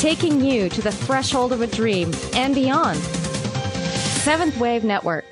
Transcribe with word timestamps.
taking 0.00 0.40
you 0.40 0.70
to 0.70 0.80
the 0.80 0.90
threshold 0.90 1.52
of 1.52 1.60
a 1.60 1.66
dream 1.66 2.10
and 2.32 2.54
beyond. 2.54 2.98
Seventh 2.98 4.56
Wave 4.56 4.82
Network. 4.82 5.26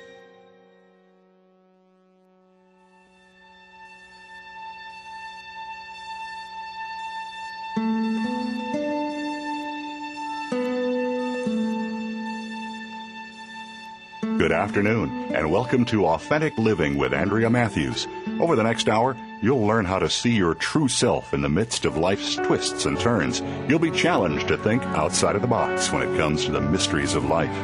Good 14.37 14.51
afternoon, 14.51 15.33
and 15.33 15.51
welcome 15.51 15.83
to 15.85 16.05
Authentic 16.05 16.55
Living 16.59 16.95
with 16.95 17.11
Andrea 17.11 17.49
Matthews. 17.49 18.07
Over 18.39 18.55
the 18.55 18.63
next 18.63 18.87
hour, 18.87 19.17
you'll 19.41 19.65
learn 19.65 19.85
how 19.85 19.99
to 19.99 20.09
see 20.09 20.31
your 20.31 20.53
true 20.53 20.87
self 20.87 21.33
in 21.33 21.41
the 21.41 21.49
midst 21.49 21.85
of 21.85 21.97
life's 21.97 22.35
twists 22.35 22.85
and 22.85 22.99
turns. 22.99 23.41
You'll 23.69 23.79
be 23.79 23.91
challenged 23.91 24.49
to 24.49 24.57
think 24.57 24.83
outside 24.83 25.35
of 25.35 25.41
the 25.41 25.47
box 25.47 25.91
when 25.91 26.01
it 26.01 26.17
comes 26.17 26.43
to 26.45 26.51
the 26.51 26.59
mysteries 26.59 27.15
of 27.15 27.25
life. 27.25 27.55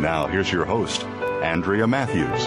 Now, 0.00 0.26
here's 0.26 0.50
your 0.50 0.64
host, 0.64 1.04
Andrea 1.42 1.86
Matthews. 1.86 2.44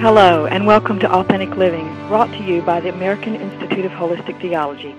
Hello, 0.00 0.46
and 0.46 0.66
welcome 0.66 1.00
to 1.00 1.12
Authentic 1.12 1.56
Living, 1.56 1.92
brought 2.06 2.30
to 2.32 2.44
you 2.44 2.62
by 2.62 2.80
the 2.80 2.90
American 2.90 3.34
Institute 3.34 3.84
of 3.84 3.92
Holistic 3.92 4.40
Theology. 4.40 4.94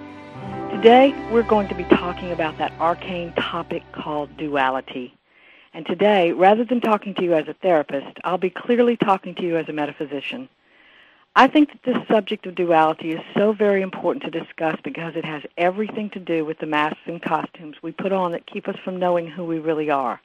Today, 0.71 1.13
we're 1.31 1.43
going 1.43 1.69
to 1.69 1.75
be 1.75 1.85
talking 1.85 2.31
about 2.31 2.57
that 2.57 2.73
arcane 2.79 3.31
topic 3.33 3.83
called 3.93 4.35
duality. 4.35 5.13
And 5.73 5.85
today, 5.85 6.31
rather 6.33 6.65
than 6.65 6.81
talking 6.81 7.13
to 7.15 7.23
you 7.23 7.33
as 7.35 7.47
a 7.47 7.53
therapist, 7.53 8.17
I'll 8.23 8.37
be 8.37 8.49
clearly 8.49 8.97
talking 8.97 9.35
to 9.35 9.43
you 9.43 9.57
as 9.57 9.69
a 9.69 9.73
metaphysician. 9.73 10.49
I 11.37 11.47
think 11.47 11.69
that 11.71 11.83
this 11.83 12.07
subject 12.07 12.45
of 12.45 12.55
duality 12.55 13.11
is 13.11 13.19
so 13.33 13.51
very 13.51 13.81
important 13.81 14.23
to 14.23 14.39
discuss 14.39 14.79
because 14.85 15.17
it 15.17 15.25
has 15.25 15.43
everything 15.57 16.09
to 16.11 16.19
do 16.19 16.45
with 16.45 16.59
the 16.59 16.65
masks 16.65 17.01
and 17.07 17.21
costumes 17.21 17.75
we 17.81 17.91
put 17.91 18.13
on 18.13 18.31
that 18.31 18.45
keep 18.45 18.69
us 18.69 18.77
from 18.85 18.99
knowing 18.99 19.27
who 19.27 19.43
we 19.43 19.59
really 19.59 19.89
are. 19.89 20.21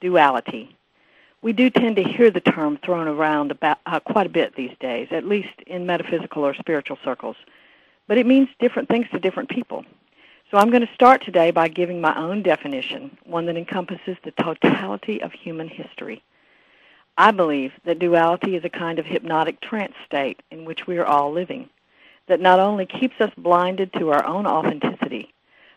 Duality. 0.00 0.74
We 1.42 1.52
do 1.52 1.68
tend 1.68 1.96
to 1.96 2.02
hear 2.02 2.30
the 2.30 2.40
term 2.40 2.78
thrown 2.78 3.06
around 3.06 3.50
about, 3.50 3.80
uh, 3.84 4.00
quite 4.00 4.24
a 4.24 4.30
bit 4.30 4.56
these 4.56 4.74
days, 4.80 5.08
at 5.10 5.26
least 5.26 5.60
in 5.66 5.84
metaphysical 5.84 6.42
or 6.42 6.54
spiritual 6.54 6.96
circles. 7.04 7.36
But 8.08 8.16
it 8.16 8.24
means 8.24 8.48
different 8.58 8.88
things 8.88 9.06
to 9.10 9.18
different 9.18 9.50
people. 9.50 9.84
So 10.50 10.56
I'm 10.56 10.70
going 10.70 10.86
to 10.86 10.94
start 10.94 11.22
today 11.22 11.50
by 11.50 11.68
giving 11.68 12.00
my 12.00 12.16
own 12.16 12.42
definition, 12.42 13.14
one 13.24 13.44
that 13.44 13.58
encompasses 13.58 14.16
the 14.24 14.30
totality 14.30 15.20
of 15.20 15.32
human 15.32 15.68
history. 15.68 16.22
I 17.16 17.30
believe 17.30 17.72
that 17.84 18.00
duality 18.00 18.56
is 18.56 18.64
a 18.64 18.68
kind 18.68 18.98
of 18.98 19.06
hypnotic 19.06 19.60
trance 19.60 19.94
state 20.04 20.42
in 20.50 20.64
which 20.64 20.86
we 20.86 20.98
are 20.98 21.06
all 21.06 21.30
living, 21.30 21.68
that 22.26 22.40
not 22.40 22.58
only 22.58 22.86
keeps 22.86 23.20
us 23.20 23.30
blinded 23.36 23.92
to 23.92 24.10
our 24.10 24.26
own 24.26 24.46
authenticity, 24.46 25.32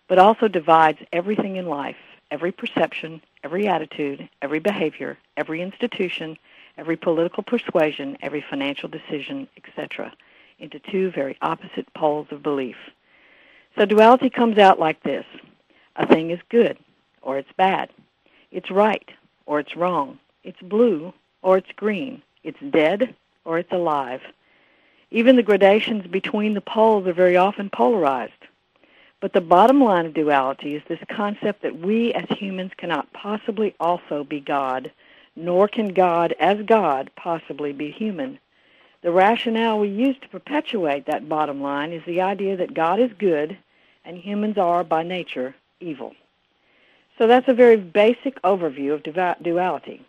but 0.08 0.17
also 0.17 0.47
divides 0.47 0.97
everything 1.13 1.58
in 1.58 1.67
life, 1.67 1.97
every 2.31 2.52
perception, 2.52 3.21
every 3.43 3.67
attitude, 3.67 4.27
every 4.41 4.58
behavior, 4.58 5.15
every 5.35 5.61
institution, 5.61 6.38
every 6.75 6.97
political 6.97 7.43
persuasion, 7.43 8.17
every 8.21 8.43
financial 8.49 8.89
decision, 8.89 9.47
etc., 9.58 10.11
into 10.58 10.80
two 10.80 11.11
very 11.11 11.38
opposite 11.43 11.91
poles 11.93 12.27
of 12.31 12.41
belief. 12.41 12.77
So 13.77 13.85
duality 13.85 14.31
comes 14.31 14.58
out 14.58 14.80
like 14.80 15.03
this. 15.03 15.25
A 15.97 16.08
thing 16.08 16.31
is 16.31 16.39
good, 16.49 16.80
or 17.21 17.38
it's 17.38 17.52
bad. 17.58 17.91
It's 18.52 18.71
right, 18.71 19.08
or 19.45 19.59
it's 19.59 19.75
wrong. 19.75 20.17
It's 20.43 20.61
blue, 20.61 21.13
or 21.41 21.57
it's 21.57 21.71
green. 21.75 22.21
It's 22.43 22.59
dead, 22.71 23.16
or 23.45 23.57
it's 23.57 23.71
alive. 23.71 24.21
Even 25.11 25.35
the 25.35 25.43
gradations 25.43 26.05
between 26.07 26.53
the 26.53 26.61
poles 26.61 27.07
are 27.07 27.13
very 27.13 27.38
often 27.38 27.69
polarized. 27.69 28.33
But 29.19 29.33
the 29.33 29.41
bottom 29.41 29.83
line 29.83 30.05
of 30.05 30.13
duality 30.13 30.75
is 30.75 30.83
this 30.88 30.99
concept 31.09 31.63
that 31.63 31.80
we 31.80 32.13
as 32.13 32.25
humans 32.30 32.71
cannot 32.77 33.11
possibly 33.13 33.73
also 33.80 34.23
be 34.23 34.39
God, 34.39 34.91
nor 35.35 35.67
can 35.67 35.93
God 35.93 36.33
as 36.39 36.61
God 36.65 37.09
possibly 37.15 37.73
be 37.73 37.89
human. 37.89 38.39
The 39.02 39.11
rationale 39.11 39.80
we 39.80 39.89
use 39.89 40.17
to 40.21 40.27
perpetuate 40.27 41.05
that 41.05 41.30
bottom 41.30 41.61
line 41.61 41.93
is 41.93 42.03
the 42.05 42.21
idea 42.21 42.58
that 42.58 42.73
God 42.73 42.99
is 42.99 43.11
good 43.17 43.58
and 44.05 44.17
humans 44.17 44.58
are, 44.58 44.83
by 44.83 45.03
nature, 45.03 45.55
evil. 45.80 46.14
So 47.17 47.27
that's 47.27 47.47
a 47.47 47.53
very 47.53 47.77
basic 47.77 48.42
overview 48.43 48.93
of 48.93 49.43
duality. 49.43 50.05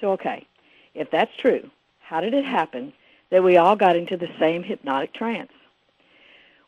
So, 0.00 0.12
okay, 0.12 0.46
if 0.94 1.10
that's 1.10 1.34
true, 1.36 1.70
how 2.00 2.20
did 2.20 2.34
it 2.34 2.44
happen 2.44 2.92
that 3.30 3.42
we 3.42 3.56
all 3.56 3.76
got 3.76 3.96
into 3.96 4.16
the 4.16 4.28
same 4.38 4.62
hypnotic 4.62 5.12
trance? 5.14 5.52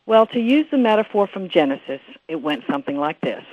Well, 0.05 0.27
to 0.27 0.39
use 0.39 0.67
the 0.69 0.77
metaphor 0.77 1.27
from 1.27 1.49
Genesis, 1.49 2.01
it 2.27 2.35
went 2.35 2.63
something 2.69 2.97
like 2.97 3.21
this. 3.21 3.43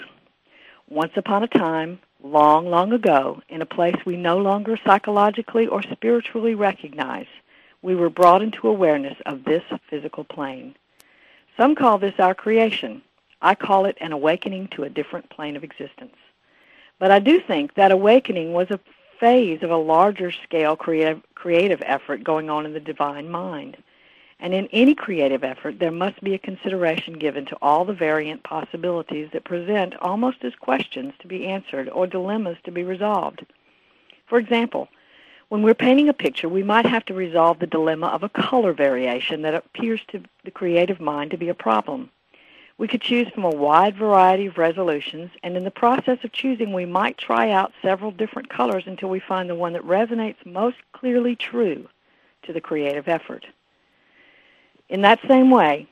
Once 0.89 1.13
upon 1.17 1.43
a 1.43 1.49
time, 1.49 1.99
long, 2.23 2.67
long 2.69 2.93
ago, 2.93 3.41
in 3.49 3.63
a 3.63 3.67
place 3.67 3.97
we 4.05 4.17
no 4.17 4.39
longer 4.39 4.79
psychologically 4.85 5.67
or 5.67 5.83
spiritually 5.83 6.55
recognize, 6.55 7.27
we 7.81 7.95
were 7.95 8.11
brought 8.11 8.43
into 8.43 8.69
awareness 8.69 9.17
of 9.27 9.45
this 9.45 9.63
physical 9.89 10.25
plane. 10.25 10.75
Some 11.57 11.75
call 11.75 11.99
this 11.99 12.19
our 12.19 12.35
creation, 12.35 13.03
I 13.41 13.55
call 13.55 13.87
it 13.87 13.97
an 14.01 14.13
awakening 14.13 14.69
to 14.69 14.85
a 14.85 14.91
different 14.91 15.29
plane 15.31 15.57
of 15.57 15.65
existence. 15.65 16.15
But 16.99 17.11
I 17.11 17.19
do 17.19 17.41
think 17.41 17.75
that 17.75 17.91
awakening 17.91 18.53
was 18.53 18.71
a 18.71 18.79
phase 19.23 19.63
of 19.63 19.71
a 19.71 19.77
larger 19.77 20.33
scale 20.33 20.75
creative, 20.75 21.23
creative 21.37 21.81
effort 21.87 22.25
going 22.25 22.51
on 22.51 22.67
in 22.67 22.73
the 22.73 22.81
divine 22.81 23.31
mind. 23.31 23.77
And 24.41 24.53
in 24.53 24.67
any 24.73 24.97
creative 24.97 25.45
effort, 25.45 25.79
there 25.79 25.93
must 25.93 26.21
be 26.25 26.35
a 26.35 26.39
consideration 26.41 27.13
given 27.13 27.47
to 27.47 27.57
all 27.63 27.85
the 27.85 27.93
variant 27.93 28.43
possibilities 28.43 29.29
that 29.33 29.45
present 29.45 29.95
almost 30.01 30.39
as 30.43 30.57
questions 30.57 31.15
to 31.21 31.29
be 31.29 31.47
answered 31.47 31.89
or 31.89 32.09
dilemmas 32.09 32.57
to 32.65 32.73
be 32.73 32.83
resolved. 32.83 33.47
For 34.27 34.39
example, 34.39 34.89
when 35.51 35.63
we're 35.63 35.75
painting 35.75 36.09
a 36.09 36.13
picture, 36.13 36.49
we 36.49 36.65
might 36.65 36.87
have 36.87 37.05
to 37.05 37.15
resolve 37.15 37.61
the 37.61 37.69
dilemma 37.69 38.09
of 38.09 38.25
a 38.25 38.29
color 38.29 38.73
variation 38.73 39.43
that 39.43 39.55
appears 39.55 40.01
to 40.09 40.21
the 40.43 40.51
creative 40.51 40.99
mind 40.99 41.31
to 41.31 41.39
be 41.39 41.49
a 41.49 41.55
problem. 41.55 42.11
We 42.79 42.89
could 42.89 43.03
choose 43.03 43.29
from 43.29 43.45
a 43.45 43.51
wide 43.51 43.97
variety 43.97 44.47
of 44.47 44.59
resolutions, 44.59 45.31
and 45.43 45.57
in 45.57 45.65
the 45.65 45.71
process 45.71 46.19
of 46.25 46.33
choosing, 46.33 46.73
we 46.73 46.87
might 46.87 47.19
try 47.19 47.51
out 47.51 47.73
several 47.83 48.11
different 48.11 48.49
colors 48.49 48.85
until 48.87 49.09
we 49.09 49.21
find 49.21 49.49
the 49.49 49.55
one 49.55 49.73
that 49.75 49.87
resonates 49.87 50.45
most 50.45 50.79
clearly 50.93 51.37
true 51.37 51.89
to 52.43 52.53
the 52.53 52.61
creative 52.61 53.09
effort. 53.09 53.47
In 54.89 55.03
that 55.03 55.21
same 55.29 55.51
way, 55.51 55.87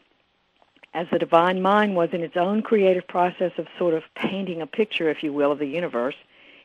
as 0.92 1.06
the 1.10 1.18
divine 1.18 1.62
mind 1.62 1.94
was 1.94 2.10
in 2.12 2.22
its 2.22 2.36
own 2.36 2.62
creative 2.62 3.06
process 3.06 3.52
of 3.58 3.68
sort 3.78 3.94
of 3.94 4.02
painting 4.14 4.60
a 4.60 4.66
picture, 4.66 5.08
if 5.08 5.22
you 5.22 5.32
will, 5.32 5.52
of 5.52 5.58
the 5.58 5.66
universe, 5.66 6.16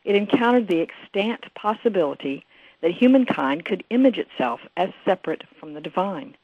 it 0.04 0.16
encountered 0.16 0.66
the 0.66 0.80
extant 0.80 1.52
possibility 1.54 2.44
that 2.80 2.90
humankind 2.90 3.64
could 3.64 3.84
image 3.90 4.18
itself 4.18 4.60
as 4.76 4.90
separate 5.04 5.44
from 5.58 5.74
the 5.74 5.80
divine. 5.80 6.36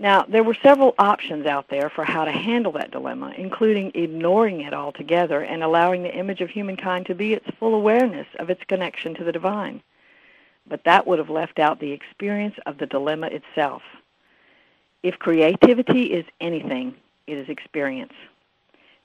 Now, 0.00 0.24
there 0.26 0.42
were 0.42 0.56
several 0.62 0.94
options 0.98 1.44
out 1.44 1.68
there 1.68 1.90
for 1.90 2.04
how 2.04 2.24
to 2.24 2.32
handle 2.32 2.72
that 2.72 2.90
dilemma, 2.90 3.34
including 3.36 3.92
ignoring 3.94 4.62
it 4.62 4.72
altogether 4.72 5.42
and 5.42 5.62
allowing 5.62 6.02
the 6.02 6.14
image 6.14 6.40
of 6.40 6.48
humankind 6.48 7.04
to 7.06 7.14
be 7.14 7.34
its 7.34 7.44
full 7.58 7.74
awareness 7.74 8.26
of 8.38 8.48
its 8.48 8.64
connection 8.66 9.14
to 9.16 9.24
the 9.24 9.30
divine. 9.30 9.82
But 10.66 10.84
that 10.84 11.06
would 11.06 11.18
have 11.18 11.28
left 11.28 11.58
out 11.58 11.80
the 11.80 11.92
experience 11.92 12.54
of 12.64 12.78
the 12.78 12.86
dilemma 12.86 13.26
itself. 13.26 13.82
If 15.02 15.18
creativity 15.18 16.04
is 16.04 16.24
anything, 16.40 16.94
it 17.26 17.36
is 17.36 17.50
experience. 17.50 18.14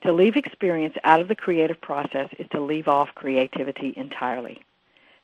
To 0.04 0.14
leave 0.14 0.38
experience 0.38 0.96
out 1.04 1.20
of 1.20 1.28
the 1.28 1.36
creative 1.36 1.82
process 1.82 2.30
is 2.40 2.48
to 2.52 2.62
leave 2.62 2.88
off 2.88 3.14
creativity 3.16 3.94
entirely. 3.98 4.64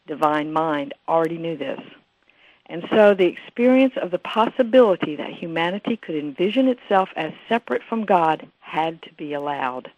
Divine 0.06 0.52
Mind 0.52 0.94
already 1.08 1.38
knew 1.38 1.56
this. 1.56 1.80
And 2.72 2.86
so 2.90 3.14
the 3.14 3.26
experience 3.26 3.96
of 4.02 4.12
the 4.12 4.18
possibility 4.18 5.18
that 5.18 5.34
humanity 5.34 5.98
could 5.98 6.16
envision 6.16 6.70
itself 6.70 7.09
as 7.18 7.34
separate 7.50 7.84
from 7.84 8.06
God 8.06 8.48
had 8.62 9.02
to 9.02 9.14
be 9.16 9.34
allowed. 9.34 9.91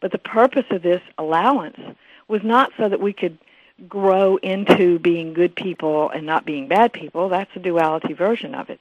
But 0.00 0.10
the 0.10 0.16
purpose 0.16 0.64
of 0.70 0.80
this 0.80 1.02
allowance 1.18 1.78
was 2.26 2.42
not 2.42 2.72
so 2.78 2.88
that 2.88 3.02
we 3.02 3.12
could 3.12 3.36
grow 3.86 4.36
into 4.38 4.98
being 4.98 5.34
good 5.34 5.54
people 5.56 6.08
and 6.08 6.24
not 6.24 6.46
being 6.46 6.68
bad 6.68 6.94
people. 6.94 7.28
That's 7.28 7.54
a 7.54 7.58
duality 7.60 8.14
version 8.14 8.54
of 8.54 8.70
it. 8.70 8.80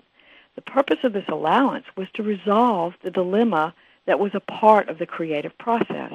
The 0.56 0.62
purpose 0.62 1.04
of 1.04 1.12
this 1.12 1.28
allowance 1.28 1.86
was 1.98 2.08
to 2.14 2.24
resolve 2.24 2.94
the 3.04 3.12
dilemma 3.12 3.74
that 4.06 4.20
was 4.20 4.34
a 4.34 4.40
part 4.40 4.88
of 4.88 4.98
the 4.98 5.06
creative 5.06 5.58
process. 5.58 6.14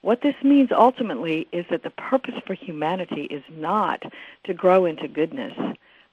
What 0.00 0.22
this 0.22 0.36
means 0.42 0.70
ultimately 0.72 1.46
is 1.52 1.66
that 1.68 1.82
the 1.82 1.90
purpose 1.90 2.36
for 2.46 2.54
humanity 2.54 3.24
is 3.24 3.42
not 3.50 4.02
to 4.44 4.54
grow 4.54 4.86
into 4.86 5.08
goodness, 5.08 5.52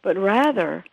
but 0.03 0.17
rather 0.17 0.85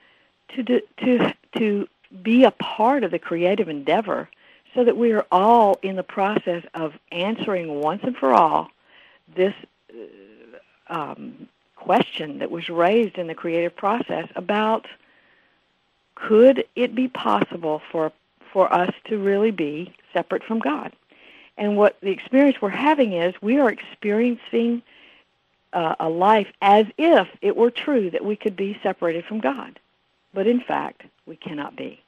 to, 0.56 0.80
to, 0.98 1.34
to 1.58 1.88
be 2.22 2.44
a 2.44 2.50
part 2.52 3.04
of 3.04 3.10
the 3.10 3.18
creative 3.18 3.68
endeavor 3.68 4.28
so 4.74 4.84
that 4.84 4.96
we 4.96 5.12
are 5.12 5.26
all 5.30 5.78
in 5.82 5.96
the 5.96 6.02
process 6.02 6.64
of 6.74 6.94
answering 7.12 7.80
once 7.80 8.02
and 8.02 8.16
for 8.16 8.32
all 8.32 8.70
this 9.36 9.54
uh, 9.92 10.94
um, 10.94 11.48
question 11.76 12.38
that 12.38 12.50
was 12.50 12.68
raised 12.68 13.18
in 13.18 13.26
the 13.26 13.34
creative 13.34 13.76
process 13.76 14.28
about 14.36 14.86
could 16.14 16.64
it 16.76 16.94
be 16.94 17.08
possible 17.08 17.80
for 17.90 18.12
for 18.52 18.72
us 18.72 18.92
to 19.04 19.18
really 19.18 19.50
be 19.50 19.94
separate 20.12 20.42
from 20.42 20.58
God. 20.58 20.92
And 21.56 21.76
what 21.76 21.96
the 22.00 22.10
experience 22.10 22.60
we're 22.60 22.70
having 22.70 23.12
is 23.12 23.34
we 23.40 23.58
are 23.58 23.70
experiencing 23.70 24.82
uh, 25.72 25.94
a 26.00 26.08
life 26.08 26.48
as 26.60 26.86
if 26.98 27.28
it 27.40 27.56
were 27.56 27.70
true 27.70 28.10
that 28.10 28.24
we 28.24 28.36
could 28.36 28.56
be 28.56 28.78
separated 28.82 29.24
from 29.24 29.40
God. 29.40 29.78
But 30.32 30.46
in 30.46 30.60
fact, 30.60 31.02
we 31.26 31.36
cannot 31.36 31.76
be. 31.76 32.00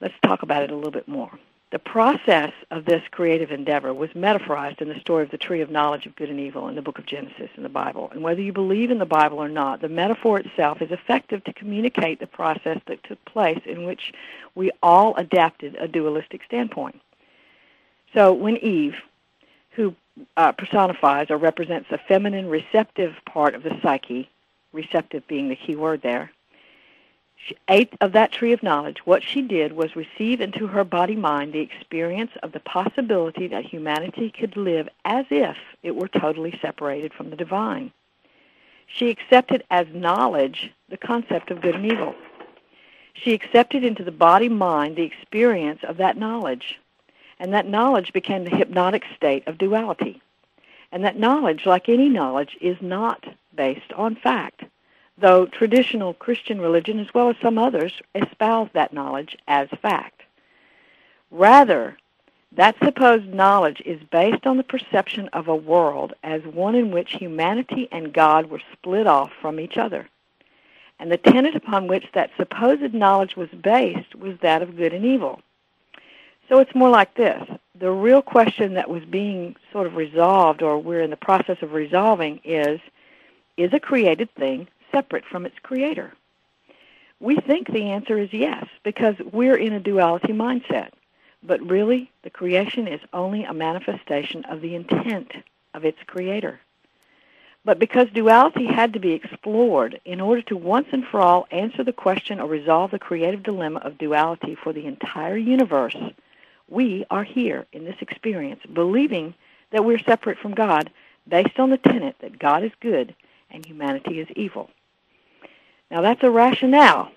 Let's 0.00 0.14
talk 0.22 0.42
about 0.42 0.62
it 0.62 0.70
a 0.70 0.74
little 0.74 0.90
bit 0.90 1.08
more. 1.08 1.30
The 1.70 1.78
process 1.78 2.52
of 2.72 2.84
this 2.84 3.02
creative 3.12 3.52
endeavor 3.52 3.94
was 3.94 4.10
metaphorized 4.10 4.80
in 4.80 4.88
the 4.88 4.98
story 4.98 5.22
of 5.22 5.30
the 5.30 5.38
tree 5.38 5.60
of 5.60 5.70
knowledge 5.70 6.04
of 6.04 6.16
good 6.16 6.28
and 6.28 6.40
evil 6.40 6.66
in 6.66 6.74
the 6.74 6.82
book 6.82 6.98
of 6.98 7.06
Genesis 7.06 7.48
in 7.56 7.62
the 7.62 7.68
Bible. 7.68 8.08
And 8.10 8.22
whether 8.22 8.40
you 8.40 8.52
believe 8.52 8.90
in 8.90 8.98
the 8.98 9.06
Bible 9.06 9.38
or 9.38 9.48
not, 9.48 9.80
the 9.80 9.88
metaphor 9.88 10.40
itself 10.40 10.82
is 10.82 10.90
effective 10.90 11.44
to 11.44 11.52
communicate 11.52 12.18
the 12.18 12.26
process 12.26 12.80
that 12.86 13.04
took 13.04 13.24
place 13.24 13.60
in 13.66 13.84
which 13.84 14.12
we 14.56 14.72
all 14.82 15.14
adapted 15.14 15.76
a 15.76 15.86
dualistic 15.86 16.40
standpoint. 16.44 17.00
So 18.14 18.32
when 18.32 18.56
Eve, 18.56 18.96
who 19.70 19.94
uh, 20.36 20.52
personifies 20.52 21.30
or 21.30 21.36
represents 21.36 21.88
the 21.90 21.98
feminine 21.98 22.48
receptive 22.48 23.14
part 23.26 23.54
of 23.54 23.62
the 23.62 23.78
psyche, 23.82 24.28
receptive 24.72 25.26
being 25.26 25.48
the 25.48 25.56
key 25.56 25.76
word 25.76 26.02
there, 26.02 26.30
she 27.46 27.56
ate 27.68 27.94
of 28.02 28.12
that 28.12 28.32
tree 28.32 28.52
of 28.52 28.62
knowledge. 28.62 29.06
What 29.06 29.22
she 29.22 29.40
did 29.40 29.72
was 29.72 29.96
receive 29.96 30.40
into 30.42 30.66
her 30.66 30.84
body 30.84 31.16
mind 31.16 31.52
the 31.52 31.60
experience 31.60 32.32
of 32.42 32.52
the 32.52 32.60
possibility 32.60 33.48
that 33.48 33.64
humanity 33.64 34.30
could 34.30 34.56
live 34.56 34.88
as 35.06 35.24
if 35.30 35.56
it 35.82 35.96
were 35.96 36.08
totally 36.08 36.58
separated 36.60 37.14
from 37.14 37.30
the 37.30 37.36
divine. 37.36 37.92
She 38.86 39.08
accepted 39.08 39.64
as 39.70 39.86
knowledge 39.94 40.70
the 40.90 40.98
concept 40.98 41.50
of 41.50 41.62
good 41.62 41.76
and 41.76 41.86
evil. 41.86 42.14
She 43.14 43.32
accepted 43.32 43.84
into 43.84 44.04
the 44.04 44.12
body 44.12 44.48
mind 44.48 44.96
the 44.96 45.02
experience 45.02 45.80
of 45.82 45.96
that 45.96 46.18
knowledge. 46.18 46.78
And 47.40 47.52
that 47.52 47.66
knowledge 47.66 48.12
became 48.12 48.44
the 48.44 48.56
hypnotic 48.56 49.02
state 49.16 49.48
of 49.48 49.58
duality. 49.58 50.22
And 50.92 51.02
that 51.04 51.18
knowledge, 51.18 51.66
like 51.66 51.88
any 51.88 52.08
knowledge, 52.08 52.56
is 52.60 52.76
not 52.80 53.24
based 53.56 53.92
on 53.94 54.14
fact 54.14 54.62
though 55.20 55.46
traditional 55.46 56.14
Christian 56.14 56.60
religion, 56.60 56.98
as 56.98 57.12
well 57.14 57.28
as 57.28 57.36
some 57.40 57.58
others, 57.58 57.92
espouse 58.14 58.68
that 58.72 58.92
knowledge 58.92 59.36
as 59.46 59.68
fact. 59.82 60.22
Rather, 61.30 61.96
that 62.52 62.76
supposed 62.82 63.26
knowledge 63.26 63.80
is 63.84 64.00
based 64.10 64.46
on 64.46 64.56
the 64.56 64.64
perception 64.64 65.28
of 65.28 65.46
a 65.46 65.54
world 65.54 66.14
as 66.24 66.42
one 66.42 66.74
in 66.74 66.90
which 66.90 67.12
humanity 67.12 67.88
and 67.92 68.12
God 68.12 68.50
were 68.50 68.62
split 68.72 69.06
off 69.06 69.30
from 69.40 69.60
each 69.60 69.76
other. 69.76 70.08
And 70.98 71.10
the 71.10 71.16
tenet 71.16 71.54
upon 71.54 71.86
which 71.86 72.06
that 72.12 72.30
supposed 72.36 72.92
knowledge 72.92 73.36
was 73.36 73.48
based 73.50 74.14
was 74.16 74.36
that 74.42 74.62
of 74.62 74.76
good 74.76 74.92
and 74.92 75.04
evil. 75.04 75.40
So 76.50 76.58
it's 76.58 76.74
more 76.74 76.90
like 76.90 77.14
this. 77.14 77.48
The 77.78 77.92
real 77.92 78.22
question 78.22 78.74
that 78.74 78.90
was 78.90 79.04
being 79.04 79.54
sort 79.72 79.86
of 79.86 79.94
resolved, 79.94 80.62
or 80.62 80.78
we're 80.78 81.00
in 81.00 81.10
the 81.10 81.16
process 81.16 81.58
of 81.62 81.72
resolving, 81.72 82.40
is, 82.44 82.80
is 83.56 83.72
a 83.72 83.78
created 83.78 84.34
thing 84.34 84.66
separate 84.90 85.24
from 85.24 85.46
its 85.46 85.54
creator? 85.62 86.12
We 87.20 87.36
think 87.36 87.68
the 87.68 87.84
answer 87.84 88.18
is 88.18 88.32
yes, 88.32 88.66
because 88.82 89.14
we're 89.32 89.56
in 89.56 89.74
a 89.74 89.78
duality 89.78 90.32
mindset. 90.32 90.90
But 91.44 91.62
really, 91.62 92.10
the 92.24 92.30
creation 92.30 92.88
is 92.88 93.00
only 93.12 93.44
a 93.44 93.54
manifestation 93.54 94.44
of 94.46 94.60
the 94.60 94.74
intent 94.74 95.30
of 95.72 95.84
its 95.84 95.98
creator. 96.04 96.58
But 97.64 97.78
because 97.78 98.08
duality 98.10 98.66
had 98.66 98.94
to 98.94 98.98
be 98.98 99.12
explored 99.12 100.00
in 100.04 100.20
order 100.20 100.42
to 100.42 100.56
once 100.56 100.88
and 100.90 101.06
for 101.06 101.20
all 101.20 101.46
answer 101.52 101.84
the 101.84 101.92
question 101.92 102.40
or 102.40 102.48
resolve 102.48 102.90
the 102.90 102.98
creative 102.98 103.44
dilemma 103.44 103.78
of 103.80 103.98
duality 103.98 104.56
for 104.56 104.72
the 104.72 104.86
entire 104.86 105.36
universe, 105.36 105.96
we 106.70 107.04
are 107.10 107.24
here 107.24 107.66
in 107.72 107.84
this 107.84 107.96
experience 108.00 108.60
believing 108.72 109.34
that 109.72 109.84
we're 109.84 109.98
separate 109.98 110.38
from 110.38 110.54
God 110.54 110.90
based 111.28 111.58
on 111.58 111.70
the 111.70 111.78
tenet 111.78 112.16
that 112.20 112.38
God 112.38 112.64
is 112.64 112.72
good 112.80 113.14
and 113.50 113.64
humanity 113.66 114.20
is 114.20 114.28
evil. 114.36 114.70
Now 115.90 116.00
that's 116.00 116.22
a 116.22 116.30
rationale 116.30 117.10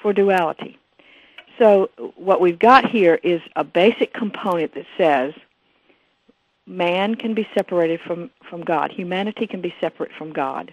for 0.00 0.12
duality. 0.12 0.78
So 1.58 1.90
what 2.16 2.40
we've 2.40 2.58
got 2.58 2.88
here 2.88 3.18
is 3.22 3.40
a 3.56 3.64
basic 3.64 4.12
component 4.12 4.74
that 4.74 4.86
says 4.96 5.34
man 6.66 7.14
can 7.14 7.34
be 7.34 7.48
separated 7.54 8.00
from, 8.00 8.30
from 8.48 8.62
God. 8.62 8.92
Humanity 8.92 9.46
can 9.46 9.60
be 9.60 9.74
separate 9.80 10.12
from 10.16 10.32
God. 10.32 10.72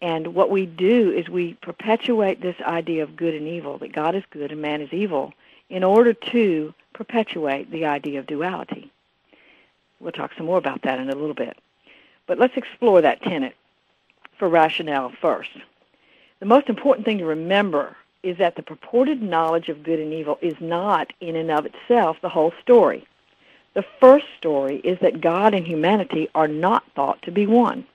And 0.00 0.34
what 0.34 0.50
we 0.50 0.66
do 0.66 1.10
is 1.10 1.28
we 1.28 1.54
perpetuate 1.54 2.40
this 2.40 2.54
idea 2.60 3.02
of 3.02 3.16
good 3.16 3.34
and 3.34 3.48
evil, 3.48 3.78
that 3.78 3.92
God 3.92 4.14
is 4.14 4.22
good 4.30 4.52
and 4.52 4.62
man 4.62 4.80
is 4.80 4.92
evil, 4.92 5.32
in 5.70 5.84
order 5.84 6.12
to 6.12 6.74
perpetuate 6.92 7.70
the 7.70 7.86
idea 7.86 8.18
of 8.18 8.26
duality. 8.26 8.90
We'll 10.00 10.12
talk 10.12 10.32
some 10.36 10.46
more 10.46 10.58
about 10.58 10.82
that 10.82 10.98
in 10.98 11.10
a 11.10 11.14
little 11.14 11.34
bit. 11.34 11.56
But 12.26 12.38
let's 12.38 12.56
explore 12.56 13.00
that 13.00 13.22
tenet 13.22 13.54
for 14.38 14.48
rationale 14.48 15.12
first. 15.20 15.50
The 16.40 16.46
most 16.46 16.68
important 16.68 17.04
thing 17.04 17.18
to 17.18 17.24
remember 17.24 17.96
is 18.22 18.38
that 18.38 18.56
the 18.56 18.62
purported 18.62 19.22
knowledge 19.22 19.68
of 19.68 19.82
good 19.82 19.98
and 19.98 20.12
evil 20.12 20.38
is 20.40 20.54
not, 20.60 21.12
in 21.20 21.36
and 21.36 21.50
of 21.50 21.66
itself, 21.66 22.16
the 22.20 22.28
whole 22.28 22.52
story. 22.62 23.06
The 23.74 23.84
first 24.00 24.26
story 24.36 24.78
is 24.78 24.98
that 25.00 25.20
God 25.20 25.54
and 25.54 25.66
humanity 25.66 26.28
are 26.34 26.48
not 26.48 26.84
thought 26.94 27.22
to 27.22 27.30
be 27.30 27.46
one. 27.46 27.86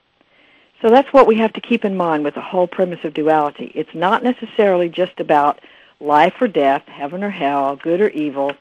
So 0.80 0.90
that's 0.90 1.12
what 1.12 1.26
we 1.26 1.36
have 1.36 1.52
to 1.54 1.60
keep 1.60 1.84
in 1.84 1.96
mind 1.96 2.24
with 2.24 2.34
the 2.34 2.40
whole 2.40 2.66
premise 2.66 3.04
of 3.04 3.14
duality. 3.14 3.72
It's 3.74 3.94
not 3.94 4.22
necessarily 4.22 4.88
just 4.88 5.20
about 5.20 5.60
life 6.00 6.34
or 6.40 6.48
death, 6.48 6.82
heaven 6.86 7.22
or 7.22 7.30
hell, 7.30 7.76
good 7.76 8.00
or 8.00 8.08
evil. 8.10 8.52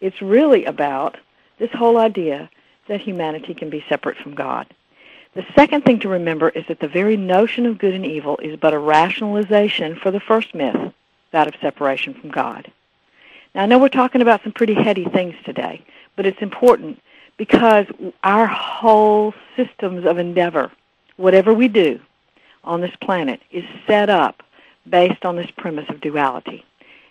It's 0.00 0.20
really 0.22 0.64
about 0.64 1.16
this 1.58 1.70
whole 1.72 1.98
idea 1.98 2.50
that 2.88 3.00
humanity 3.00 3.54
can 3.54 3.70
be 3.70 3.84
separate 3.88 4.16
from 4.16 4.34
God. 4.34 4.66
The 5.34 5.46
second 5.54 5.84
thing 5.84 5.98
to 6.00 6.08
remember 6.08 6.48
is 6.48 6.64
that 6.68 6.80
the 6.80 6.88
very 6.88 7.16
notion 7.16 7.66
of 7.66 7.78
good 7.78 7.94
and 7.94 8.06
evil 8.06 8.38
is 8.38 8.56
but 8.56 8.72
a 8.72 8.78
rationalization 8.78 9.96
for 9.96 10.10
the 10.10 10.20
first 10.20 10.54
myth, 10.54 10.92
that 11.32 11.46
of 11.46 11.54
separation 11.60 12.14
from 12.14 12.30
God. 12.30 12.70
Now, 13.54 13.62
I 13.62 13.66
know 13.66 13.78
we're 13.78 13.88
talking 13.88 14.22
about 14.22 14.42
some 14.42 14.52
pretty 14.52 14.74
heady 14.74 15.04
things 15.04 15.34
today, 15.44 15.84
but 16.14 16.24
it's 16.24 16.40
important 16.40 17.02
because 17.36 17.86
our 18.24 18.46
whole 18.46 19.34
systems 19.56 20.06
of 20.06 20.18
endeavor, 20.18 20.70
whatever 21.16 21.52
we 21.52 21.68
do 21.68 22.00
on 22.64 22.80
this 22.80 22.96
planet, 23.00 23.40
is 23.50 23.64
set 23.86 24.08
up 24.08 24.42
based 24.88 25.24
on 25.24 25.36
this 25.36 25.50
premise 25.50 25.88
of 25.88 26.00
duality. 26.00 26.64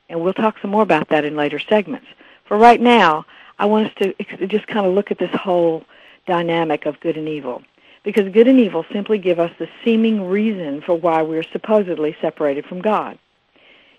And 0.09 0.21
we'll 0.21 0.33
talk 0.33 0.55
some 0.61 0.71
more 0.71 0.83
about 0.83 1.09
that 1.09 1.25
in 1.25 1.35
later 1.35 1.59
segments. 1.59 2.07
For 2.47 2.57
right 2.57 2.79
now, 2.79 3.25
I 3.57 3.65
want 3.65 3.87
us 3.87 4.13
to 4.37 4.47
just 4.47 4.67
kind 4.67 4.85
of 4.85 4.93
look 4.93 5.11
at 5.11 5.17
this 5.17 5.33
whole 5.33 5.83
dynamic 6.27 6.85
of 6.85 6.99
good 6.99 7.17
and 7.17 7.27
evil 7.27 7.63
because 8.03 8.31
good 8.31 8.47
and 8.47 8.59
evil 8.59 8.85
simply 8.93 9.17
give 9.17 9.39
us 9.39 9.51
the 9.57 9.67
seeming 9.83 10.27
reason 10.27 10.81
for 10.81 10.93
why 10.95 11.21
we're 11.21 11.43
supposedly 11.43 12.15
separated 12.21 12.65
from 12.65 12.81
God. 12.81 13.17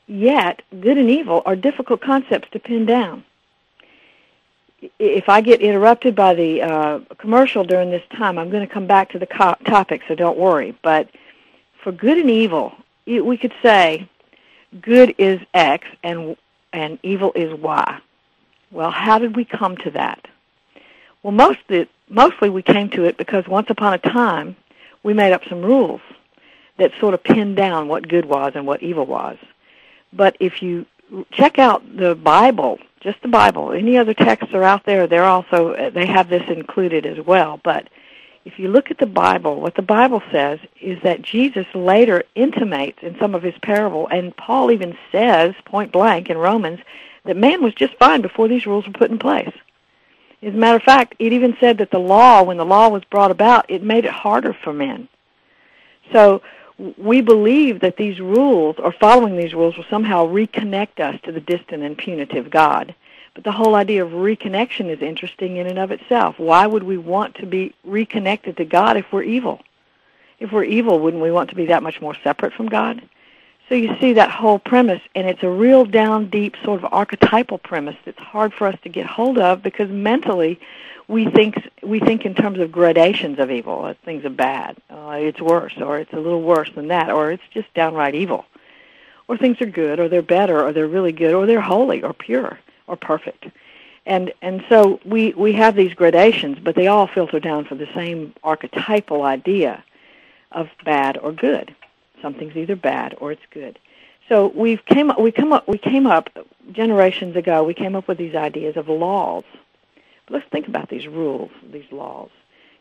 Yet, 0.06 0.62
good 0.80 0.96
and 0.96 1.10
evil 1.10 1.42
are 1.44 1.56
difficult 1.56 2.00
concepts 2.00 2.48
to 2.52 2.60
pin 2.60 2.86
down. 2.86 3.24
If 5.00 5.28
I 5.28 5.40
get 5.40 5.60
interrupted 5.60 6.14
by 6.14 6.34
the 6.34 6.62
uh, 6.62 7.00
commercial 7.18 7.64
during 7.64 7.90
this 7.90 8.04
time, 8.16 8.38
I'm 8.38 8.50
going 8.50 8.66
to 8.66 8.72
come 8.72 8.86
back 8.86 9.10
to 9.10 9.18
the 9.18 9.26
co- 9.26 9.56
topic, 9.64 10.02
so 10.06 10.14
don't 10.14 10.38
worry. 10.38 10.76
But 10.82 11.08
for 11.82 11.90
good 11.90 12.18
and 12.18 12.30
evil, 12.30 12.72
we 13.06 13.36
could 13.36 13.54
say 13.62 14.08
good 14.80 15.14
is 15.18 15.40
X 15.54 15.86
and 16.02 16.36
and 16.72 16.98
evil 17.02 17.32
is 17.34 17.58
Y. 17.58 18.00
Well, 18.70 18.90
how 18.90 19.18
did 19.18 19.36
we 19.36 19.44
come 19.44 19.76
to 19.78 19.90
that? 19.92 20.26
Well, 21.22 21.32
most 21.32 21.58
the, 21.68 21.88
mostly 22.08 22.50
we 22.50 22.62
came 22.62 22.90
to 22.90 23.04
it 23.04 23.16
because 23.16 23.46
once 23.48 23.70
upon 23.70 23.94
a 23.94 23.98
time 23.98 24.56
we 25.02 25.14
made 25.14 25.32
up 25.32 25.42
some 25.48 25.62
rules 25.62 26.00
that 26.78 26.92
sort 27.00 27.14
of 27.14 27.22
pinned 27.22 27.56
down 27.56 27.88
what 27.88 28.08
good 28.08 28.26
was 28.26 28.52
and 28.54 28.66
what 28.66 28.82
evil 28.82 29.06
was. 29.06 29.38
But 30.12 30.36
if 30.40 30.62
you 30.62 30.86
check 31.32 31.58
out 31.58 31.82
the 31.96 32.14
Bible, 32.14 32.78
just 33.00 33.22
the 33.22 33.28
Bible, 33.28 33.72
any 33.72 33.96
other 33.96 34.14
texts 34.14 34.52
are 34.52 34.62
out 34.62 34.84
there, 34.84 35.06
they're 35.06 35.24
also 35.24 35.90
they 35.90 36.06
have 36.06 36.28
this 36.28 36.48
included 36.48 37.06
as 37.06 37.24
well. 37.24 37.60
But 37.62 37.88
if 38.46 38.60
you 38.60 38.68
look 38.68 38.92
at 38.92 38.98
the 38.98 39.06
Bible, 39.06 39.60
what 39.60 39.74
the 39.74 39.82
Bible 39.82 40.22
says 40.30 40.60
is 40.80 41.02
that 41.02 41.20
Jesus 41.20 41.66
later 41.74 42.22
intimates 42.36 43.00
in 43.02 43.18
some 43.18 43.34
of 43.34 43.42
his 43.42 43.58
parable, 43.60 44.06
and 44.06 44.36
Paul 44.36 44.70
even 44.70 44.96
says 45.10 45.52
point 45.64 45.90
blank 45.90 46.30
in 46.30 46.38
Romans 46.38 46.78
that 47.24 47.36
man 47.36 47.60
was 47.60 47.74
just 47.74 47.94
fine 47.96 48.22
before 48.22 48.46
these 48.46 48.64
rules 48.64 48.86
were 48.86 48.92
put 48.92 49.10
in 49.10 49.18
place. 49.18 49.52
As 50.42 50.54
a 50.54 50.56
matter 50.56 50.76
of 50.76 50.84
fact, 50.84 51.16
it 51.18 51.32
even 51.32 51.56
said 51.58 51.78
that 51.78 51.90
the 51.90 51.98
law, 51.98 52.44
when 52.44 52.56
the 52.56 52.64
law 52.64 52.88
was 52.88 53.02
brought 53.10 53.32
about, 53.32 53.68
it 53.68 53.82
made 53.82 54.04
it 54.04 54.12
harder 54.12 54.52
for 54.52 54.72
men. 54.72 55.08
So 56.12 56.40
we 56.96 57.22
believe 57.22 57.80
that 57.80 57.96
these 57.96 58.20
rules, 58.20 58.76
or 58.78 58.92
following 58.92 59.36
these 59.36 59.54
rules, 59.54 59.76
will 59.76 59.86
somehow 59.90 60.24
reconnect 60.24 61.00
us 61.00 61.20
to 61.24 61.32
the 61.32 61.40
distant 61.40 61.82
and 61.82 61.98
punitive 61.98 62.48
God. 62.48 62.94
But 63.36 63.44
the 63.44 63.52
whole 63.52 63.74
idea 63.74 64.02
of 64.02 64.12
reconnection 64.12 64.88
is 64.88 65.02
interesting 65.02 65.58
in 65.58 65.66
and 65.66 65.78
of 65.78 65.90
itself. 65.90 66.38
Why 66.38 66.66
would 66.66 66.82
we 66.82 66.96
want 66.96 67.34
to 67.34 67.44
be 67.44 67.74
reconnected 67.84 68.56
to 68.56 68.64
God 68.64 68.96
if 68.96 69.12
we're 69.12 69.24
evil? 69.24 69.60
If 70.40 70.52
we're 70.52 70.64
evil, 70.64 70.98
wouldn't 70.98 71.22
we 71.22 71.30
want 71.30 71.50
to 71.50 71.54
be 71.54 71.66
that 71.66 71.82
much 71.82 72.00
more 72.00 72.16
separate 72.24 72.54
from 72.54 72.70
God? 72.70 73.02
So 73.68 73.74
you 73.74 73.94
see 74.00 74.14
that 74.14 74.30
whole 74.30 74.58
premise, 74.58 75.02
and 75.14 75.26
it's 75.26 75.42
a 75.42 75.50
real 75.50 75.84
down 75.84 76.30
deep 76.30 76.56
sort 76.64 76.82
of 76.82 76.90
archetypal 76.90 77.58
premise 77.58 77.96
that's 78.06 78.18
hard 78.18 78.54
for 78.54 78.68
us 78.68 78.78
to 78.84 78.88
get 78.88 79.04
hold 79.04 79.36
of 79.36 79.62
because 79.62 79.90
mentally 79.90 80.58
we 81.06 81.28
think 81.28 81.56
we 81.82 82.00
think 82.00 82.24
in 82.24 82.34
terms 82.34 82.58
of 82.58 82.72
gradations 82.72 83.38
of 83.38 83.50
evil. 83.50 83.94
Things 84.02 84.24
are 84.24 84.30
bad, 84.30 84.78
uh, 84.88 85.18
it's 85.20 85.42
worse, 85.42 85.74
or 85.78 85.98
it's 85.98 86.12
a 86.14 86.18
little 86.18 86.42
worse 86.42 86.70
than 86.74 86.88
that, 86.88 87.10
or 87.10 87.32
it's 87.32 87.42
just 87.52 87.72
downright 87.74 88.14
evil, 88.14 88.46
or 89.28 89.36
things 89.36 89.60
are 89.60 89.66
good, 89.66 90.00
or 90.00 90.08
they're 90.08 90.22
better, 90.22 90.64
or 90.64 90.72
they're 90.72 90.88
really 90.88 91.12
good, 91.12 91.34
or 91.34 91.44
they're 91.44 91.60
holy, 91.60 92.02
or 92.02 92.14
pure, 92.14 92.58
or 92.86 92.96
perfect. 92.96 93.46
And 94.04 94.32
and 94.42 94.64
so 94.68 95.00
we 95.04 95.32
we 95.34 95.52
have 95.54 95.74
these 95.74 95.94
gradations, 95.94 96.58
but 96.60 96.74
they 96.76 96.86
all 96.86 97.06
filter 97.06 97.40
down 97.40 97.64
for 97.64 97.74
the 97.74 97.88
same 97.94 98.34
archetypal 98.44 99.22
idea 99.22 99.82
of 100.52 100.68
bad 100.84 101.18
or 101.18 101.32
good 101.32 101.74
something's 102.26 102.56
either 102.56 102.76
bad 102.76 103.14
or 103.20 103.32
it's 103.32 103.46
good. 103.50 103.78
So 104.28 104.48
we've 104.48 104.84
came 104.86 105.10
up, 105.10 105.20
we 105.20 105.30
come 105.30 105.52
up 105.52 105.68
we 105.68 105.78
came 105.78 106.06
up 106.06 106.28
generations 106.72 107.36
ago. 107.36 107.62
We 107.62 107.74
came 107.74 107.94
up 107.94 108.08
with 108.08 108.18
these 108.18 108.34
ideas 108.34 108.76
of 108.76 108.88
laws. 108.88 109.44
But 110.26 110.34
let's 110.34 110.48
think 110.50 110.66
about 110.66 110.88
these 110.88 111.06
rules, 111.06 111.50
these 111.70 111.90
laws. 111.92 112.30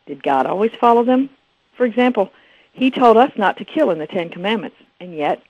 Did 0.06 0.22
God 0.22 0.46
always 0.46 0.72
follow 0.72 1.04
them? 1.04 1.30
For 1.76 1.86
example, 1.86 2.32
He 2.72 2.90
told 2.90 3.16
us 3.16 3.30
not 3.36 3.56
to 3.58 3.64
kill 3.64 3.90
in 3.90 3.98
the 3.98 4.06
Ten 4.06 4.28
Commandments, 4.28 4.76
and 4.98 5.14
yet 5.14 5.40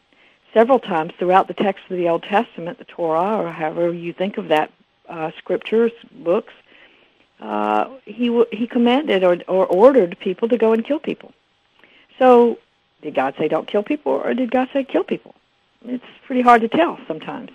several 0.52 0.78
times 0.78 1.12
throughout 1.18 1.48
the 1.48 1.54
text 1.54 1.84
of 1.90 1.96
the 1.96 2.08
Old 2.08 2.22
Testament, 2.22 2.78
the 2.78 2.84
Torah, 2.84 3.38
or 3.38 3.50
however 3.50 3.92
you 3.92 4.12
think 4.12 4.38
of 4.38 4.48
that 4.48 4.70
uh, 5.08 5.30
scriptures, 5.38 5.92
books, 6.12 6.52
uh, 7.40 7.88
he 8.04 8.44
he 8.50 8.66
commanded 8.66 9.22
or 9.22 9.38
or 9.46 9.66
ordered 9.66 10.18
people 10.18 10.48
to 10.48 10.56
go 10.56 10.72
and 10.72 10.84
kill 10.84 10.98
people. 10.98 11.32
So 12.18 12.58
did 13.02 13.14
God 13.14 13.34
say 13.38 13.48
don't 13.48 13.68
kill 13.68 13.82
people, 13.82 14.12
or 14.12 14.32
did 14.34 14.50
God 14.50 14.68
say 14.72 14.84
kill 14.84 15.04
people? 15.04 15.34
It's 15.84 16.04
pretty 16.26 16.40
hard 16.40 16.62
to 16.62 16.68
tell 16.68 16.98
sometimes. 17.06 17.50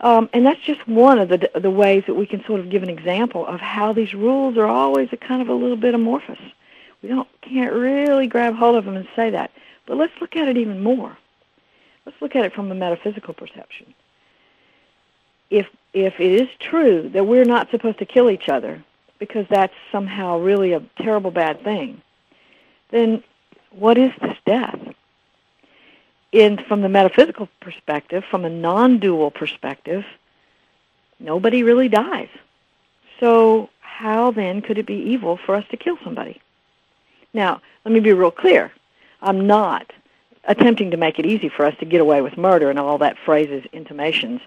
Um, 0.00 0.28
and 0.32 0.44
that's 0.44 0.60
just 0.60 0.86
one 0.88 1.18
of 1.18 1.28
the 1.28 1.50
the 1.54 1.70
ways 1.70 2.04
that 2.06 2.14
we 2.14 2.26
can 2.26 2.44
sort 2.44 2.60
of 2.60 2.70
give 2.70 2.82
an 2.82 2.90
example 2.90 3.46
of 3.46 3.60
how 3.60 3.92
these 3.92 4.12
rules 4.12 4.56
are 4.56 4.66
always 4.66 5.08
a 5.12 5.16
kind 5.16 5.40
of 5.40 5.48
a 5.48 5.54
little 5.54 5.76
bit 5.76 5.94
amorphous. 5.94 6.40
We 7.02 7.08
don't 7.08 7.28
can't 7.40 7.72
really 7.72 8.26
grab 8.26 8.54
hold 8.54 8.76
of 8.76 8.84
them 8.84 8.96
and 8.96 9.06
say 9.14 9.30
that. 9.30 9.52
But 9.86 9.96
let's 9.96 10.12
look 10.20 10.36
at 10.36 10.48
it 10.48 10.56
even 10.56 10.82
more. 10.82 11.16
Let's 12.06 12.20
look 12.20 12.36
at 12.36 12.44
it 12.44 12.52
from 12.52 12.70
a 12.70 12.74
metaphysical 12.74 13.34
perception. 13.34 13.94
If 15.50 15.66
if 15.92 16.18
it 16.18 16.42
is 16.42 16.48
true 16.58 17.08
that 17.10 17.26
we're 17.26 17.44
not 17.44 17.70
supposed 17.70 17.98
to 17.98 18.06
kill 18.06 18.30
each 18.30 18.48
other 18.48 18.82
because 19.18 19.46
that's 19.48 19.74
somehow 19.92 20.38
really 20.38 20.72
a 20.72 20.82
terrible 20.98 21.30
bad 21.30 21.62
thing, 21.62 22.02
then 22.90 23.22
what 23.70 23.96
is 23.96 24.10
this 24.20 24.36
death? 24.44 24.78
In 26.32 26.58
from 26.58 26.82
the 26.82 26.88
metaphysical 26.88 27.48
perspective, 27.60 28.24
from 28.28 28.44
a 28.44 28.50
non-dual 28.50 29.30
perspective, 29.30 30.04
nobody 31.20 31.62
really 31.62 31.88
dies. 31.88 32.28
So 33.20 33.70
how 33.80 34.32
then 34.32 34.60
could 34.60 34.78
it 34.78 34.86
be 34.86 34.94
evil 34.96 35.36
for 35.36 35.54
us 35.54 35.64
to 35.70 35.76
kill 35.76 35.96
somebody? 36.02 36.40
Now, 37.32 37.60
let 37.84 37.92
me 37.92 38.00
be 38.00 38.12
real 38.12 38.32
clear. 38.32 38.72
I'm 39.22 39.46
not 39.46 39.92
attempting 40.46 40.90
to 40.90 40.96
make 40.96 41.18
it 41.18 41.26
easy 41.26 41.48
for 41.48 41.64
us 41.64 41.74
to 41.78 41.84
get 41.84 42.00
away 42.00 42.20
with 42.20 42.36
murder 42.36 42.70
and 42.70 42.78
all 42.78 42.98
that 42.98 43.18
phrases, 43.24 43.64
intimations. 43.72 44.40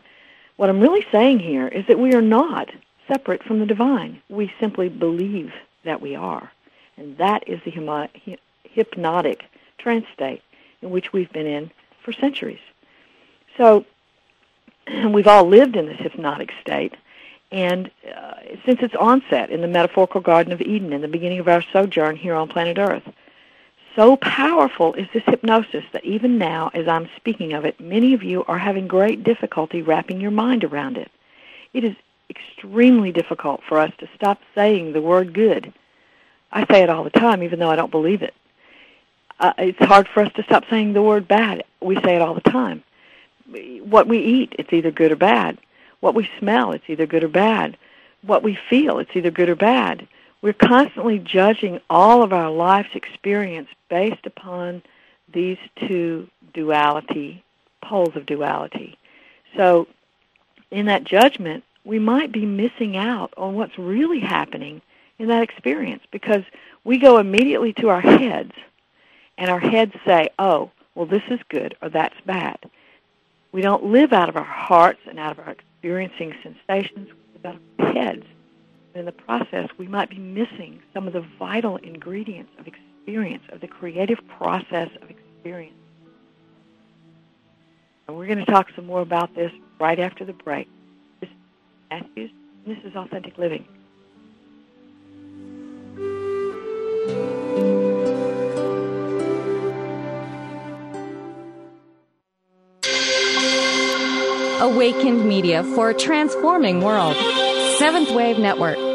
What 0.57 0.69
I'm 0.69 0.79
really 0.79 1.05
saying 1.11 1.39
here 1.39 1.67
is 1.67 1.85
that 1.87 1.99
we 1.99 2.13
are 2.13 2.21
not 2.21 2.69
separate 3.07 3.43
from 3.43 3.59
the 3.59 3.65
divine. 3.65 4.21
We 4.29 4.51
simply 4.59 4.89
believe 4.89 5.53
that 5.85 6.01
we 6.01 6.15
are. 6.15 6.51
And 6.97 7.17
that 7.17 7.47
is 7.47 7.59
the 7.63 8.37
hypnotic 8.63 9.43
trance 9.77 10.05
state 10.13 10.41
in 10.81 10.89
which 10.89 11.13
we've 11.13 11.31
been 11.31 11.47
in 11.47 11.71
for 12.03 12.11
centuries. 12.11 12.59
So 13.57 13.85
we've 15.09 15.27
all 15.27 15.45
lived 15.45 15.75
in 15.75 15.87
this 15.87 15.99
hypnotic 15.99 16.51
state, 16.61 16.95
and 17.51 17.89
uh, 18.15 18.33
since 18.65 18.81
its 18.81 18.95
onset 18.95 19.49
in 19.49 19.61
the 19.61 19.67
metaphorical 19.67 20.21
Garden 20.21 20.51
of 20.51 20.61
Eden, 20.61 20.91
in 20.91 21.01
the 21.01 21.07
beginning 21.07 21.39
of 21.39 21.47
our 21.47 21.63
sojourn 21.73 22.15
here 22.15 22.35
on 22.35 22.47
planet 22.47 22.77
Earth, 22.77 23.03
so 23.97 24.15
powerful 24.17 24.93
is 24.93 25.07
this 25.11 25.23
hypnosis 25.25 25.83
that 25.91 26.05
even 26.05 26.37
now, 26.37 26.69
as 26.75 26.87
I'm 26.87 27.09
speaking 27.17 27.53
of 27.53 27.65
it, 27.65 27.79
many 27.79 28.13
of 28.13 28.21
you 28.21 28.45
are 28.47 28.59
having 28.59 28.87
great 28.87 29.23
difficulty 29.23 29.81
wrapping 29.81 30.21
your 30.21 30.31
mind 30.31 30.63
around 30.63 30.97
it. 30.97 31.09
It 31.73 31.83
is 31.83 31.95
extremely 32.29 33.11
difficult 33.11 33.61
for 33.67 33.79
us 33.79 33.91
to 33.97 34.07
stop 34.15 34.39
saying 34.53 34.93
the 34.93 35.01
word 35.01 35.33
good. 35.33 35.73
I 36.51 36.65
say 36.71 36.83
it 36.83 36.91
all 36.91 37.03
the 37.03 37.09
time, 37.09 37.41
even 37.41 37.57
though 37.57 37.71
I 37.71 37.75
don't 37.75 37.89
believe 37.89 38.21
it. 38.21 38.35
Uh, 39.39 39.53
it's 39.57 39.79
hard 39.79 40.07
for 40.07 40.23
us 40.23 40.31
to 40.33 40.43
stop 40.43 40.65
saying 40.69 40.93
the 40.93 41.01
word 41.01 41.27
bad. 41.27 41.63
We 41.81 41.95
say 42.01 42.15
it 42.15 42.21
all 42.21 42.35
the 42.35 42.41
time. 42.41 42.83
What 43.81 44.07
we 44.07 44.19
eat, 44.19 44.53
it's 44.59 44.73
either 44.73 44.91
good 44.91 45.11
or 45.11 45.15
bad. 45.15 45.57
What 46.01 46.13
we 46.13 46.29
smell, 46.37 46.71
it's 46.71 46.87
either 46.87 47.07
good 47.07 47.23
or 47.23 47.29
bad. 47.29 47.75
What 48.21 48.43
we 48.43 48.59
feel, 48.69 48.99
it's 48.99 49.15
either 49.15 49.31
good 49.31 49.49
or 49.49 49.55
bad. 49.55 50.07
We're 50.41 50.53
constantly 50.53 51.19
judging 51.19 51.79
all 51.89 52.23
of 52.23 52.31
our 52.31 52.49
life's 52.51 52.95
experience 52.95 53.69
based 53.89 54.25
upon 54.25 54.83
these 55.33 55.57
two 55.87 56.29
duality, 56.53 57.43
poles 57.81 58.15
of 58.15 58.25
duality. 58.25 58.97
So 59.55 59.87
in 60.71 60.85
that 60.85 61.03
judgment, 61.03 61.63
we 61.83 61.99
might 61.99 62.31
be 62.31 62.45
missing 62.45 62.97
out 62.97 63.33
on 63.37 63.55
what's 63.55 63.77
really 63.77 64.19
happening 64.19 64.81
in 65.19 65.27
that 65.29 65.43
experience 65.43 66.03
because 66.11 66.43
we 66.83 66.97
go 66.97 67.17
immediately 67.17 67.73
to 67.73 67.89
our 67.89 68.01
heads 68.01 68.51
and 69.37 69.49
our 69.49 69.59
heads 69.59 69.93
say, 70.05 70.29
oh, 70.37 70.71
well, 70.95 71.05
this 71.05 71.23
is 71.29 71.39
good 71.49 71.75
or 71.81 71.89
that's 71.89 72.19
bad. 72.25 72.57
We 73.51 73.61
don't 73.61 73.85
live 73.85 74.13
out 74.13 74.29
of 74.29 74.35
our 74.35 74.43
hearts 74.43 74.99
and 75.07 75.17
out 75.17 75.31
of 75.31 75.39
our 75.39 75.51
experiencing 75.51 76.35
sensations. 76.43 77.07
We 77.09 77.33
live 77.35 77.45
out 77.45 77.55
of 77.55 77.85
our 77.85 77.93
heads. 77.93 78.25
In 78.97 79.05
the 79.05 79.11
process, 79.11 79.69
we 79.77 79.87
might 79.87 80.09
be 80.09 80.17
missing 80.17 80.81
some 80.91 81.05
of 81.05 81.13
the 81.13 81.23
vital 81.37 81.77
ingredients 81.77 82.51
of 82.57 82.65
experience, 82.65 83.43
of 83.51 83.61
the 83.61 83.67
creative 83.67 84.17
process 84.39 84.89
of 85.03 85.11
experience. 85.11 85.75
And 88.07 88.17
we're 88.17 88.25
going 88.25 88.39
to 88.39 88.45
talk 88.45 88.69
some 88.75 88.87
more 88.87 89.01
about 89.01 89.35
this 89.35 89.51
right 89.79 89.99
after 89.99 90.25
the 90.25 90.33
break. 90.33 90.67
This 91.21 91.29
is 91.29 91.35
Matthews, 91.91 92.31
this 92.65 92.79
is 92.83 92.95
Authentic 92.95 93.37
Living. 93.37 93.67
Awakened 104.59 105.23
Media 105.27 105.63
for 105.75 105.91
a 105.91 105.93
transforming 105.93 106.81
world. 106.81 107.15
Seventh 107.77 108.09
Wave 108.09 108.39
Network. 108.39 108.86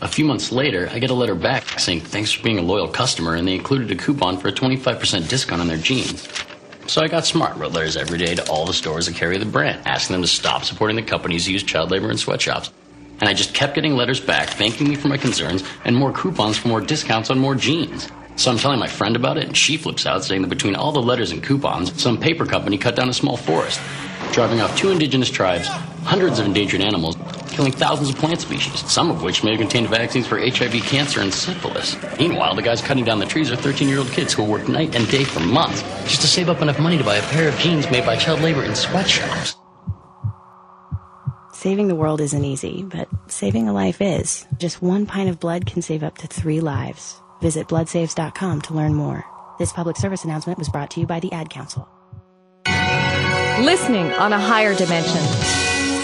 A 0.00 0.06
few 0.06 0.24
months 0.24 0.52
later, 0.52 0.88
I 0.92 1.00
get 1.00 1.10
a 1.10 1.14
letter 1.14 1.34
back 1.34 1.80
saying, 1.80 2.02
thanks 2.02 2.30
for 2.30 2.44
being 2.44 2.60
a 2.60 2.62
loyal 2.62 2.86
customer, 2.86 3.34
and 3.34 3.48
they 3.48 3.54
included 3.54 3.90
a 3.90 3.96
coupon 3.96 4.38
for 4.38 4.46
a 4.46 4.52
25% 4.52 5.28
discount 5.28 5.60
on 5.60 5.66
their 5.66 5.76
jeans. 5.76 6.28
So 6.86 7.02
I 7.02 7.08
got 7.08 7.26
smart, 7.26 7.56
wrote 7.56 7.72
letters 7.72 7.96
every 7.96 8.16
day 8.16 8.36
to 8.36 8.48
all 8.48 8.64
the 8.64 8.72
stores 8.72 9.06
that 9.06 9.16
carry 9.16 9.38
the 9.38 9.44
brand, 9.44 9.84
asking 9.86 10.14
them 10.14 10.22
to 10.22 10.28
stop 10.28 10.64
supporting 10.64 10.94
the 10.94 11.02
companies 11.02 11.46
who 11.46 11.52
use 11.52 11.64
child 11.64 11.90
labor 11.90 12.12
in 12.12 12.16
sweatshops. 12.16 12.70
And 13.20 13.28
I 13.28 13.34
just 13.34 13.54
kept 13.54 13.74
getting 13.74 13.96
letters 13.96 14.20
back 14.20 14.50
thanking 14.50 14.88
me 14.88 14.94
for 14.94 15.08
my 15.08 15.16
concerns 15.16 15.64
and 15.84 15.96
more 15.96 16.12
coupons 16.12 16.56
for 16.56 16.68
more 16.68 16.80
discounts 16.80 17.28
on 17.30 17.40
more 17.40 17.56
jeans. 17.56 18.08
So 18.36 18.52
I'm 18.52 18.58
telling 18.58 18.78
my 18.78 18.86
friend 18.86 19.16
about 19.16 19.36
it, 19.36 19.48
and 19.48 19.56
she 19.56 19.76
flips 19.76 20.06
out, 20.06 20.24
saying 20.24 20.42
that 20.42 20.48
between 20.48 20.76
all 20.76 20.92
the 20.92 21.02
letters 21.02 21.32
and 21.32 21.42
coupons, 21.42 22.00
some 22.00 22.20
paper 22.20 22.46
company 22.46 22.78
cut 22.78 22.94
down 22.94 23.08
a 23.08 23.12
small 23.12 23.36
forest, 23.36 23.80
driving 24.30 24.60
off 24.60 24.78
two 24.78 24.90
indigenous 24.90 25.28
tribes, 25.28 25.68
hundreds 26.08 26.38
of 26.38 26.46
endangered 26.46 26.80
animals, 26.80 27.16
killing 27.50 27.70
thousands 27.70 28.08
of 28.08 28.16
plant 28.16 28.40
species, 28.40 28.80
some 28.90 29.10
of 29.10 29.22
which 29.22 29.44
may 29.44 29.50
have 29.50 29.60
contained 29.60 29.88
vaccines 29.88 30.26
for 30.26 30.38
HIV, 30.38 30.72
cancer, 30.84 31.20
and 31.20 31.32
syphilis. 31.32 31.96
Meanwhile, 32.18 32.54
the 32.54 32.62
guys 32.62 32.80
cutting 32.80 33.04
down 33.04 33.18
the 33.18 33.26
trees 33.26 33.52
are 33.52 33.56
13 33.56 33.88
year 33.88 33.98
old 33.98 34.08
kids 34.08 34.32
who 34.32 34.42
work 34.42 34.66
night 34.68 34.96
and 34.96 35.06
day 35.10 35.24
for 35.24 35.40
months 35.40 35.82
just 36.04 36.22
to 36.22 36.26
save 36.26 36.48
up 36.48 36.62
enough 36.62 36.80
money 36.80 36.96
to 36.96 37.04
buy 37.04 37.16
a 37.16 37.22
pair 37.28 37.48
of 37.50 37.58
jeans 37.58 37.90
made 37.90 38.06
by 38.06 38.16
child 38.16 38.40
labor 38.40 38.64
in 38.64 38.74
sweatshops. 38.74 39.54
Saving 41.52 41.88
the 41.88 41.94
world 41.94 42.22
isn't 42.22 42.44
easy, 42.44 42.84
but 42.84 43.08
saving 43.26 43.68
a 43.68 43.72
life 43.74 44.00
is. 44.00 44.46
Just 44.56 44.80
one 44.80 45.04
pint 45.04 45.28
of 45.28 45.40
blood 45.40 45.66
can 45.66 45.82
save 45.82 46.02
up 46.02 46.16
to 46.18 46.26
three 46.26 46.60
lives. 46.60 47.20
Visit 47.42 47.68
bloodsaves.com 47.68 48.62
to 48.62 48.74
learn 48.74 48.94
more. 48.94 49.26
This 49.58 49.72
public 49.74 49.96
service 49.96 50.24
announcement 50.24 50.58
was 50.58 50.70
brought 50.70 50.90
to 50.92 51.00
you 51.00 51.06
by 51.06 51.20
the 51.20 51.32
Ad 51.32 51.50
Council. 51.50 51.86
Listening 53.60 54.10
on 54.12 54.32
a 54.32 54.38
higher 54.38 54.74
dimension. 54.74 55.67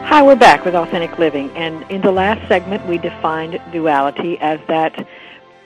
Hi, 0.07 0.21
we're 0.21 0.35
back 0.35 0.63
with 0.63 0.75
Authentic 0.75 1.17
Living, 1.17 1.49
and 1.51 1.89
in 1.91 2.01
the 2.01 2.11
last 2.11 2.47
segment 2.47 2.85
we 2.87 2.99
defined 2.99 3.59
duality 3.71 4.37
as 4.39 4.59
that 4.67 5.07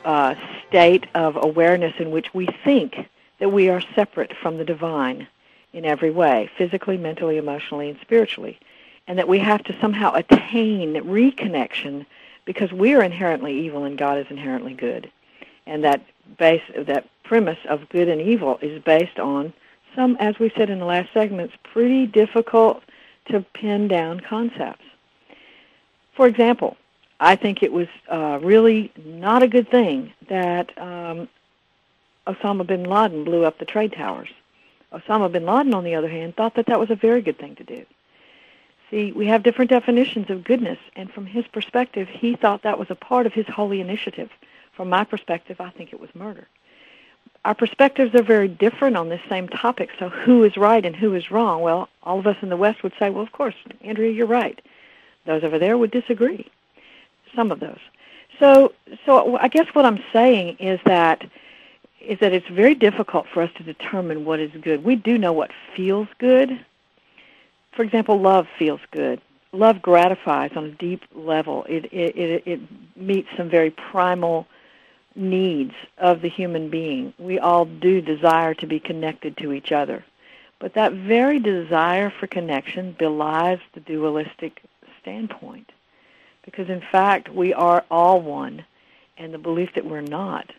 uh, 0.05 0.35
state 0.67 1.05
of 1.15 1.35
awareness 1.35 1.93
in 1.99 2.11
which 2.11 2.33
we 2.33 2.47
think 2.63 2.95
that 3.39 3.49
we 3.49 3.69
are 3.69 3.81
separate 3.95 4.31
from 4.41 4.57
the 4.57 4.65
divine 4.65 5.27
in 5.73 5.85
every 5.85 6.11
way, 6.11 6.49
physically, 6.57 6.97
mentally, 6.97 7.37
emotionally, 7.37 7.89
and 7.89 7.99
spiritually, 8.01 8.59
and 9.07 9.17
that 9.17 9.27
we 9.27 9.39
have 9.39 9.63
to 9.63 9.75
somehow 9.79 10.13
attain 10.13 10.93
reconnection 10.95 12.05
because 12.45 12.71
we 12.71 12.93
are 12.93 13.03
inherently 13.03 13.59
evil 13.59 13.83
and 13.83 13.97
God 13.97 14.17
is 14.17 14.27
inherently 14.29 14.73
good, 14.73 15.11
and 15.65 15.83
that 15.83 16.01
base 16.37 16.63
that 16.75 17.07
premise 17.23 17.59
of 17.67 17.87
good 17.89 18.09
and 18.09 18.21
evil 18.21 18.57
is 18.61 18.81
based 18.83 19.19
on 19.19 19.53
some, 19.95 20.17
as 20.19 20.39
we 20.39 20.51
said 20.55 20.69
in 20.69 20.79
the 20.79 20.85
last 20.85 21.13
segments, 21.13 21.53
pretty 21.63 22.07
difficult 22.07 22.83
to 23.25 23.41
pin 23.53 23.87
down 23.87 24.19
concepts. 24.19 24.85
For 26.15 26.27
example, 26.27 26.75
I 27.19 27.35
think 27.35 27.61
it 27.61 27.71
was 27.71 27.87
uh, 28.09 28.39
really 28.41 28.91
not 29.05 29.43
a 29.43 29.47
good 29.47 29.69
thing 29.69 30.13
that 30.27 30.75
um, 30.77 31.27
Osama 32.27 32.65
bin 32.65 32.83
Laden 32.83 33.23
blew 33.23 33.43
up 33.43 33.57
the 33.59 33.65
trade 33.65 33.93
towers. 33.93 34.29
Osama 34.91 35.31
bin 35.31 35.45
Laden, 35.45 35.73
on 35.73 35.83
the 35.83 35.95
other 35.95 36.09
hand, 36.09 36.35
thought 36.35 36.55
that 36.55 36.65
that 36.67 36.79
was 36.79 36.89
a 36.89 36.95
very 36.95 37.21
good 37.21 37.37
thing 37.37 37.55
to 37.55 37.63
do. 37.63 37.85
See, 38.89 39.11
we 39.11 39.27
have 39.27 39.43
different 39.43 39.69
definitions 39.69 40.29
of 40.29 40.43
goodness, 40.43 40.79
and 40.95 41.11
from 41.11 41.25
his 41.25 41.45
perspective, 41.47 42.07
he 42.07 42.35
thought 42.35 42.63
that 42.63 42.79
was 42.79 42.89
a 42.89 42.95
part 42.95 43.27
of 43.27 43.33
his 43.33 43.45
holy 43.47 43.81
initiative. 43.81 44.31
From 44.73 44.89
my 44.89 45.03
perspective, 45.03 45.61
I 45.61 45.69
think 45.69 45.93
it 45.93 45.99
was 45.99 46.09
murder 46.15 46.47
our 47.45 47.55
perspectives 47.55 48.13
are 48.15 48.23
very 48.23 48.47
different 48.47 48.97
on 48.97 49.09
this 49.09 49.21
same 49.29 49.47
topic. 49.47 49.89
So 49.97 50.09
who 50.09 50.43
is 50.43 50.57
right 50.57 50.85
and 50.85 50.95
who 50.95 51.15
is 51.15 51.31
wrong? 51.31 51.61
Well, 51.61 51.89
all 52.03 52.19
of 52.19 52.27
us 52.27 52.37
in 52.41 52.49
the 52.49 52.57
West 52.57 52.83
would 52.83 52.93
say, 52.99 53.09
well, 53.09 53.23
of 53.23 53.31
course, 53.31 53.55
Andrea, 53.81 54.11
you're 54.11 54.27
right. 54.27 54.61
Those 55.25 55.43
over 55.43 55.59
there 55.59 55.77
would 55.77 55.91
disagree. 55.91 56.49
Some 57.35 57.51
of 57.51 57.59
those. 57.59 57.79
So, 58.39 58.73
so 59.05 59.37
I 59.37 59.47
guess 59.47 59.67
what 59.73 59.85
I'm 59.85 60.03
saying 60.11 60.57
is 60.59 60.79
that 60.85 61.25
is 62.01 62.19
that 62.19 62.33
it's 62.33 62.47
very 62.47 62.75
difficult 62.75 63.27
for 63.33 63.41
us 63.41 63.51
to 63.57 63.63
determine 63.63 64.25
what 64.25 64.39
is 64.39 64.51
good. 64.61 64.83
We 64.83 64.95
do 64.95 65.17
know 65.17 65.33
what 65.33 65.51
feels 65.75 66.07
good. 66.17 66.65
For 67.73 67.83
example, 67.83 68.19
love 68.19 68.47
feels 68.57 68.81
good. 68.91 69.21
Love 69.51 69.81
gratifies 69.81 70.51
on 70.55 70.65
a 70.65 70.71
deep 70.71 71.03
level. 71.13 71.65
It 71.67 71.85
it 71.85 72.15
it, 72.15 72.43
it 72.45 72.59
meets 72.95 73.29
some 73.35 73.49
very 73.49 73.71
primal 73.71 74.47
needs 75.15 75.73
of 75.97 76.21
the 76.21 76.29
human 76.29 76.69
being. 76.69 77.13
We 77.17 77.39
all 77.39 77.65
do 77.65 77.99
desire 78.01 78.53
to 78.55 78.67
be 78.67 78.79
connected 78.79 79.37
to 79.37 79.53
each 79.53 79.71
other. 79.71 80.05
But 80.59 80.73
that 80.73 80.93
very 80.93 81.39
desire 81.39 82.11
for 82.11 82.27
connection 82.27 82.91
belies 82.93 83.59
the 83.73 83.79
dualistic 83.79 84.61
standpoint. 85.01 85.71
Because 86.43 86.69
in 86.69 86.81
fact, 86.91 87.29
we 87.29 87.53
are 87.53 87.83
all 87.89 88.21
one, 88.21 88.65
and 89.17 89.33
the 89.33 89.37
belief 89.37 89.73
that 89.75 89.85
we're 89.85 90.01
not 90.01 90.51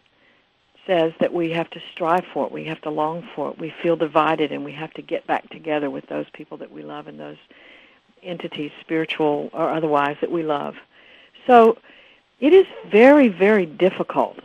says 0.90 1.12
that 1.20 1.32
we 1.32 1.52
have 1.52 1.70
to 1.70 1.80
strive 1.92 2.24
for 2.34 2.46
it, 2.46 2.52
we 2.52 2.64
have 2.64 2.80
to 2.80 2.90
long 2.90 3.22
for 3.36 3.50
it, 3.50 3.58
we 3.60 3.72
feel 3.80 3.94
divided, 3.94 4.50
and 4.50 4.64
we 4.64 4.72
have 4.72 4.92
to 4.92 5.02
get 5.02 5.24
back 5.24 5.48
together 5.50 5.88
with 5.88 6.04
those 6.08 6.26
people 6.32 6.56
that 6.56 6.72
we 6.72 6.82
love 6.82 7.06
and 7.06 7.20
those 7.20 7.36
entities, 8.24 8.72
spiritual 8.80 9.50
or 9.52 9.70
otherwise, 9.70 10.16
that 10.20 10.32
we 10.32 10.42
love. 10.42 10.74
So 11.46 11.78
it 12.40 12.52
is 12.52 12.66
very, 12.90 13.28
very 13.28 13.66
difficult 13.66 14.40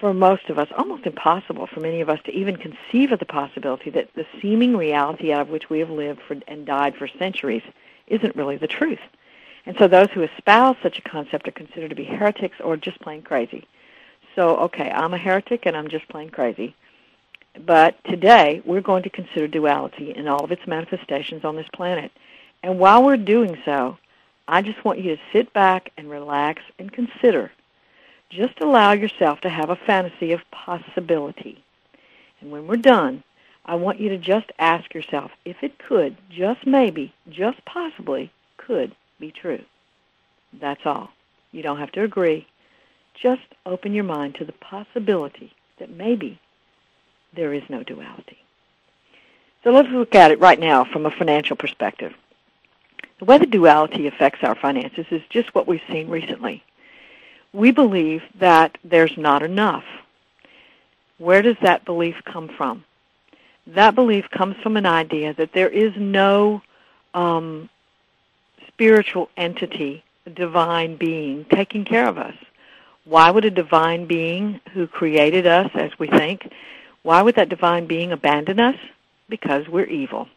for 0.00 0.12
most 0.12 0.50
of 0.50 0.58
us, 0.58 0.68
almost 0.76 1.06
impossible 1.06 1.68
for 1.68 1.78
many 1.78 2.00
of 2.00 2.08
us 2.08 2.18
to 2.24 2.32
even 2.32 2.56
conceive 2.56 3.12
of 3.12 3.20
the 3.20 3.24
possibility 3.24 3.90
that 3.90 4.12
the 4.16 4.26
seeming 4.42 4.76
reality 4.76 5.32
out 5.32 5.42
of 5.42 5.48
which 5.48 5.70
we 5.70 5.78
have 5.78 5.90
lived 5.90 6.20
for, 6.26 6.36
and 6.48 6.66
died 6.66 6.96
for 6.96 7.06
centuries 7.06 7.62
isn't 8.08 8.34
really 8.34 8.56
the 8.56 8.66
truth. 8.66 8.98
And 9.64 9.76
so 9.78 9.86
those 9.86 10.08
who 10.12 10.22
espouse 10.22 10.76
such 10.82 10.98
a 10.98 11.08
concept 11.08 11.46
are 11.46 11.52
considered 11.52 11.90
to 11.90 11.94
be 11.94 12.04
heretics 12.04 12.56
or 12.60 12.76
just 12.76 13.00
plain 13.00 13.22
crazy. 13.22 13.64
So, 14.34 14.56
okay, 14.56 14.90
I'm 14.90 15.14
a 15.14 15.18
heretic 15.18 15.66
and 15.66 15.76
I'm 15.76 15.88
just 15.88 16.08
plain 16.08 16.30
crazy. 16.30 16.74
But 17.66 18.02
today, 18.04 18.62
we're 18.64 18.80
going 18.80 19.04
to 19.04 19.10
consider 19.10 19.46
duality 19.46 20.12
in 20.14 20.26
all 20.26 20.44
of 20.44 20.50
its 20.50 20.66
manifestations 20.66 21.44
on 21.44 21.56
this 21.56 21.68
planet. 21.72 22.10
And 22.62 22.78
while 22.78 23.04
we're 23.04 23.16
doing 23.16 23.56
so, 23.64 23.96
I 24.48 24.62
just 24.62 24.84
want 24.84 24.98
you 24.98 25.14
to 25.16 25.22
sit 25.32 25.52
back 25.52 25.92
and 25.96 26.10
relax 26.10 26.62
and 26.78 26.92
consider 26.92 27.52
just 28.30 28.60
allow 28.60 28.92
yourself 28.92 29.40
to 29.40 29.48
have 29.48 29.70
a 29.70 29.76
fantasy 29.76 30.32
of 30.32 30.40
possibility. 30.50 31.62
And 32.40 32.50
when 32.50 32.66
we're 32.66 32.76
done, 32.76 33.22
I 33.64 33.76
want 33.76 34.00
you 34.00 34.08
to 34.10 34.18
just 34.18 34.50
ask 34.58 34.92
yourself 34.92 35.30
if 35.44 35.62
it 35.62 35.78
could, 35.78 36.16
just 36.30 36.66
maybe, 36.66 37.14
just 37.30 37.64
possibly, 37.64 38.32
could 38.56 38.94
be 39.20 39.30
true. 39.30 39.62
That's 40.60 40.84
all. 40.84 41.10
You 41.52 41.62
don't 41.62 41.78
have 41.78 41.92
to 41.92 42.02
agree. 42.02 42.46
Just 43.20 43.42
open 43.66 43.94
your 43.94 44.04
mind 44.04 44.34
to 44.36 44.44
the 44.44 44.52
possibility 44.52 45.52
that 45.78 45.90
maybe 45.90 46.40
there 47.34 47.52
is 47.52 47.62
no 47.68 47.82
duality. 47.82 48.38
So 49.62 49.70
let's 49.70 49.88
look 49.88 50.14
at 50.14 50.30
it 50.30 50.40
right 50.40 50.60
now 50.60 50.84
from 50.84 51.06
a 51.06 51.10
financial 51.10 51.56
perspective. 51.56 52.12
The 53.18 53.24
way 53.24 53.38
the 53.38 53.46
duality 53.46 54.06
affects 54.06 54.40
our 54.42 54.54
finances 54.54 55.06
is 55.10 55.22
just 55.30 55.54
what 55.54 55.66
we've 55.66 55.80
seen 55.88 56.08
recently 56.08 56.62
we 57.54 57.70
believe 57.70 58.22
that 58.40 58.76
there's 58.84 59.16
not 59.16 59.42
enough. 59.42 59.84
Where 61.18 61.40
does 61.40 61.56
that 61.62 61.84
belief 61.84 62.16
come 62.24 62.48
from? 62.48 62.84
That 63.68 63.94
belief 63.94 64.28
comes 64.30 64.56
from 64.62 64.76
an 64.76 64.84
idea 64.84 65.32
that 65.34 65.52
there 65.54 65.68
is 65.68 65.92
no 65.96 66.60
um, 67.14 67.70
spiritual 68.66 69.30
entity, 69.36 70.02
divine 70.34 70.96
being, 70.96 71.46
taking 71.50 71.84
care 71.84 72.08
of 72.08 72.18
us. 72.18 72.34
Why 73.04 73.30
would 73.30 73.44
a 73.44 73.50
divine 73.50 74.06
being 74.06 74.60
who 74.72 74.86
created 74.86 75.46
us, 75.46 75.70
as 75.74 75.98
we 75.98 76.08
think, 76.08 76.50
why 77.02 77.20
would 77.20 77.34
that 77.36 77.50
divine 77.50 77.86
being 77.86 78.12
abandon 78.12 78.58
us? 78.58 78.76
Because 79.28 79.68
we're 79.68 79.84
evil. 79.84 80.28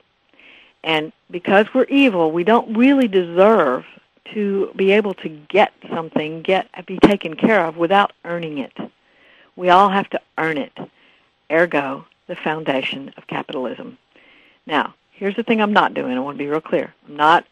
And 0.84 1.12
because 1.32 1.68
we're 1.74 1.86
evil, 1.86 2.32
we 2.32 2.44
don't 2.44 2.78
really 2.78 3.08
deserve 3.08 3.86
to 4.34 4.72
be 4.76 4.92
able 4.92 5.14
to 5.16 5.30
get 5.30 5.72
something, 5.90 6.42
get 6.42 6.68
be 6.86 7.00
taken 7.00 7.36
care 7.36 7.66
of 7.66 7.78
without 7.78 8.12
earning 8.26 8.58
it. 8.58 8.74
We 9.56 9.70
all 9.70 9.90
have 9.90 10.10
to 10.12 10.22
earn 10.38 10.58
it. 10.58 10.74
Ergo, 11.50 12.06
the 12.28 12.36
foundation 12.36 13.14
of 13.18 13.28
capitalism. 13.28 13.98
Now, 14.66 14.94
here's 15.12 15.36
the 15.36 15.44
thing 15.44 15.62
I'm 15.62 15.74
not 15.74 15.94
doing. 15.94 16.12
I 16.18 16.20
want 16.20 16.38
to 16.38 16.44
be 16.44 16.50
real 16.50 16.62
clear. 16.62 16.94
I'm 17.08 17.16
not 17.16 17.46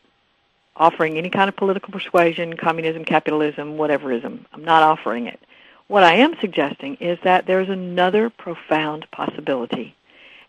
offering 0.77 1.17
any 1.17 1.29
kind 1.29 1.47
of 1.47 1.55
political 1.55 1.91
persuasion, 1.91 2.55
communism, 2.57 3.05
capitalism, 3.05 3.77
whateverism. 3.77 4.45
I'm 4.53 4.63
not 4.63 4.83
offering 4.83 5.27
it. 5.27 5.39
What 5.87 6.03
I 6.03 6.15
am 6.15 6.35
suggesting 6.41 6.95
is 6.95 7.19
that 7.23 7.45
there 7.45 7.61
is 7.61 7.69
another 7.69 8.29
profound 8.29 9.09
possibility, 9.11 9.95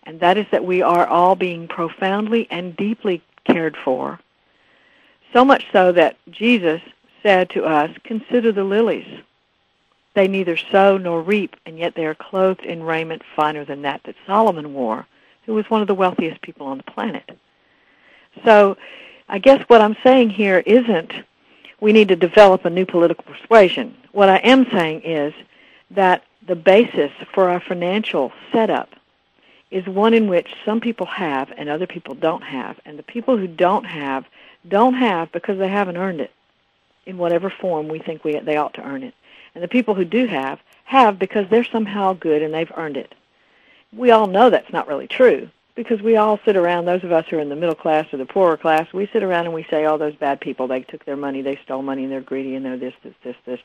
and 0.05 0.19
that 0.21 0.39
is 0.39 0.47
that 0.51 0.65
we 0.65 0.83
are 0.83 1.07
all 1.07 1.37
being 1.37 1.69
profoundly 1.69 2.49
and 2.51 2.77
deeply 2.77 3.23
cared 3.45 3.77
for, 3.85 4.19
so 5.33 5.45
much 5.45 5.67
so 5.73 5.93
that 5.93 6.17
Jesus 6.31 6.81
said 7.23 7.51
to 7.51 7.65
us, 7.65 7.91
Consider 8.05 8.53
the 8.53 8.65
lilies. 8.65 9.23
They 10.15 10.29
neither 10.29 10.57
sow 10.57 10.97
nor 10.97 11.21
reap, 11.21 11.57
and 11.67 11.79
yet 11.79 11.95
they 11.95 12.07
are 12.07 12.15
clothed 12.15 12.63
in 12.63 12.83
raiment 12.83 13.23
finer 13.35 13.67
than 13.67 13.83
that 13.83 14.01
that 14.05 14.15
Solomon 14.27 14.73
wore, 14.73 15.07
who 15.45 15.53
was 15.53 15.69
one 15.69 15.83
of 15.83 15.89
the 15.89 15.95
wealthiest 15.95 16.41
people 16.41 16.67
on 16.67 16.79
the 16.79 16.91
planet. 16.91 17.39
So 18.45 18.79
I 19.29 19.39
guess 19.39 19.63
what 19.69 19.81
I'm 19.81 19.97
saying 20.05 20.31
here 20.31 20.63
isn't 20.67 21.13
we 21.81 21.93
need 21.93 22.09
to 22.09 22.17
develop 22.17 22.65
a 22.65 22.71
new 22.71 22.87
political 22.87 23.25
persuasion. 23.25 23.97
What 24.13 24.29
I 24.29 24.37
am 24.39 24.71
saying 24.71 25.03
is 25.03 25.35
that 25.91 26.23
the 26.47 26.57
basis 26.57 27.11
for 27.35 27.49
our 27.49 27.61
financial 27.61 28.33
setup 28.53 28.91
is 29.71 29.85
one 29.87 30.15
in 30.15 30.29
which 30.29 30.55
some 30.65 30.81
people 30.81 31.07
have 31.07 31.53
and 31.57 31.69
other 31.69 31.87
people 31.87 32.15
don't 32.15 32.43
have. 32.43 32.79
And 32.85 32.99
the 32.99 33.03
people 33.03 33.37
who 33.37 33.49
don't 33.49 33.85
have, 33.85 34.25
don't 34.69 34.95
have 34.95 35.33
because 35.33 35.59
they 35.59 35.69
haven't 35.69 35.97
earned 35.97 36.21
it 36.21 36.31
in 37.05 37.19
whatever 37.19 37.51
form 37.51 37.89
we 37.89 37.99
think 37.99 38.25
we, 38.25 38.39
they 38.39 38.57
ought 38.57 38.75
to 38.75 38.85
earn 38.85 39.03
it. 39.03 39.15
And 39.55 39.63
the 39.63 39.69
people 39.69 39.95
who 39.95 40.05
do 40.05 40.27
have, 40.27 40.61
have 40.85 41.19
because 41.19 41.49
they're 41.51 41.65
somehow 41.65 42.13
good 42.13 42.43
and 42.43 42.55
they've 42.55 42.73
earned 42.77 42.97
it. 42.97 43.15
We 43.93 44.13
all 44.13 44.29
know 44.29 44.51
that's 44.51 44.73
not 44.73 44.87
really 44.87 45.09
true 45.09 45.51
because 45.77 46.01
we 46.01 46.17
all 46.17 46.41
sit 46.45 46.57
around, 46.57 46.87
those 46.87 47.05
of 47.05 47.13
us 47.13 47.27
who 47.29 47.37
are 47.37 47.41
in 47.41 47.51
the 47.51 47.55
middle 47.55 47.75
class 47.75 48.07
or 48.13 48.17
the 48.17 48.25
poorer 48.25 48.57
class, 48.57 48.91
we 48.93 49.09
sit 49.13 49.23
around 49.23 49.45
and 49.45 49.55
we 49.55 49.67
say, 49.71 49.85
oh, 49.85 49.99
those 49.99 50.17
bad 50.17 50.41
people, 50.41 50.67
they 50.67 50.81
took 50.81 51.05
their 51.05 51.17
money, 51.17 51.43
they 51.43 51.61
stole 51.63 51.83
money, 51.83 52.05
and 52.05 52.11
they're 52.13 52.23
greedy, 52.23 52.55
and 52.55 52.65
they're 52.65 52.79
this, 52.79 52.95
this, 53.05 53.15
this, 53.23 53.37
this. 53.45 53.61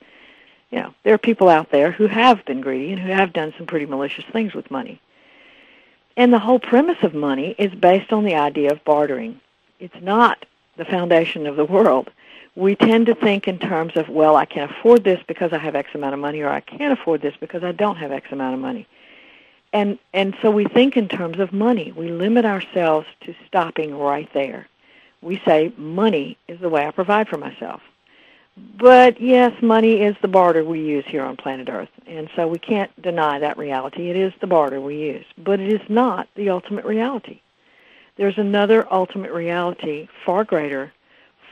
You 0.69 0.81
know, 0.81 0.93
there 1.03 1.13
are 1.13 1.17
people 1.17 1.47
out 1.47 1.71
there 1.71 1.91
who 1.91 2.07
have 2.07 2.45
been 2.45 2.61
greedy 2.61 2.91
and 2.91 3.01
who 3.01 3.11
have 3.11 3.33
done 3.33 3.53
some 3.57 3.65
pretty 3.65 3.85
malicious 3.85 4.25
things 4.31 4.53
with 4.53 4.69
money. 4.69 5.01
And 6.17 6.33
the 6.33 6.39
whole 6.39 6.59
premise 6.59 7.01
of 7.01 7.13
money 7.13 7.55
is 7.57 7.73
based 7.73 8.11
on 8.11 8.25
the 8.25 8.35
idea 8.35 8.71
of 8.71 8.83
bartering. 8.83 9.39
It's 9.79 10.01
not 10.01 10.45
the 10.77 10.85
foundation 10.85 11.47
of 11.47 11.55
the 11.55 11.65
world. 11.65 12.11
We 12.55 12.75
tend 12.75 13.05
to 13.05 13.15
think 13.15 13.47
in 13.47 13.57
terms 13.57 13.95
of, 13.95 14.09
well, 14.09 14.35
I 14.35 14.43
can 14.43 14.69
afford 14.69 15.05
this 15.05 15.21
because 15.27 15.53
I 15.53 15.57
have 15.57 15.75
X 15.75 15.89
amount 15.95 16.13
of 16.13 16.19
money, 16.19 16.41
or 16.41 16.49
I 16.49 16.59
can't 16.59 16.91
afford 16.91 17.21
this 17.21 17.35
because 17.39 17.63
I 17.63 17.71
don't 17.71 17.95
have 17.95 18.11
X 18.11 18.27
amount 18.31 18.53
of 18.53 18.59
money 18.59 18.85
and 19.73 19.97
and 20.13 20.35
so 20.41 20.51
we 20.51 20.65
think 20.65 20.97
in 20.97 21.07
terms 21.07 21.39
of 21.39 21.53
money. 21.53 21.91
We 21.95 22.09
limit 22.09 22.45
ourselves 22.45 23.07
to 23.21 23.35
stopping 23.47 23.97
right 23.97 24.29
there. 24.33 24.67
We 25.21 25.41
say 25.45 25.71
money 25.77 26.37
is 26.47 26.59
the 26.59 26.69
way 26.69 26.85
I 26.85 26.91
provide 26.91 27.27
for 27.27 27.37
myself. 27.37 27.81
But 28.77 29.21
yes, 29.21 29.53
money 29.61 30.01
is 30.01 30.15
the 30.21 30.27
barter 30.27 30.63
we 30.63 30.81
use 30.81 31.05
here 31.07 31.23
on 31.23 31.37
planet 31.37 31.69
Earth, 31.69 31.89
and 32.05 32.29
so 32.35 32.47
we 32.47 32.59
can't 32.59 32.91
deny 33.01 33.39
that 33.39 33.57
reality. 33.57 34.09
It 34.09 34.17
is 34.17 34.33
the 34.41 34.47
barter 34.47 34.81
we 34.81 34.97
use, 34.97 35.25
but 35.37 35.59
it 35.59 35.71
is 35.71 35.89
not 35.89 36.27
the 36.35 36.49
ultimate 36.49 36.83
reality. 36.83 37.39
There's 38.17 38.37
another 38.37 38.85
ultimate 38.91 39.31
reality, 39.31 40.09
far 40.25 40.43
greater, 40.43 40.91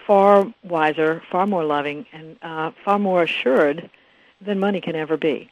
far 0.05 0.53
wiser, 0.63 1.21
far 1.31 1.47
more 1.47 1.63
loving, 1.63 2.05
and 2.11 2.37
uh, 2.41 2.71
far 2.83 2.99
more 2.99 3.23
assured 3.23 3.89
than 4.41 4.59
money 4.59 4.81
can 4.81 4.95
ever 4.95 5.15
be. 5.15 5.49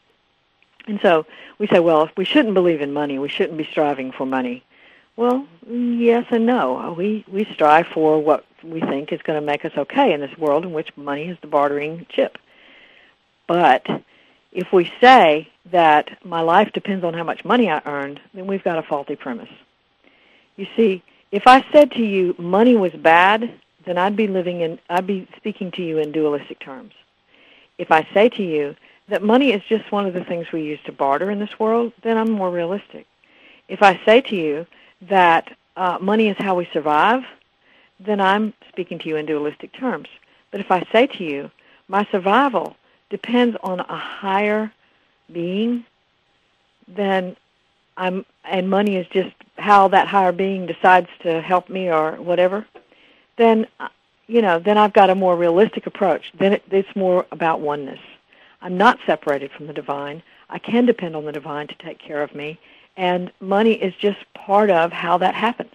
And 0.87 0.99
so 1.01 1.25
we 1.59 1.67
say, 1.67 1.79
well, 1.79 2.03
if 2.03 2.11
we 2.17 2.25
shouldn't 2.25 2.53
believe 2.53 2.81
in 2.81 2.93
money, 2.93 3.19
we 3.19 3.29
shouldn't 3.29 3.57
be 3.57 3.67
striving 3.69 4.11
for 4.11 4.25
money. 4.25 4.63
Well, 5.17 5.47
yes 5.67 6.25
and 6.29 6.45
no. 6.45 6.93
We 6.97 7.25
we 7.27 7.45
strive 7.45 7.87
for 7.87 8.21
what 8.21 8.45
we 8.63 8.79
think 8.79 9.11
is 9.11 9.21
going 9.21 9.39
to 9.39 9.45
make 9.45 9.65
us 9.65 9.71
okay 9.75 10.13
in 10.13 10.21
this 10.21 10.37
world 10.37 10.63
in 10.63 10.73
which 10.73 10.95
money 10.95 11.27
is 11.27 11.37
the 11.41 11.47
bartering 11.47 12.05
chip. 12.09 12.37
But 13.47 13.85
if 14.51 14.71
we 14.71 14.91
say 15.01 15.49
that 15.71 16.23
my 16.23 16.41
life 16.41 16.71
depends 16.73 17.03
on 17.03 17.13
how 17.13 17.23
much 17.23 17.43
money 17.43 17.69
I 17.69 17.81
earned, 17.85 18.19
then 18.33 18.47
we've 18.47 18.63
got 18.63 18.77
a 18.77 18.83
faulty 18.83 19.15
premise. 19.15 19.49
You 20.55 20.67
see, 20.75 21.03
if 21.31 21.47
I 21.47 21.65
said 21.71 21.91
to 21.91 22.03
you 22.03 22.35
money 22.37 22.75
was 22.75 22.93
bad, 22.93 23.51
then 23.85 23.97
I'd 23.97 24.15
be 24.15 24.27
living 24.27 24.61
in 24.61 24.79
I'd 24.89 25.07
be 25.07 25.27
speaking 25.35 25.71
to 25.71 25.83
you 25.83 25.97
in 25.97 26.11
dualistic 26.11 26.59
terms. 26.59 26.93
If 27.77 27.91
I 27.91 28.07
say 28.13 28.29
to 28.29 28.43
you 28.43 28.75
that 29.09 29.23
money 29.23 29.51
is 29.51 29.61
just 29.69 29.91
one 29.91 30.05
of 30.05 30.13
the 30.13 30.23
things 30.23 30.51
we 30.51 30.63
use 30.63 30.79
to 30.85 30.91
barter 30.91 31.31
in 31.31 31.39
this 31.39 31.59
world, 31.59 31.93
then 32.03 32.17
I'm 32.17 32.31
more 32.31 32.51
realistic. 32.51 33.05
If 33.67 33.81
I 33.81 33.99
say 34.05 34.21
to 34.21 34.35
you 34.35 34.65
that 35.09 35.55
uh, 35.75 35.97
money 36.01 36.27
is 36.27 36.37
how 36.37 36.55
we 36.55 36.67
survive, 36.73 37.23
then 37.99 38.19
I'm 38.19 38.53
speaking 38.69 38.99
to 38.99 39.09
you 39.09 39.15
in 39.15 39.25
dualistic 39.25 39.73
terms. 39.73 40.07
But 40.51 40.59
if 40.59 40.71
I 40.71 40.85
say 40.91 41.07
to 41.07 41.23
you, 41.23 41.51
my 41.87 42.07
survival 42.11 42.75
depends 43.09 43.57
on 43.63 43.79
a 43.79 43.97
higher 43.97 44.71
being, 45.31 45.85
then 46.87 47.35
I'm, 47.95 48.25
and 48.43 48.69
money 48.69 48.97
is 48.97 49.07
just 49.07 49.33
how 49.57 49.87
that 49.89 50.07
higher 50.07 50.31
being 50.31 50.65
decides 50.65 51.09
to 51.21 51.41
help 51.41 51.69
me 51.69 51.89
or 51.89 52.13
whatever, 52.13 52.65
then, 53.37 53.67
uh, 53.79 53.87
you 54.27 54.41
know, 54.41 54.59
then 54.59 54.77
I've 54.77 54.93
got 54.93 55.09
a 55.09 55.15
more 55.15 55.35
realistic 55.35 55.87
approach. 55.87 56.31
Then 56.37 56.53
it, 56.53 56.63
it's 56.69 56.95
more 56.95 57.25
about 57.31 57.61
oneness. 57.61 57.99
I'm 58.67 58.77
not 58.77 58.99
separated 59.05 59.49
from 59.51 59.67
the 59.67 59.73
divine. 59.73 60.21
I 60.49 60.59
can 60.59 60.85
depend 60.85 61.15
on 61.15 61.23
the 61.23 61.31
divine 61.31 61.67
to 61.67 61.75
take 61.75 61.99
care 61.99 62.21
of 62.21 62.35
me. 62.35 62.59
And 62.97 63.31
money 63.39 63.71
is 63.71 63.93
just 63.95 64.17
part 64.33 64.69
of 64.69 64.91
how 64.91 65.17
that 65.19 65.35
happens. 65.35 65.71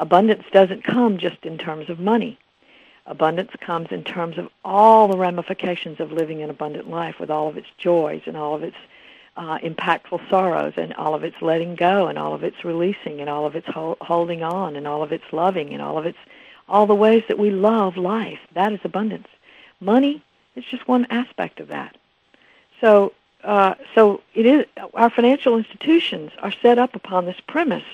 Abundance 0.00 0.42
doesn't 0.50 0.82
come 0.82 1.18
just 1.18 1.46
in 1.46 1.56
terms 1.56 1.88
of 1.88 2.00
money. 2.00 2.36
Abundance 3.06 3.52
comes 3.60 3.92
in 3.92 4.02
terms 4.02 4.38
of 4.38 4.48
all 4.64 5.06
the 5.06 5.16
ramifications 5.16 6.00
of 6.00 6.10
living 6.10 6.42
an 6.42 6.50
abundant 6.50 6.90
life 6.90 7.20
with 7.20 7.30
all 7.30 7.46
of 7.46 7.56
its 7.56 7.68
joys 7.78 8.22
and 8.26 8.36
all 8.36 8.56
of 8.56 8.64
its 8.64 8.76
uh, 9.36 9.58
impactful 9.58 10.28
sorrows 10.28 10.72
and 10.76 10.92
all 10.94 11.14
of 11.14 11.22
its 11.22 11.40
letting 11.40 11.76
go 11.76 12.08
and 12.08 12.18
all 12.18 12.34
of 12.34 12.42
its 12.42 12.64
releasing 12.64 13.20
and 13.20 13.30
all 13.30 13.46
of 13.46 13.54
its 13.54 13.68
ho- 13.68 13.96
holding 14.00 14.42
on 14.42 14.74
and 14.74 14.88
all 14.88 15.04
of 15.04 15.12
its 15.12 15.32
loving 15.32 15.72
and 15.72 15.80
all 15.80 15.96
of 15.96 16.06
its 16.06 16.18
all 16.68 16.88
the 16.88 16.92
ways 16.92 17.22
that 17.28 17.38
we 17.38 17.52
love 17.52 17.96
life. 17.96 18.40
That 18.54 18.72
is 18.72 18.80
abundance. 18.82 19.28
Money 19.78 20.24
is 20.56 20.64
just 20.64 20.88
one 20.88 21.06
aspect 21.08 21.60
of 21.60 21.68
that. 21.68 21.96
So, 22.80 23.12
uh, 23.44 23.74
so 23.94 24.22
it 24.34 24.46
is. 24.46 24.66
Our 24.94 25.10
financial 25.10 25.56
institutions 25.56 26.32
are 26.38 26.52
set 26.62 26.78
up 26.78 26.94
upon 26.94 27.26
this 27.26 27.40
premise 27.46 27.84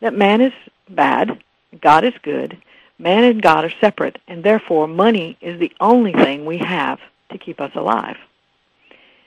that 0.00 0.14
man 0.14 0.40
is 0.40 0.52
bad, 0.88 1.42
God 1.80 2.04
is 2.04 2.14
good, 2.22 2.56
man 2.98 3.24
and 3.24 3.42
God 3.42 3.64
are 3.64 3.72
separate, 3.80 4.20
and 4.28 4.44
therefore 4.44 4.86
money 4.86 5.36
is 5.40 5.58
the 5.58 5.72
only 5.80 6.12
thing 6.12 6.44
we 6.44 6.58
have 6.58 7.00
to 7.30 7.38
keep 7.38 7.60
us 7.60 7.72
alive. 7.74 8.16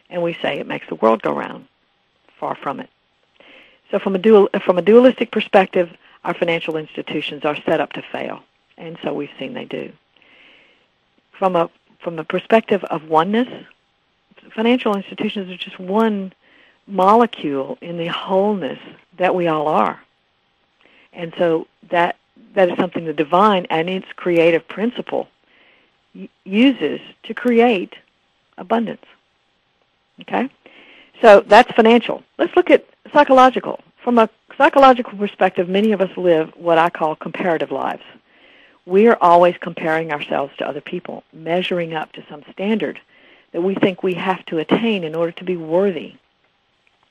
And 0.10 0.22
we 0.22 0.38
say 0.42 0.60
it 0.60 0.68
makes 0.68 0.88
the 0.88 0.96
world 0.96 1.22
go 1.22 1.34
round. 1.34 1.68
Far 2.40 2.56
from 2.56 2.80
it. 2.80 2.90
So, 3.92 4.00
from 4.00 4.16
a 4.16 4.18
dual, 4.18 4.50
from 4.66 4.78
a 4.78 4.82
dualistic 4.82 5.32
perspective, 5.32 5.92
our 6.24 6.34
financial 6.34 6.78
institutions 6.78 7.46
are 7.46 7.56
set 7.66 7.80
up 7.80 7.94
to 7.94 8.02
fail, 8.02 8.42
and 8.78 8.98
so 9.04 9.14
we've 9.14 9.30
seen 9.38 9.54
they 9.54 9.66
do. 9.66 9.92
From 11.32 11.56
a 11.56 11.70
from 12.00 12.16
the 12.16 12.24
perspective 12.24 12.84
of 12.86 13.10
oneness, 13.10 13.48
financial 14.54 14.96
institutions 14.96 15.50
are 15.50 15.58
just 15.58 15.80
one 15.80 16.34
molecule 16.88 17.78
in 17.82 17.98
the 17.98 18.08
wholeness 18.08 18.80
that 19.18 19.36
we 19.36 19.48
all 19.48 19.68
are. 19.68 20.02
And 21.14 21.34
so 21.38 21.68
that 21.90 22.18
that 22.54 22.70
is 22.70 22.78
something 22.78 23.06
the 23.06 23.14
divine 23.14 23.66
and 23.70 23.90
its 23.90 24.08
creative 24.16 24.68
principle 24.68 25.28
uses 26.44 27.00
to 27.24 27.34
create 27.34 27.96
abundance. 28.58 29.06
Okay? 30.22 30.50
So 31.22 31.42
that's 31.42 31.72
financial. 31.74 32.24
Let's 32.38 32.56
look 32.56 32.70
at 32.70 32.86
psychological. 33.14 33.80
From 34.04 34.18
a 34.18 34.30
psychological 34.58 35.18
perspective, 35.18 35.70
many 35.70 35.92
of 35.92 36.02
us 36.02 36.16
live 36.18 36.52
what 36.56 36.78
I 36.78 36.90
call 36.90 37.16
comparative 37.16 37.72
lives 37.72 38.04
we 38.86 39.08
are 39.08 39.18
always 39.22 39.56
comparing 39.60 40.12
ourselves 40.12 40.54
to 40.58 40.68
other 40.68 40.82
people, 40.82 41.24
measuring 41.34 41.94
up 41.94 42.12
to 42.14 42.26
some 42.30 42.44
standard 42.52 43.00
that 43.52 43.62
we 43.62 43.76
think 43.76 44.04
we 44.04 44.14
have 44.14 44.46
to 44.48 44.60
attain 44.60 45.04
in 45.04 45.16
order 45.16 45.32
to 45.34 45.44
be 45.44 45.58
worthy. 45.58 46.16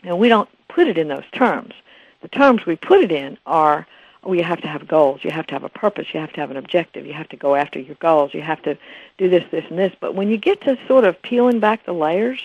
And 0.03 0.19
we 0.19 0.29
don't 0.29 0.49
put 0.69 0.89
it 0.89 0.99
in 0.99 1.09
those 1.09 1.29
terms. 1.33 1.75
The 2.23 2.29
terms 2.29 2.67
we 2.67 2.77
put 2.77 3.01
it 3.01 3.13
in 3.13 3.39
are 3.47 3.87
oh, 4.23 4.33
you 4.33 4.45
have 4.45 4.61
to 4.61 4.69
have 4.69 4.87
goals, 4.87 5.25
you 5.25 5.31
have 5.31 5.47
to 5.47 5.55
have 5.55 5.65
a 5.65 5.69
purpose, 5.69 6.13
you 6.13 6.21
have 6.21 6.33
to 6.33 6.41
have 6.41 6.51
an 6.51 6.57
objective, 6.57 7.07
you 7.07 7.13
have 7.13 7.29
to 7.31 7.37
go 7.37 7.55
after 7.55 7.79
your 7.79 7.95
goals, 7.97 8.35
you 8.35 8.43
have 8.43 8.63
to 8.63 8.77
do 9.19 9.29
this, 9.29 9.45
this, 9.51 9.65
and 9.71 9.79
this. 9.79 9.95
But 9.99 10.15
when 10.15 10.31
you 10.31 10.37
get 10.37 10.61
to 10.63 10.79
sort 10.87 11.05
of 11.05 11.21
peeling 11.23 11.61
back 11.61 11.85
the 11.85 11.95
layers, 11.95 12.41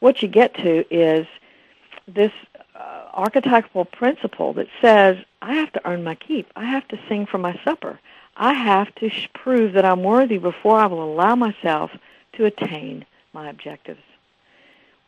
what 0.00 0.22
you 0.22 0.28
get 0.28 0.54
to 0.54 0.84
is 0.94 1.26
this 2.06 2.32
uh, 2.74 3.02
archetypal 3.12 3.84
principle 3.86 4.52
that 4.52 4.68
says 4.80 5.18
I 5.42 5.54
have 5.54 5.72
to 5.72 5.88
earn 5.88 6.04
my 6.04 6.14
keep. 6.14 6.50
I 6.54 6.64
have 6.64 6.86
to 6.88 6.98
sing 7.08 7.26
for 7.26 7.38
my 7.38 7.58
supper. 7.64 7.98
I 8.36 8.52
have 8.52 8.94
to 8.96 9.08
sh- 9.08 9.28
prove 9.34 9.72
that 9.72 9.84
I'm 9.84 10.04
worthy 10.04 10.38
before 10.38 10.78
I 10.78 10.86
will 10.86 11.02
allow 11.02 11.34
myself 11.34 11.90
to 12.38 12.46
attain 12.46 13.04
my 13.32 13.50
objectives. 13.50 14.00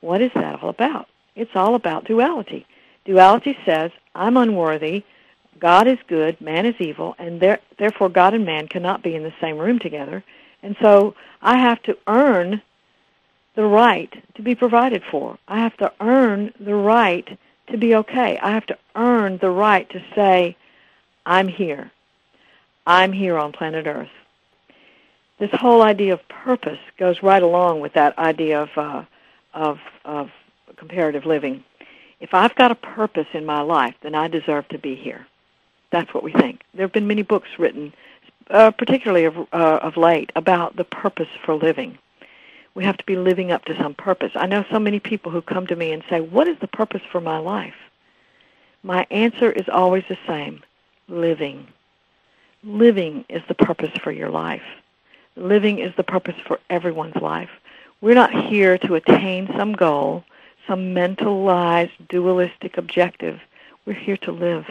What 0.00 0.20
is 0.20 0.30
that 0.34 0.62
all 0.62 0.68
about? 0.68 1.08
It's 1.34 1.50
all 1.54 1.74
about 1.74 2.04
duality. 2.04 2.66
Duality 3.04 3.56
says, 3.64 3.90
I'm 4.14 4.36
unworthy, 4.36 5.04
God 5.58 5.86
is 5.86 5.98
good, 6.08 6.40
man 6.40 6.66
is 6.66 6.74
evil, 6.78 7.14
and 7.18 7.40
there, 7.40 7.60
therefore 7.78 8.08
God 8.08 8.34
and 8.34 8.44
man 8.44 8.68
cannot 8.68 9.02
be 9.02 9.14
in 9.14 9.22
the 9.22 9.32
same 9.40 9.58
room 9.58 9.78
together. 9.78 10.22
And 10.62 10.76
so 10.82 11.14
I 11.40 11.58
have 11.58 11.82
to 11.84 11.96
earn 12.06 12.62
the 13.56 13.64
right 13.64 14.12
to 14.34 14.42
be 14.42 14.54
provided 14.54 15.02
for. 15.10 15.38
I 15.48 15.60
have 15.60 15.76
to 15.78 15.92
earn 16.00 16.52
the 16.60 16.74
right 16.74 17.38
to 17.70 17.78
be 17.78 17.94
okay. 17.96 18.38
I 18.38 18.52
have 18.52 18.66
to 18.66 18.78
earn 18.94 19.38
the 19.38 19.50
right 19.50 19.88
to 19.90 20.02
say, 20.14 20.56
I'm 21.26 21.48
here. 21.48 21.90
I'm 22.86 23.12
here 23.12 23.38
on 23.38 23.52
planet 23.52 23.86
Earth. 23.86 24.08
This 25.40 25.50
whole 25.52 25.80
idea 25.80 26.12
of 26.12 26.28
purpose 26.28 26.78
goes 26.98 27.22
right 27.22 27.42
along 27.42 27.80
with 27.80 27.94
that 27.94 28.16
idea 28.18 28.62
of, 28.62 28.68
uh, 28.76 29.04
of, 29.54 29.78
of 30.04 30.30
comparative 30.76 31.24
living. 31.24 31.64
If 32.20 32.34
I've 32.34 32.54
got 32.54 32.70
a 32.70 32.74
purpose 32.74 33.26
in 33.32 33.46
my 33.46 33.62
life, 33.62 33.94
then 34.02 34.14
I 34.14 34.28
deserve 34.28 34.68
to 34.68 34.78
be 34.78 34.94
here. 34.94 35.26
That's 35.92 36.12
what 36.12 36.22
we 36.22 36.32
think. 36.32 36.60
There 36.74 36.84
have 36.84 36.92
been 36.92 37.06
many 37.06 37.22
books 37.22 37.48
written, 37.58 37.94
uh, 38.50 38.70
particularly 38.72 39.24
of, 39.24 39.38
uh, 39.38 39.80
of 39.82 39.96
late, 39.96 40.30
about 40.36 40.76
the 40.76 40.84
purpose 40.84 41.28
for 41.42 41.54
living. 41.54 41.96
We 42.74 42.84
have 42.84 42.98
to 42.98 43.06
be 43.06 43.16
living 43.16 43.50
up 43.50 43.64
to 43.64 43.76
some 43.78 43.94
purpose. 43.94 44.32
I 44.34 44.46
know 44.46 44.66
so 44.70 44.78
many 44.78 45.00
people 45.00 45.32
who 45.32 45.40
come 45.40 45.66
to 45.68 45.74
me 45.74 45.90
and 45.90 46.04
say, 46.10 46.20
What 46.20 46.48
is 46.48 46.58
the 46.60 46.68
purpose 46.68 47.02
for 47.10 47.20
my 47.20 47.38
life? 47.38 47.74
My 48.82 49.06
answer 49.10 49.50
is 49.50 49.68
always 49.72 50.04
the 50.06 50.18
same 50.26 50.62
living. 51.08 51.66
Living 52.62 53.24
is 53.30 53.42
the 53.48 53.54
purpose 53.54 53.90
for 54.04 54.12
your 54.12 54.28
life. 54.28 54.62
Living 55.40 55.78
is 55.78 55.94
the 55.96 56.04
purpose 56.04 56.34
for 56.46 56.60
everyone's 56.68 57.16
life. 57.16 57.48
We're 58.02 58.14
not 58.14 58.30
here 58.30 58.76
to 58.76 58.94
attain 58.94 59.48
some 59.56 59.72
goal, 59.72 60.22
some 60.66 60.92
mentalized, 60.92 61.92
dualistic 62.10 62.76
objective. 62.76 63.40
We're 63.86 63.94
here 63.94 64.18
to 64.18 64.32
live, 64.32 64.66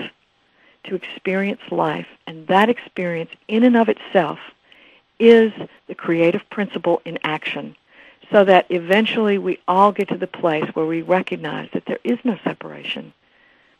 to 0.84 0.94
experience 0.94 1.62
life, 1.72 2.06
and 2.28 2.46
that 2.48 2.70
experience 2.70 3.32
in 3.48 3.64
and 3.64 3.76
of 3.76 3.90
itself 3.90 4.38
is 5.18 5.52
the 5.88 5.96
creative 5.96 6.48
principle 6.52 7.02
in 7.04 7.18
action 7.24 7.76
so 8.32 8.46
that 8.46 8.68
eventually 8.70 9.40
we 9.40 9.58
all 9.68 9.92
get 9.92 10.10
to 10.10 10.18
the 10.20 10.28
place 10.28 10.70
where 10.76 10.86
we 10.86 11.02
recognize 11.02 11.70
that 11.74 11.88
there 11.88 12.00
is 12.04 12.20
no 12.24 12.38
separation 12.44 13.12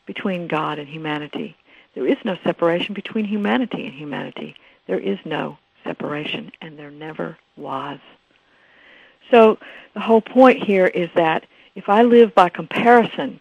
between 0.06 0.48
God 0.48 0.80
and 0.80 0.88
humanity. 0.88 1.56
There 1.94 2.08
is 2.08 2.18
no 2.24 2.36
separation 2.42 2.94
between 2.94 3.26
humanity 3.26 3.86
and 3.86 3.94
humanity. 3.94 4.56
There 4.88 4.98
is 4.98 5.20
no 5.24 5.56
separation, 5.84 6.52
and 6.60 6.78
there 6.78 6.90
never 6.90 7.38
was. 7.56 7.98
So 9.30 9.58
the 9.94 10.00
whole 10.00 10.20
point 10.20 10.62
here 10.62 10.86
is 10.86 11.08
that 11.14 11.46
if 11.74 11.88
I 11.88 12.02
live 12.02 12.34
by 12.34 12.48
comparison, 12.48 13.40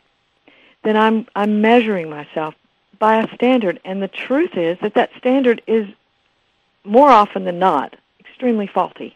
then 0.84 0.96
I'm 0.96 1.28
I'm 1.36 1.62
measuring 1.62 2.10
myself 2.10 2.56
by 3.00 3.22
a 3.22 3.34
standard, 3.36 3.80
and 3.86 4.02
the 4.02 4.08
truth 4.08 4.58
is 4.58 4.78
that 4.82 4.94
that 4.94 5.12
standard 5.18 5.62
is 5.68 5.88
more 6.84 7.10
often 7.10 7.46
than 7.46 7.60
not 7.60 7.96
extremely 8.20 8.68
faulty. 8.68 9.16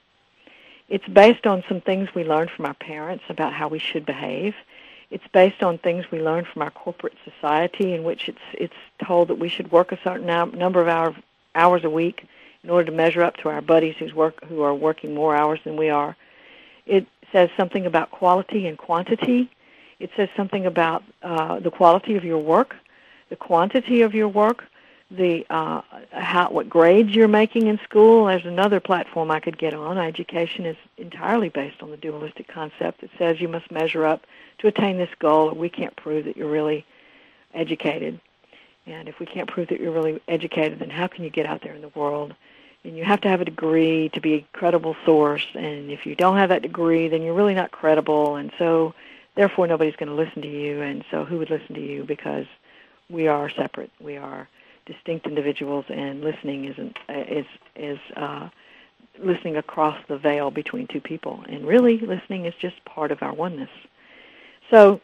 It's 0.90 1.08
based 1.08 1.48
on 1.48 1.64
some 1.68 1.82
things 1.82 2.10
we 2.14 2.24
learned 2.24 2.52
from 2.52 2.66
our 2.66 2.74
parents 2.74 3.24
about 3.30 3.54
how 3.54 3.68
we 3.68 3.80
should 3.80 4.06
behave. 4.06 4.56
It's 5.12 5.28
based 5.32 5.64
on 5.64 5.78
things 5.78 6.12
we 6.12 6.22
learned 6.22 6.48
from 6.48 6.62
our 6.62 6.72
corporate 6.72 7.18
society, 7.24 7.94
in 7.94 8.04
which 8.04 8.28
it's 8.28 8.46
it's 8.54 8.74
told 9.06 9.28
that 9.28 9.40
we 9.40 9.50
should 9.50 9.72
work 9.72 9.92
a 9.92 10.00
certain 10.04 10.26
number 10.26 10.82
of 10.82 10.88
hour, 10.88 11.16
hours 11.56 11.84
a 11.84 11.90
week 11.90 12.26
in 12.64 12.70
order 12.70 12.86
to 12.86 12.92
measure 12.92 13.22
up 13.22 13.38
to 13.38 13.50
our 13.50 13.62
buddies 13.62 13.96
who's 14.00 14.14
work 14.14 14.44
who 14.46 14.62
are 14.62 14.74
working 14.74 15.14
more 15.14 15.36
hours 15.36 15.60
than 15.64 15.76
we 15.78 15.90
are. 15.90 16.16
It 16.86 17.06
says 17.32 17.50
something 17.58 17.86
about 17.86 18.12
quality 18.12 18.68
and 18.68 18.78
quantity. 18.78 19.50
It 20.00 20.12
says 20.16 20.30
something 20.36 20.66
about 20.66 21.04
uh, 21.22 21.60
the 21.60 21.72
quality 21.72 22.16
of 22.16 22.24
your 22.24 22.40
work, 22.40 22.76
the 23.30 23.36
quantity 23.36 24.02
of 24.02 24.14
your 24.14 24.28
work, 24.28 24.66
the 25.12 25.46
uh, 25.50 25.82
how 26.12 26.50
what 26.50 26.70
grades 26.70 27.14
you're 27.14 27.28
making 27.28 27.68
in 27.68 27.80
school. 27.84 28.26
There's 28.26 28.46
another 28.46 28.80
platform 28.80 29.30
I 29.32 29.40
could 29.40 29.58
get 29.58 29.74
on. 29.74 29.98
Education 29.98 30.66
is 30.66 30.78
entirely 30.98 31.50
based 31.50 31.82
on 31.82 31.92
the 31.92 31.98
dualistic 31.98 32.48
concept. 32.48 33.04
It 33.04 33.12
says 33.18 33.40
you 33.40 33.48
must 33.48 33.70
measure 33.72 34.06
up 34.06 34.26
to 34.60 34.68
attain 34.68 34.98
this 34.98 35.10
goal, 35.20 35.50
or 35.50 35.54
we 35.54 35.70
can't 35.70 35.96
prove 35.96 36.26
that 36.26 36.38
you're 36.38 36.50
really 36.50 36.86
educated. 37.54 38.20
And 38.86 39.08
if 39.08 39.20
we 39.20 39.26
can't 39.26 39.50
prove 39.50 39.70
that 39.70 39.80
you're 39.80 39.92
really 39.92 40.22
educated, 40.28 40.80
then 40.80 40.90
how 40.90 41.08
can 41.08 41.24
you 41.24 41.30
get 41.30 41.46
out 41.46 41.62
there 41.62 41.74
in 41.74 41.82
the 41.82 41.90
world? 41.90 42.34
And 42.84 42.98
you 42.98 43.04
have 43.06 43.22
to 43.22 43.30
have 43.30 43.42
a 43.42 43.46
degree 43.46 44.10
to 44.10 44.20
be 44.20 44.34
a 44.34 44.46
credible 44.54 44.96
source. 45.06 45.46
And 45.54 45.90
if 45.90 46.06
you 46.06 46.16
don't 46.16 46.38
have 46.38 46.50
that 46.50 46.62
degree, 46.62 47.08
then 47.08 47.22
you're 47.22 47.34
really 47.34 47.54
not 47.54 47.72
credible. 47.72 48.36
And 48.36 48.52
so, 48.58 48.94
therefore, 49.36 49.68
nobody's 49.68 49.96
going 49.96 50.10
to 50.10 50.16
listen 50.16 50.42
to 50.42 50.50
you. 50.50 50.82
And 50.82 51.06
so, 51.10 51.24
who 51.24 51.38
would 51.38 51.50
listen 51.50 51.76
to 51.76 51.82
you? 51.82 52.04
Because 52.04 52.46
we 53.10 53.28
are 53.28 53.50
separate. 53.50 53.92
We 54.02 54.18
are 54.18 54.50
distinct 54.86 55.28
individuals, 55.28 55.86
and 55.90 56.22
listening 56.22 56.66
isn't 56.66 56.98
is 57.10 57.46
is 57.76 58.00
uh, 58.16 58.50
listening 59.20 59.58
across 59.58 59.98
the 60.08 60.18
veil 60.18 60.52
between 60.52 60.88
two 60.88 61.02
people. 61.02 61.44
And 61.48 61.66
really, 61.66 62.00
listening 62.00 62.46
is 62.46 62.54
just 62.60 62.84
part 62.86 63.12
of 63.12 63.22
our 63.22 63.34
oneness. 63.34 63.70
So 64.70 65.00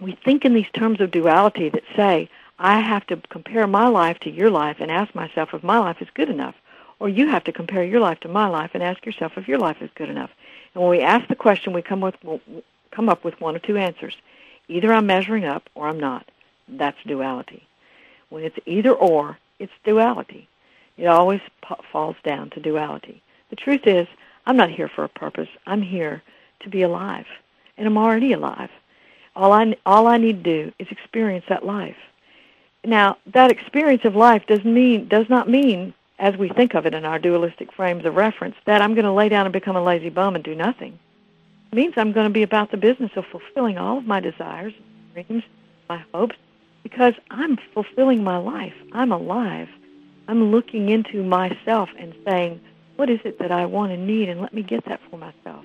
we 0.00 0.18
think 0.24 0.44
in 0.44 0.54
these 0.54 0.70
terms 0.72 1.00
of 1.00 1.10
duality 1.10 1.68
that 1.68 1.82
say, 1.96 2.28
I 2.58 2.80
have 2.80 3.06
to 3.08 3.16
compare 3.28 3.66
my 3.66 3.88
life 3.88 4.18
to 4.20 4.30
your 4.30 4.50
life 4.50 4.76
and 4.80 4.90
ask 4.90 5.14
myself 5.14 5.50
if 5.52 5.62
my 5.62 5.78
life 5.78 6.00
is 6.00 6.08
good 6.14 6.28
enough. 6.28 6.54
Or 7.02 7.08
you 7.08 7.26
have 7.26 7.42
to 7.44 7.52
compare 7.52 7.82
your 7.82 7.98
life 7.98 8.20
to 8.20 8.28
my 8.28 8.46
life 8.46 8.70
and 8.74 8.82
ask 8.82 9.04
yourself 9.04 9.32
if 9.36 9.48
your 9.48 9.58
life 9.58 9.78
is 9.82 9.90
good 9.96 10.08
enough. 10.08 10.30
And 10.72 10.84
when 10.84 10.90
we 10.92 11.00
ask 11.00 11.26
the 11.26 11.34
question, 11.34 11.72
we 11.72 11.82
come 11.82 12.00
with 12.00 12.14
come 12.92 13.08
up 13.08 13.24
with 13.24 13.40
one 13.40 13.56
or 13.56 13.58
two 13.58 13.76
answers. 13.76 14.14
Either 14.68 14.92
I'm 14.92 15.06
measuring 15.06 15.44
up 15.44 15.68
or 15.74 15.88
I'm 15.88 15.98
not. 15.98 16.30
That's 16.68 16.96
duality. 17.04 17.66
When 18.28 18.44
it's 18.44 18.56
either 18.66 18.92
or, 18.92 19.36
it's 19.58 19.72
duality. 19.82 20.48
It 20.96 21.06
always 21.06 21.40
falls 21.90 22.14
down 22.22 22.50
to 22.50 22.60
duality. 22.60 23.20
The 23.50 23.56
truth 23.56 23.84
is, 23.84 24.06
I'm 24.46 24.56
not 24.56 24.70
here 24.70 24.88
for 24.88 25.02
a 25.02 25.08
purpose. 25.08 25.48
I'm 25.66 25.82
here 25.82 26.22
to 26.60 26.68
be 26.68 26.82
alive, 26.82 27.26
and 27.76 27.88
I'm 27.88 27.98
already 27.98 28.32
alive. 28.32 28.70
All 29.34 29.52
I 29.52 29.76
all 29.84 30.06
I 30.06 30.18
need 30.18 30.44
to 30.44 30.66
do 30.66 30.72
is 30.78 30.86
experience 30.92 31.46
that 31.48 31.66
life. 31.66 31.96
Now, 32.84 33.16
that 33.26 33.50
experience 33.50 34.04
of 34.04 34.14
life 34.14 34.46
does 34.46 34.64
mean 34.64 35.08
does 35.08 35.28
not 35.28 35.48
mean, 35.48 35.94
as 36.22 36.36
we 36.36 36.48
think 36.48 36.74
of 36.74 36.86
it 36.86 36.94
in 36.94 37.04
our 37.04 37.18
dualistic 37.18 37.72
frames 37.72 38.04
of 38.04 38.14
reference, 38.14 38.54
that 38.64 38.80
I'm 38.80 38.94
going 38.94 39.04
to 39.04 39.12
lay 39.12 39.28
down 39.28 39.44
and 39.44 39.52
become 39.52 39.74
a 39.74 39.82
lazy 39.82 40.08
bum 40.08 40.36
and 40.36 40.44
do 40.44 40.54
nothing. 40.54 40.96
It 41.72 41.74
means 41.74 41.94
I'm 41.96 42.12
going 42.12 42.28
to 42.28 42.32
be 42.32 42.44
about 42.44 42.70
the 42.70 42.76
business 42.76 43.10
of 43.16 43.26
fulfilling 43.26 43.76
all 43.76 43.98
of 43.98 44.06
my 44.06 44.20
desires, 44.20 44.72
dreams, 45.14 45.42
my 45.88 46.04
hopes, 46.14 46.36
because 46.84 47.14
I'm 47.30 47.58
fulfilling 47.74 48.22
my 48.22 48.36
life. 48.36 48.74
I'm 48.92 49.10
alive. 49.10 49.68
I'm 50.28 50.52
looking 50.52 50.90
into 50.90 51.24
myself 51.24 51.88
and 51.98 52.14
saying, 52.24 52.60
what 52.94 53.10
is 53.10 53.18
it 53.24 53.40
that 53.40 53.50
I 53.50 53.66
want 53.66 53.90
and 53.90 54.06
need, 54.06 54.28
and 54.28 54.40
let 54.40 54.54
me 54.54 54.62
get 54.62 54.84
that 54.84 55.00
for 55.10 55.18
myself. 55.18 55.64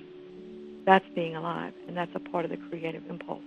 That's 0.86 1.06
being 1.14 1.36
alive, 1.36 1.74
and 1.88 1.96
that's 1.96 2.16
a 2.16 2.20
part 2.20 2.46
of 2.46 2.52
the 2.52 2.58
creative 2.58 3.08
impulse. 3.12 3.44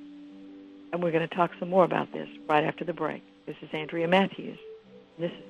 And 0.93 1.03
we're 1.03 1.11
going 1.11 1.29
to 1.29 1.35
talk 1.35 1.51
some 1.59 1.71
more 1.71 1.83
about 1.83 2.13
this 2.13 2.29
right 2.49 2.63
after 2.63 2.85
the 2.85 2.93
break. 2.93 3.25
This 3.47 3.57
is 3.63 3.69
Andrea 3.73 4.07
Matthews. 4.07 4.59
This 5.19 5.33
is 5.33 5.50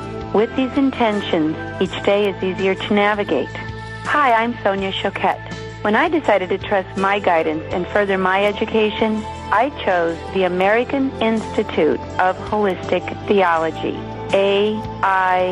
With 0.33 0.55
these 0.55 0.71
intentions, 0.77 1.57
each 1.81 2.03
day 2.03 2.29
is 2.29 2.41
easier 2.41 2.73
to 2.73 2.93
navigate. 2.93 3.49
Hi, 4.05 4.31
I'm 4.31 4.57
Sonia 4.63 4.93
Choquette. 4.93 5.53
When 5.83 5.93
I 5.93 6.07
decided 6.07 6.47
to 6.51 6.57
trust 6.57 6.97
my 6.97 7.19
guidance 7.19 7.63
and 7.73 7.85
further 7.87 8.17
my 8.17 8.45
education, 8.45 9.21
I 9.51 9.71
chose 9.83 10.17
the 10.33 10.43
American 10.43 11.11
Institute 11.19 11.99
of 12.17 12.37
Holistic 12.47 13.03
Theology, 13.27 13.91
AIHT, 14.31 15.51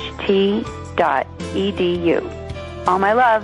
All 2.87 2.99
my 2.99 3.13
love. 3.13 3.43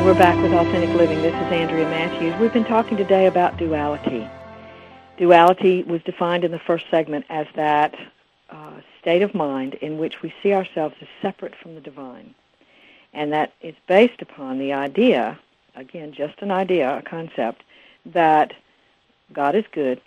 We're 0.03 0.13
back 0.15 0.35
with 0.43 0.51
Authentic 0.51 0.93
Living. 0.97 1.21
This 1.21 1.33
is 1.33 1.53
Andrea 1.53 1.85
Matthews. 1.85 2.37
We've 2.41 2.51
been 2.51 2.65
talking 2.65 2.97
today 2.97 3.27
about 3.27 3.55
duality. 3.55 4.29
Duality 5.17 5.83
was 5.83 6.03
defined 6.03 6.43
in 6.43 6.51
the 6.51 6.59
first 6.59 6.83
segment 6.91 7.23
as 7.29 7.47
that 7.55 7.95
uh, 8.49 8.81
state 8.99 9.21
of 9.21 9.33
mind 9.33 9.75
in 9.75 9.97
which 9.97 10.21
we 10.21 10.33
see 10.43 10.51
ourselves 10.51 10.95
as 10.99 11.07
separate 11.21 11.55
from 11.55 11.75
the 11.75 11.81
divine. 11.81 12.35
And 13.13 13.31
that 13.33 13.53
is 13.61 13.75
based 13.87 14.21
upon 14.21 14.59
the 14.59 14.73
idea, 14.73 15.39
again, 15.75 16.13
just 16.13 16.41
an 16.41 16.51
idea, 16.51 16.97
a 16.97 17.01
concept, 17.01 17.63
that 18.05 18.53
God 19.33 19.55
is 19.55 19.65
good 19.71 20.01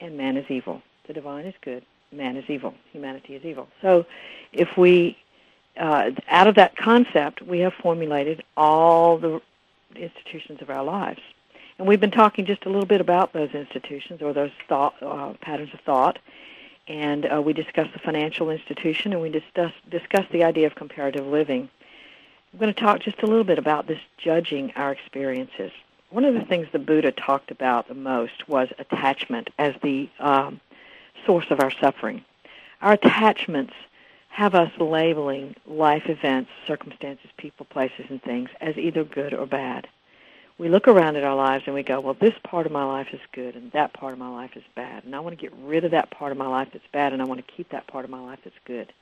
and 0.00 0.16
man 0.16 0.36
is 0.36 0.50
evil. 0.50 0.82
The 1.06 1.12
divine 1.12 1.46
is 1.46 1.54
good, 1.62 1.84
man 2.10 2.36
is 2.36 2.44
evil, 2.48 2.74
humanity 2.92 3.34
is 3.34 3.44
evil. 3.44 3.68
So 3.80 4.06
if 4.52 4.76
we 4.76 5.16
uh, 5.76 6.10
out 6.28 6.46
of 6.46 6.54
that 6.56 6.76
concept, 6.76 7.42
we 7.42 7.60
have 7.60 7.72
formulated 7.74 8.44
all 8.56 9.18
the 9.18 9.40
institutions 9.96 10.60
of 10.60 10.70
our 10.70 10.84
lives. 10.84 11.20
And 11.78 11.88
we've 11.88 12.00
been 12.00 12.10
talking 12.10 12.44
just 12.44 12.66
a 12.66 12.68
little 12.68 12.86
bit 12.86 13.00
about 13.00 13.32
those 13.32 13.50
institutions 13.54 14.22
or 14.22 14.32
those 14.32 14.50
thought, 14.68 14.94
uh, 15.02 15.32
patterns 15.40 15.72
of 15.72 15.80
thought. 15.80 16.18
And 16.88 17.26
uh, 17.26 17.40
we 17.40 17.52
discussed 17.52 17.92
the 17.92 17.98
financial 17.98 18.50
institution 18.50 19.12
and 19.12 19.22
we 19.22 19.30
discussed, 19.30 19.74
discussed 19.88 20.30
the 20.32 20.44
idea 20.44 20.66
of 20.66 20.74
comparative 20.74 21.26
living. 21.26 21.70
I'm 22.52 22.58
going 22.58 22.72
to 22.72 22.78
talk 22.80 23.00
just 23.00 23.22
a 23.22 23.26
little 23.26 23.44
bit 23.44 23.58
about 23.58 23.86
this 23.86 24.00
judging 24.18 24.72
our 24.76 24.92
experiences. 24.92 25.72
One 26.10 26.26
of 26.26 26.34
the 26.34 26.44
things 26.44 26.68
the 26.70 26.78
Buddha 26.78 27.10
talked 27.10 27.50
about 27.50 27.88
the 27.88 27.94
most 27.94 28.46
was 28.46 28.68
attachment 28.78 29.48
as 29.58 29.74
the 29.82 30.10
um, 30.20 30.60
source 31.24 31.46
of 31.48 31.60
our 31.60 31.70
suffering. 31.70 32.22
Our 32.82 32.92
attachments 32.92 33.72
have 34.28 34.54
us 34.54 34.70
labeling 34.78 35.56
life 35.66 36.10
events, 36.10 36.50
circumstances, 36.66 37.30
people, 37.38 37.64
places, 37.70 38.06
and 38.10 38.22
things 38.22 38.50
as 38.60 38.76
either 38.76 39.04
good 39.04 39.32
or 39.32 39.46
bad. 39.46 39.88
We 40.58 40.68
look 40.68 40.88
around 40.88 41.16
at 41.16 41.24
our 41.24 41.34
lives 41.34 41.64
and 41.66 41.74
we 41.74 41.82
go, 41.82 42.00
well, 42.00 42.16
this 42.20 42.34
part 42.44 42.66
of 42.66 42.72
my 42.72 42.84
life 42.84 43.08
is 43.14 43.20
good 43.32 43.56
and 43.56 43.72
that 43.72 43.94
part 43.94 44.12
of 44.12 44.18
my 44.18 44.28
life 44.28 44.56
is 44.56 44.62
bad. 44.74 45.04
And 45.04 45.16
I 45.16 45.20
want 45.20 45.38
to 45.38 45.42
get 45.42 45.56
rid 45.64 45.84
of 45.84 45.90
that 45.92 46.10
part 46.10 46.32
of 46.32 46.38
my 46.38 46.46
life 46.46 46.68
that's 46.72 46.84
bad 46.92 47.14
and 47.14 47.22
I 47.22 47.24
want 47.24 47.44
to 47.44 47.52
keep 47.52 47.70
that 47.70 47.86
part 47.86 48.04
of 48.04 48.10
my 48.10 48.20
life 48.20 48.40
that's 48.44 48.56
good. 48.66 48.92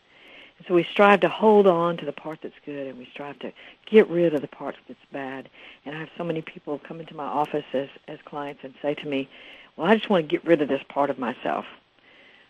So 0.66 0.75
we 0.75 0.85
strive 0.85 1.20
to 1.20 1.29
hold 1.29 1.66
on 1.66 1.96
to 1.99 2.07
the 2.07 2.12
part 2.12 2.40
that's 2.42 2.55
good 2.64 2.87
and 2.88 2.99
we 2.99 3.07
strive 3.07 3.38
to 3.40 3.53
get 3.87 4.09
rid 4.09 4.35
of 4.35 4.42
the 4.42 4.49
part 4.49 4.77
that's 4.87 5.01
bad. 5.12 5.49
And 5.85 5.96
I 5.96 6.01
have 6.01 6.11
so 6.16 6.25
many 6.25 6.42
people 6.42 6.81
come 6.87 7.01
into 7.01 7.16
my 7.16 7.25
office 7.25 7.64
as, 7.73 7.88
as 8.09 8.18
clients 8.25 8.62
and 8.62 8.75
say 8.83 8.94
to 8.94 9.09
me, 9.09 9.29
well, 9.77 9.88
I 9.88 9.96
just 9.96 10.11
want 10.11 10.29
to 10.29 10.29
get 10.29 10.44
rid 10.46 10.61
of 10.61 10.68
this 10.68 10.83
part 10.88 11.11
of 11.11 11.18
myself. 11.18 11.64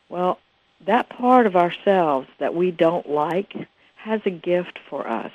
Well, 0.08 0.38
that 0.86 1.08
part 1.08 1.46
of 1.46 1.56
ourselves 1.56 2.26
that 2.38 2.54
we 2.54 2.70
don't 2.70 3.08
like 3.08 3.54
has 3.96 4.20
a 4.24 4.30
gift 4.30 4.78
for 4.88 5.06
us. 5.06 5.32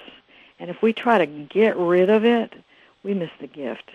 And 0.60 0.70
if 0.70 0.82
we 0.82 0.92
try 0.92 1.18
to 1.18 1.26
get 1.26 1.78
rid 1.78 2.10
of 2.10 2.26
it, 2.26 2.54
we 3.04 3.14
miss 3.14 3.30
the 3.40 3.48
gift. 3.48 3.92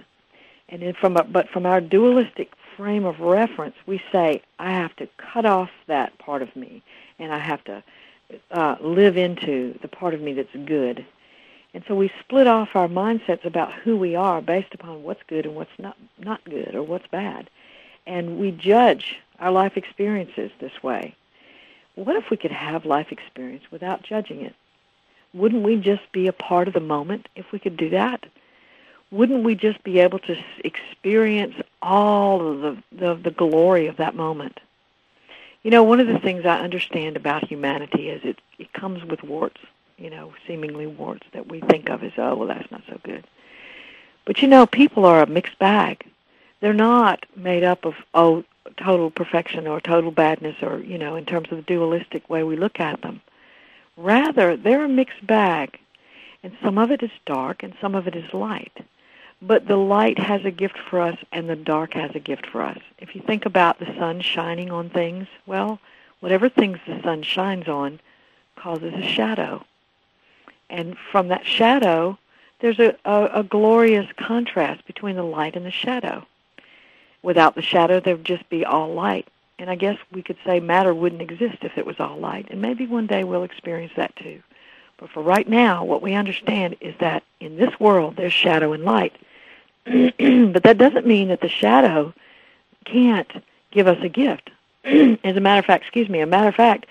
And 0.69 0.83
then 0.83 0.95
from 0.95 1.17
a, 1.17 1.25
but 1.25 1.49
from 1.49 1.67
our 1.67 1.81
dualistic 1.81 2.53
frame 2.77 3.05
of 3.05 3.21
reference, 3.21 3.75
we 3.87 4.01
say, 4.13 4.43
I 4.59 4.71
have 4.71 4.95
to 4.97 5.09
cut 5.19 5.45
off 5.45 5.71
that 5.87 6.17
part 6.19 6.43
of 6.43 6.55
me, 6.55 6.83
and 7.19 7.33
I 7.33 7.39
have 7.39 7.63
to 7.65 7.83
uh, 8.51 8.77
live 8.81 9.17
into 9.17 9.79
the 9.83 9.89
part 9.89 10.15
of 10.15 10.21
me 10.21 10.33
that's 10.33 10.55
good. 10.67 11.05
And 11.73 11.85
so 11.87 11.95
we 11.95 12.11
split 12.21 12.47
off 12.47 12.71
our 12.75 12.89
mindsets 12.89 13.45
about 13.45 13.73
who 13.73 13.97
we 13.97 14.17
are 14.17 14.43
based 14.43 14.75
upon 14.75 15.03
what's 15.03 15.23
good 15.29 15.47
and 15.47 15.55
what's 15.55 15.71
not 15.79 15.97
not 16.19 16.45
good 16.45 16.75
or 16.75 16.83
what's 16.83 17.07
bad. 17.09 17.49
And 18.07 18.39
we 18.39 18.51
judge 18.51 19.17
our 19.39 19.53
life 19.53 19.77
experiences 19.77 20.51
this 20.61 20.83
way. 20.83 21.15
What 21.95 22.17
if 22.17 22.31
we 22.31 22.37
could 22.37 22.51
have 22.51 22.85
life 22.85 23.13
experience 23.13 23.65
without 23.71 24.03
judging 24.03 24.41
it? 24.43 24.55
Wouldn't 25.33 25.63
we 25.63 25.77
just 25.77 26.11
be 26.13 26.27
a 26.27 26.33
part 26.33 26.67
of 26.67 26.75
the 26.75 26.81
moment 26.81 27.29
if 27.37 27.53
we 27.53 27.59
could 27.59 27.77
do 27.77 27.91
that? 27.91 28.27
Wouldn't 29.13 29.45
we 29.45 29.55
just 29.55 29.83
be 29.85 30.01
able 30.01 30.19
to 30.21 30.37
experience 30.65 31.55
all 31.83 32.47
of 32.47 32.61
the, 32.61 32.83
the, 32.93 33.15
the 33.15 33.31
glory 33.31 33.87
of 33.87 33.97
that 33.97 34.15
moment? 34.15 34.61
You 35.63 35.71
know, 35.71 35.83
one 35.83 36.01
of 36.01 36.07
the 36.07 36.19
things 36.19 36.47
I 36.47 36.61
understand 36.61 37.17
about 37.17 37.47
humanity 37.47 38.09
is 38.09 38.23
it, 38.25 38.41
it 38.59 38.73
comes 38.73 39.05
with 39.05 39.23
warts, 39.23 39.61
you 39.99 40.09
know, 40.09 40.33
seemingly 40.47 40.87
warts 40.87 41.27
that 41.33 41.49
we 41.49 41.61
think 41.61 41.91
of 41.91 42.03
as, 42.03 42.13
oh, 42.17 42.35
well, 42.35 42.49
that's 42.49 42.71
not 42.71 42.83
so 42.89 42.99
good. 43.03 43.27
But 44.25 44.41
you 44.41 44.49
know, 44.49 44.67
people 44.67 45.05
are 45.05 45.23
a 45.23 45.27
mixed 45.27 45.59
bag. 45.59 46.07
They're 46.61 46.73
not 46.73 47.27
made 47.37 47.65
up 47.65 47.85
of, 47.85 47.95
oh, 48.15 48.45
total 48.77 49.11
perfection 49.11 49.67
or 49.67 49.81
total 49.81 50.11
badness 50.11 50.57
or, 50.63 50.79
you 50.79 50.99
know, 50.99 51.17
in 51.17 51.27
terms 51.27 51.49
of 51.51 51.57
the 51.57 51.63
dualistic 51.63 52.29
way 52.31 52.43
we 52.43 52.57
look 52.57 52.81
at 52.81 53.03
them. 53.03 53.21
Rather, 53.97 54.57
they're 54.57 54.85
a 54.85 54.89
mixed 54.89 55.27
bag, 55.27 55.79
and 56.43 56.57
some 56.63 56.79
of 56.79 56.91
it 56.91 57.03
is 57.03 57.11
dark 57.27 57.63
and 57.63 57.75
some 57.81 57.95
of 57.95 58.07
it 58.07 58.17
is 58.17 58.33
light. 58.33 58.79
But 59.43 59.67
the 59.67 59.77
light 59.77 60.19
has 60.19 60.45
a 60.45 60.51
gift 60.51 60.79
for 60.79 61.01
us 61.01 61.17
and 61.33 61.49
the 61.49 61.57
dark 61.57 61.95
has 61.95 62.11
a 62.15 62.21
gift 62.21 62.47
for 62.47 62.63
us. 62.63 62.79
If 62.99 63.15
you 63.15 63.23
think 63.23 63.47
about 63.47 63.79
the 63.79 63.95
sun 63.99 64.21
shining 64.21 64.71
on 64.71 64.91
things, 64.91 65.29
well, 65.47 65.81
whatever 66.21 66.49
things 66.49 66.79
the 66.87 67.01
sun 67.03 67.23
shines 67.23 67.67
on 67.67 68.01
causes 68.57 68.93
a 68.93 69.03
shadow. 69.03 69.65
And 70.69 70.97
from 71.11 71.29
that 71.29 71.47
shadow, 71.47 72.19
there's 72.61 72.79
a, 72.79 72.95
a, 73.05 73.41
a 73.41 73.43
glorious 73.43 74.07
contrast 74.17 74.87
between 74.87 75.17
the 75.17 75.23
light 75.23 75.57
and 75.57 75.65
the 75.65 75.71
shadow. 75.71 76.27
Without 77.23 77.55
the 77.55 77.63
shadow, 77.63 78.01
there 78.01 78.17
would 78.17 78.25
just 78.25 78.49
be 78.51 78.65
all 78.65 78.93
light. 78.93 79.27
And 79.59 79.71
I 79.71 79.75
guess 79.75 79.99
we 80.13 80.23
could 80.23 80.39
say 80.45 80.61
matter 80.61 80.95
wouldn't 80.95 81.23
exist 81.23 81.59
if 81.63 81.77
it 81.77 81.87
was 81.87 81.99
all 81.99 82.19
light. 82.19 82.49
And 82.51 82.61
maybe 82.61 82.87
one 82.87 83.07
day 83.07 83.25
we'll 83.25 83.43
experience 83.43 83.93
that 83.97 84.15
too. 84.17 84.43
But 84.99 85.11
for 85.11 85.23
right 85.23 85.49
now, 85.49 85.85
what 85.85 86.03
we 86.03 86.15
understand 86.15 86.77
is 86.81 86.95
that 87.01 87.23
in 87.41 87.57
this 87.57 87.79
world, 87.81 88.17
there's 88.17 88.33
shadow 88.33 88.73
and 88.75 88.85
light. 88.85 89.17
but 90.53 90.63
that 90.63 90.79
doesn't 90.79 91.07
mean 91.07 91.29
that 91.29 91.41
the 91.41 91.49
shadow 91.49 92.13
can't 92.85 93.31
give 93.71 93.87
us 93.87 93.99
a 94.03 94.09
gift. 94.09 94.51
As 94.85 95.37
a 95.37 95.41
matter 95.41 95.61
of 95.61 95.67
fact, 95.67 95.85
excuse 95.85 96.09
me, 96.09 96.21
a 96.21 96.27
matter 96.27 96.49
of 96.49 96.55
fact, 96.55 96.87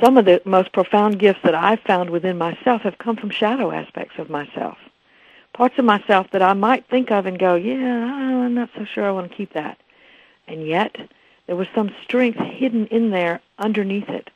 some 0.00 0.16
of 0.16 0.24
the 0.24 0.40
most 0.44 0.72
profound 0.72 1.18
gifts 1.18 1.40
that 1.44 1.54
I've 1.54 1.80
found 1.80 2.10
within 2.10 2.38
myself 2.38 2.82
have 2.82 2.98
come 2.98 3.16
from 3.16 3.30
shadow 3.30 3.70
aspects 3.70 4.18
of 4.18 4.30
myself. 4.30 4.78
Parts 5.52 5.78
of 5.78 5.84
myself 5.84 6.28
that 6.32 6.42
I 6.42 6.52
might 6.52 6.86
think 6.88 7.10
of 7.10 7.26
and 7.26 7.38
go, 7.38 7.54
yeah, 7.54 8.04
I'm 8.04 8.54
not 8.54 8.70
so 8.76 8.84
sure 8.84 9.04
I 9.06 9.12
want 9.12 9.30
to 9.30 9.36
keep 9.36 9.52
that. 9.52 9.78
And 10.46 10.66
yet, 10.66 10.96
there 11.46 11.56
was 11.56 11.68
some 11.74 11.94
strength 12.02 12.38
hidden 12.38 12.86
in 12.88 13.10
there 13.10 13.40
underneath 13.58 14.08
it 14.08 14.30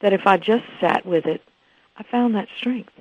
that 0.00 0.12
if 0.12 0.26
I 0.26 0.36
just 0.36 0.64
sat 0.80 1.04
with 1.04 1.26
it, 1.26 1.42
I 1.96 2.02
found 2.04 2.34
that 2.34 2.48
strength. 2.56 2.92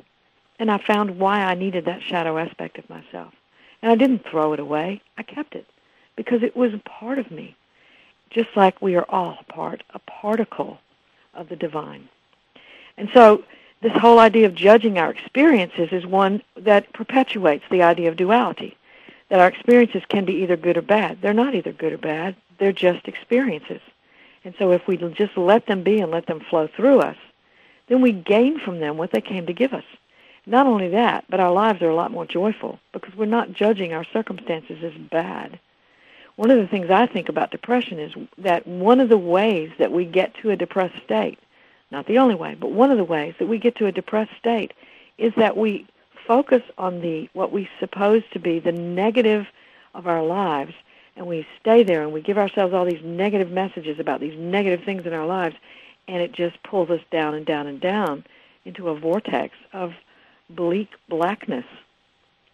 And 0.57 0.69
I 0.69 0.77
found 0.77 1.19
why 1.19 1.43
I 1.43 1.53
needed 1.55 1.85
that 1.85 2.01
shadow 2.01 2.37
aspect 2.37 2.77
of 2.77 2.89
myself. 2.89 3.33
And 3.81 3.91
I 3.91 3.95
didn't 3.95 4.25
throw 4.25 4.53
it 4.53 4.59
away. 4.59 5.01
I 5.17 5.23
kept 5.23 5.55
it 5.55 5.65
because 6.15 6.43
it 6.43 6.55
was 6.55 6.73
a 6.73 6.79
part 6.79 7.17
of 7.17 7.31
me, 7.31 7.55
just 8.29 8.49
like 8.55 8.81
we 8.81 8.95
are 8.95 9.05
all 9.09 9.37
a 9.39 9.51
part, 9.51 9.83
a 9.93 9.99
particle 9.99 10.79
of 11.33 11.49
the 11.49 11.55
divine. 11.55 12.09
And 12.97 13.09
so 13.13 13.43
this 13.81 13.93
whole 13.93 14.19
idea 14.19 14.45
of 14.45 14.55
judging 14.55 14.97
our 14.97 15.09
experiences 15.09 15.89
is 15.91 16.05
one 16.05 16.41
that 16.57 16.91
perpetuates 16.91 17.63
the 17.71 17.81
idea 17.81 18.09
of 18.09 18.17
duality, 18.17 18.77
that 19.29 19.39
our 19.39 19.47
experiences 19.47 20.03
can 20.09 20.25
be 20.25 20.33
either 20.43 20.57
good 20.57 20.75
or 20.75 20.81
bad. 20.81 21.21
They're 21.21 21.33
not 21.33 21.55
either 21.55 21.71
good 21.71 21.93
or 21.93 21.97
bad. 21.97 22.35
They're 22.57 22.73
just 22.73 23.07
experiences. 23.07 23.81
And 24.43 24.53
so 24.59 24.71
if 24.73 24.85
we 24.87 24.97
just 24.97 25.37
let 25.37 25.65
them 25.67 25.83
be 25.83 25.99
and 26.01 26.11
let 26.11 26.25
them 26.25 26.41
flow 26.41 26.67
through 26.67 26.99
us, 26.99 27.17
then 27.87 28.01
we 28.01 28.11
gain 28.11 28.59
from 28.59 28.79
them 28.79 28.97
what 28.97 29.11
they 29.11 29.21
came 29.21 29.45
to 29.45 29.53
give 29.53 29.73
us. 29.73 29.85
Not 30.49 30.65
only 30.65 30.87
that, 30.89 31.25
but 31.29 31.39
our 31.39 31.51
lives 31.51 31.79
are 31.83 31.91
a 31.91 31.95
lot 31.95 32.09
more 32.09 32.25
joyful 32.25 32.79
because 32.91 33.15
we're 33.15 33.25
not 33.25 33.53
judging 33.53 33.93
our 33.93 34.03
circumstances 34.03 34.83
as 34.83 34.93
bad. 35.11 35.59
One 36.37 36.49
of 36.49 36.57
the 36.57 36.65
things 36.65 36.89
I 36.89 37.05
think 37.05 37.29
about 37.29 37.51
depression 37.51 37.99
is 37.99 38.13
that 38.39 38.65
one 38.65 38.99
of 38.99 39.09
the 39.09 39.17
ways 39.17 39.69
that 39.77 39.91
we 39.91 40.05
get 40.05 40.33
to 40.41 40.49
a 40.49 40.55
depressed 40.55 41.03
state, 41.03 41.37
not 41.91 42.07
the 42.07 42.17
only 42.17 42.33
way, 42.33 42.55
but 42.59 42.71
one 42.71 42.89
of 42.89 42.97
the 42.97 43.03
ways 43.03 43.35
that 43.37 43.47
we 43.47 43.59
get 43.59 43.75
to 43.75 43.85
a 43.85 43.91
depressed 43.91 44.31
state 44.39 44.73
is 45.19 45.31
that 45.37 45.55
we 45.55 45.85
focus 46.25 46.63
on 46.79 47.01
the 47.01 47.29
what 47.33 47.51
we 47.51 47.69
suppose 47.79 48.23
to 48.31 48.39
be 48.39 48.57
the 48.59 48.71
negative 48.71 49.45
of 49.93 50.07
our 50.07 50.23
lives 50.23 50.73
and 51.15 51.27
we 51.27 51.45
stay 51.59 51.83
there 51.83 52.01
and 52.01 52.11
we 52.11 52.21
give 52.21 52.39
ourselves 52.39 52.73
all 52.73 52.85
these 52.85 53.03
negative 53.03 53.51
messages 53.51 53.99
about 53.99 54.19
these 54.19 54.37
negative 54.39 54.83
things 54.83 55.05
in 55.05 55.13
our 55.13 55.27
lives 55.27 55.55
and 56.07 56.23
it 56.23 56.31
just 56.31 56.61
pulls 56.63 56.89
us 56.89 57.01
down 57.11 57.35
and 57.35 57.45
down 57.45 57.67
and 57.67 57.79
down 57.81 58.23
into 58.65 58.89
a 58.89 58.99
vortex 58.99 59.55
of 59.73 59.93
bleak 60.49 60.89
blackness. 61.07 61.65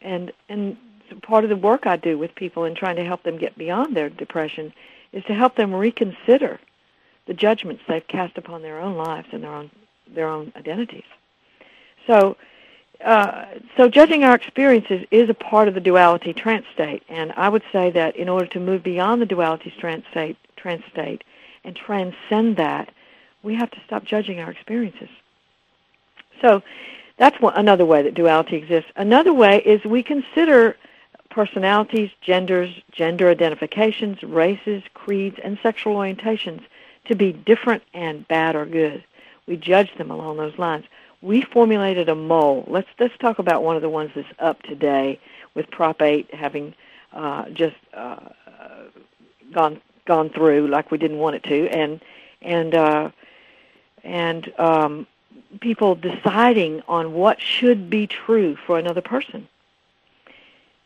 And 0.01 0.31
and 0.49 0.77
part 1.21 1.43
of 1.43 1.49
the 1.49 1.55
work 1.55 1.85
I 1.85 1.97
do 1.97 2.17
with 2.17 2.35
people 2.35 2.65
in 2.65 2.75
trying 2.75 2.95
to 2.97 3.05
help 3.05 3.23
them 3.23 3.37
get 3.37 3.57
beyond 3.57 3.95
their 3.95 4.09
depression 4.09 4.73
is 5.11 5.23
to 5.25 5.33
help 5.33 5.55
them 5.55 5.73
reconsider 5.73 6.59
the 7.27 7.33
judgments 7.33 7.83
they've 7.87 8.07
cast 8.07 8.37
upon 8.37 8.61
their 8.61 8.79
own 8.79 8.95
lives 8.95 9.27
and 9.31 9.43
their 9.43 9.53
own 9.53 9.69
their 10.13 10.27
own 10.27 10.51
identities. 10.55 11.03
So 12.07 12.37
uh, 13.03 13.45
so 13.75 13.89
judging 13.89 14.23
our 14.23 14.35
experiences 14.35 15.05
is 15.11 15.29
a 15.29 15.33
part 15.33 15.67
of 15.67 15.73
the 15.73 15.81
duality 15.81 16.33
trance 16.33 16.65
state, 16.73 17.03
and 17.09 17.33
I 17.33 17.49
would 17.49 17.63
say 17.71 17.91
that 17.91 18.15
in 18.15 18.29
order 18.29 18.45
to 18.47 18.59
move 18.59 18.83
beyond 18.83 19.21
the 19.21 19.25
duality 19.25 19.73
trance 19.77 20.05
state, 20.11 20.37
trance 20.55 20.83
state 20.91 21.23
and 21.63 21.75
transcend 21.75 22.57
that, 22.57 22.91
we 23.43 23.55
have 23.55 23.71
to 23.71 23.77
stop 23.85 24.05
judging 24.05 24.39
our 24.39 24.49
experiences. 24.49 25.09
So 26.41 26.61
that's 27.17 27.39
one, 27.41 27.53
another 27.55 27.85
way 27.85 28.01
that 28.03 28.13
duality 28.13 28.55
exists. 28.57 28.91
Another 28.95 29.33
way 29.33 29.61
is 29.63 29.83
we 29.85 30.03
consider 30.03 30.75
personalities, 31.29 32.09
genders, 32.21 32.73
gender 32.91 33.29
identifications, 33.29 34.21
races, 34.23 34.83
creeds, 34.93 35.37
and 35.43 35.57
sexual 35.61 35.95
orientations 35.95 36.61
to 37.05 37.15
be 37.15 37.33
different 37.33 37.83
and 37.93 38.27
bad 38.27 38.55
or 38.55 38.65
good. 38.65 39.03
We 39.47 39.57
judge 39.57 39.95
them 39.97 40.11
along 40.11 40.37
those 40.37 40.57
lines. 40.57 40.85
We 41.21 41.41
formulated 41.41 42.09
a 42.09 42.15
mole. 42.15 42.65
Let's 42.67 42.87
let's 42.99 43.17
talk 43.17 43.39
about 43.39 43.63
one 43.63 43.75
of 43.75 43.81
the 43.81 43.89
ones 43.89 44.11
that's 44.15 44.27
up 44.39 44.61
today 44.63 45.19
with 45.55 45.69
Prop 45.71 46.01
8 46.01 46.33
having 46.33 46.73
uh, 47.13 47.49
just 47.49 47.75
uh, 47.93 48.19
gone 49.53 49.81
gone 50.05 50.29
through 50.29 50.67
like 50.67 50.91
we 50.91 50.97
didn't 50.97 51.17
want 51.17 51.35
it 51.35 51.43
to, 51.43 51.67
and 51.69 52.01
and 52.41 52.75
uh, 52.75 53.09
and 54.03 54.53
um, 54.59 55.07
people 55.61 55.95
deciding 55.95 56.81
on 56.87 57.13
what 57.13 57.41
should 57.41 57.89
be 57.89 58.07
true 58.07 58.55
for 58.65 58.77
another 58.77 59.01
person. 59.01 59.47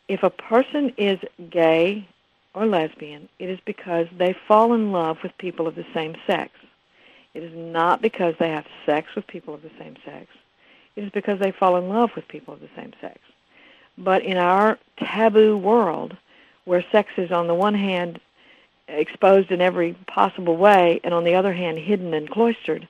If 0.08 0.22
a 0.22 0.30
person 0.30 0.92
is 0.96 1.18
gay 1.50 2.08
or 2.54 2.66
lesbian, 2.66 3.28
it 3.38 3.48
is 3.48 3.60
because 3.64 4.08
they 4.16 4.34
fall 4.48 4.74
in 4.74 4.92
love 4.92 5.18
with 5.22 5.36
people 5.38 5.66
of 5.66 5.74
the 5.74 5.86
same 5.94 6.16
sex. 6.26 6.50
It 7.34 7.44
is 7.44 7.52
not 7.54 8.02
because 8.02 8.34
they 8.38 8.50
have 8.50 8.66
sex 8.84 9.14
with 9.14 9.26
people 9.26 9.54
of 9.54 9.62
the 9.62 9.70
same 9.78 9.96
sex. 10.04 10.26
It 10.96 11.04
is 11.04 11.10
because 11.10 11.38
they 11.38 11.52
fall 11.52 11.76
in 11.76 11.88
love 11.88 12.10
with 12.16 12.26
people 12.26 12.54
of 12.54 12.60
the 12.60 12.68
same 12.74 12.92
sex. 13.00 13.18
But 13.96 14.24
in 14.24 14.36
our 14.36 14.78
taboo 14.98 15.56
world, 15.56 16.16
where 16.64 16.84
sex 16.90 17.12
is 17.16 17.30
on 17.30 17.46
the 17.46 17.54
one 17.54 17.74
hand 17.74 18.20
exposed 18.88 19.52
in 19.52 19.60
every 19.60 19.92
possible 20.06 20.56
way, 20.56 21.00
and 21.04 21.14
on 21.14 21.24
the 21.24 21.34
other 21.34 21.52
hand 21.52 21.78
hidden 21.78 22.12
and 22.14 22.28
cloistered, 22.28 22.88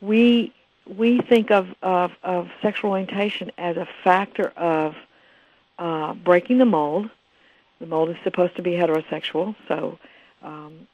we 0.00 0.52
we 0.96 1.20
think 1.20 1.50
of, 1.50 1.68
of, 1.82 2.12
of 2.22 2.48
sexual 2.62 2.90
orientation 2.90 3.50
as 3.58 3.76
a 3.76 3.86
factor 4.04 4.48
of 4.56 4.94
uh, 5.78 6.14
breaking 6.14 6.58
the 6.58 6.64
mold. 6.64 7.10
The 7.80 7.86
mold 7.86 8.10
is 8.10 8.16
supposed 8.24 8.56
to 8.56 8.62
be 8.62 8.72
heterosexual, 8.72 9.54
so 9.68 9.98
um, 10.42 10.86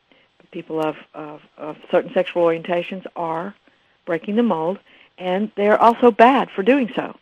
people 0.50 0.80
of, 0.80 0.96
of, 1.14 1.40
of 1.56 1.76
certain 1.90 2.12
sexual 2.12 2.44
orientations 2.44 3.06
are 3.16 3.54
breaking 4.04 4.36
the 4.36 4.42
mold, 4.42 4.78
and 5.16 5.50
they're 5.56 5.80
also 5.80 6.10
bad 6.10 6.50
for 6.50 6.62
doing 6.62 6.90
so. 6.94 7.16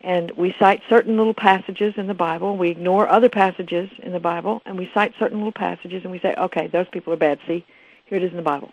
And 0.00 0.30
we 0.32 0.54
cite 0.58 0.82
certain 0.88 1.16
little 1.16 1.34
passages 1.34 1.94
in 1.96 2.06
the 2.06 2.14
Bible. 2.14 2.56
We 2.56 2.70
ignore 2.70 3.08
other 3.08 3.28
passages 3.28 3.88
in 3.98 4.12
the 4.12 4.20
Bible, 4.20 4.62
and 4.64 4.76
we 4.78 4.90
cite 4.92 5.14
certain 5.18 5.38
little 5.38 5.52
passages, 5.52 6.02
and 6.02 6.12
we 6.12 6.18
say, 6.20 6.34
okay, 6.36 6.66
those 6.68 6.88
people 6.92 7.12
are 7.12 7.16
bad. 7.16 7.38
See, 7.46 7.64
here 8.06 8.18
it 8.18 8.24
is 8.24 8.30
in 8.30 8.36
the 8.36 8.42
Bible 8.42 8.72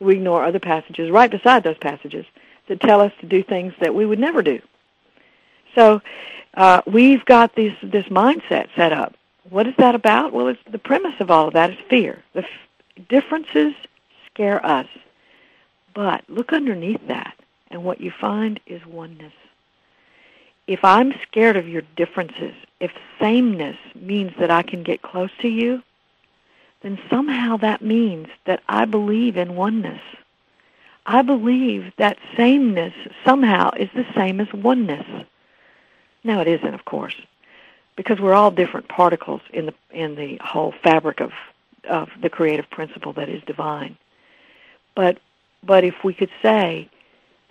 we 0.00 0.14
ignore 0.14 0.44
other 0.44 0.60
passages 0.60 1.10
right 1.10 1.30
beside 1.30 1.64
those 1.64 1.78
passages 1.78 2.24
that 2.68 2.80
tell 2.80 3.00
us 3.00 3.12
to 3.20 3.26
do 3.26 3.42
things 3.42 3.72
that 3.80 3.94
we 3.94 4.06
would 4.06 4.18
never 4.18 4.42
do. 4.42 4.60
So 5.74 6.00
uh, 6.54 6.82
we've 6.86 7.24
got 7.24 7.54
this 7.54 7.74
this 7.82 8.06
mindset 8.06 8.68
set 8.76 8.92
up. 8.92 9.14
What 9.50 9.66
is 9.66 9.74
that 9.78 9.94
about? 9.94 10.32
Well, 10.32 10.48
it's 10.48 10.60
the 10.70 10.78
premise 10.78 11.14
of 11.20 11.30
all 11.30 11.48
of 11.48 11.54
that 11.54 11.70
is 11.70 11.78
fear. 11.88 12.22
The 12.34 12.42
f- 12.42 13.08
differences 13.08 13.74
scare 14.26 14.64
us, 14.64 14.86
but 15.94 16.22
look 16.28 16.52
underneath 16.52 17.06
that, 17.08 17.34
and 17.70 17.84
what 17.84 18.00
you 18.00 18.10
find 18.10 18.60
is 18.66 18.84
oneness. 18.86 19.32
If 20.66 20.84
I'm 20.84 21.14
scared 21.22 21.56
of 21.56 21.66
your 21.66 21.82
differences, 21.96 22.54
if 22.78 22.92
sameness 23.18 23.76
means 23.94 24.32
that 24.38 24.50
I 24.50 24.62
can 24.62 24.82
get 24.82 25.00
close 25.00 25.30
to 25.40 25.48
you, 25.48 25.82
then 26.82 26.98
somehow 27.10 27.56
that 27.58 27.82
means 27.82 28.28
that 28.44 28.62
I 28.68 28.84
believe 28.84 29.36
in 29.36 29.56
oneness. 29.56 30.00
I 31.06 31.22
believe 31.22 31.92
that 31.96 32.18
sameness 32.36 32.92
somehow 33.24 33.70
is 33.76 33.88
the 33.94 34.06
same 34.14 34.40
as 34.40 34.52
oneness. 34.52 35.06
Now 36.22 36.40
it 36.40 36.48
isn't, 36.48 36.74
of 36.74 36.84
course, 36.84 37.14
because 37.96 38.20
we're 38.20 38.34
all 38.34 38.50
different 38.50 38.88
particles 38.88 39.40
in 39.52 39.66
the 39.66 39.74
in 39.90 40.14
the 40.14 40.38
whole 40.42 40.72
fabric 40.82 41.20
of 41.20 41.32
of 41.88 42.10
the 42.20 42.28
creative 42.28 42.68
principle 42.70 43.12
that 43.14 43.28
is 43.28 43.42
divine. 43.44 43.96
But 44.94 45.18
but 45.62 45.82
if 45.84 46.04
we 46.04 46.14
could 46.14 46.30
say, 46.42 46.88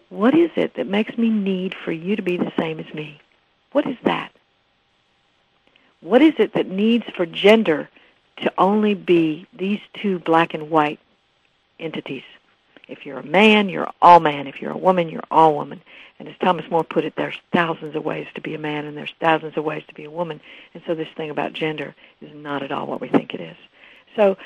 what 0.09 0.35
is 0.35 0.51
it 0.55 0.75
that 0.75 0.87
makes 0.87 1.17
me 1.17 1.29
need 1.29 1.75
for 1.75 1.91
you 1.91 2.15
to 2.15 2.21
be 2.21 2.37
the 2.37 2.53
same 2.57 2.79
as 2.79 2.93
me? 2.93 3.19
What 3.71 3.87
is 3.87 3.97
that? 4.03 4.31
What 6.01 6.21
is 6.21 6.33
it 6.37 6.53
that 6.53 6.67
needs 6.67 7.05
for 7.15 7.25
gender 7.25 7.89
to 8.37 8.53
only 8.57 8.93
be 8.93 9.47
these 9.53 9.79
two 9.93 10.19
black 10.19 10.53
and 10.53 10.69
white 10.69 10.99
entities. 11.79 12.23
If 12.87 13.05
you're 13.05 13.19
a 13.19 13.25
man, 13.25 13.69
you're 13.69 13.91
all 14.01 14.19
man. 14.19 14.47
If 14.47 14.61
you're 14.61 14.71
a 14.71 14.77
woman, 14.77 15.09
you're 15.09 15.23
all 15.29 15.55
woman. 15.55 15.81
And 16.19 16.27
as 16.27 16.35
Thomas 16.39 16.69
Moore 16.71 16.83
put 16.83 17.05
it, 17.05 17.15
there's 17.15 17.37
thousands 17.51 17.95
of 17.95 18.03
ways 18.03 18.27
to 18.35 18.41
be 18.41 18.55
a 18.55 18.59
man 18.59 18.85
and 18.85 18.97
there's 18.97 19.13
thousands 19.19 19.57
of 19.57 19.63
ways 19.63 19.83
to 19.87 19.93
be 19.93 20.05
a 20.05 20.11
woman. 20.11 20.39
And 20.73 20.81
so 20.87 20.95
this 20.95 21.09
thing 21.15 21.29
about 21.29 21.53
gender 21.53 21.93
is 22.21 22.33
not 22.33 22.63
at 22.63 22.71
all 22.71 22.87
what 22.87 23.01
we 23.01 23.07
think 23.07 23.33
it 23.33 23.41
is. 23.41 23.57
So 24.15 24.37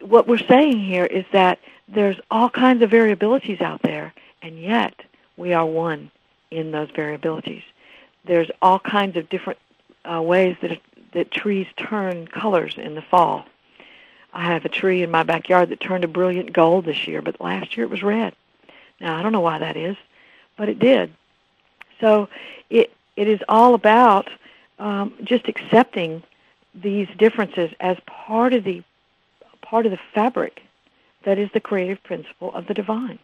what 0.00 0.26
we're 0.26 0.38
saying 0.38 0.80
here 0.80 1.06
is 1.06 1.24
that 1.32 1.58
there's 1.88 2.18
all 2.30 2.50
kinds 2.50 2.82
of 2.82 2.90
variabilities 2.90 3.60
out 3.60 3.82
there, 3.82 4.12
and 4.42 4.60
yet 4.60 4.94
we 5.36 5.52
are 5.52 5.66
one 5.66 6.10
in 6.50 6.70
those 6.70 6.88
variabilities. 6.90 7.62
There's 8.24 8.50
all 8.62 8.78
kinds 8.78 9.16
of 9.16 9.28
different 9.28 9.58
uh, 10.04 10.20
ways 10.22 10.56
that 10.62 10.78
that 11.14 11.30
trees 11.30 11.66
turn 11.76 12.26
colors 12.26 12.74
in 12.76 12.94
the 12.94 13.02
fall. 13.02 13.46
I 14.32 14.44
have 14.44 14.64
a 14.64 14.68
tree 14.68 15.02
in 15.02 15.10
my 15.10 15.22
backyard 15.22 15.68
that 15.70 15.80
turned 15.80 16.04
a 16.04 16.08
brilliant 16.08 16.52
gold 16.52 16.84
this 16.84 17.06
year, 17.06 17.22
but 17.22 17.40
last 17.40 17.76
year 17.76 17.86
it 17.86 17.90
was 17.90 18.02
red. 18.02 18.34
Now 19.00 19.16
I 19.16 19.22
don't 19.22 19.32
know 19.32 19.40
why 19.40 19.58
that 19.58 19.76
is, 19.76 19.96
but 20.56 20.68
it 20.68 20.78
did. 20.78 21.12
So 22.00 22.28
it 22.68 22.92
it 23.16 23.28
is 23.28 23.40
all 23.48 23.74
about 23.74 24.28
um, 24.78 25.14
just 25.22 25.48
accepting 25.48 26.22
these 26.74 27.08
differences 27.16 27.70
as 27.80 27.96
part 28.06 28.52
of 28.52 28.64
the 28.64 28.82
part 29.62 29.86
of 29.86 29.92
the 29.92 30.00
fabric 30.12 30.62
that 31.24 31.38
is 31.38 31.48
the 31.54 31.60
creative 31.60 32.02
principle 32.02 32.52
of 32.54 32.66
the 32.66 32.74
divine. 32.74 33.18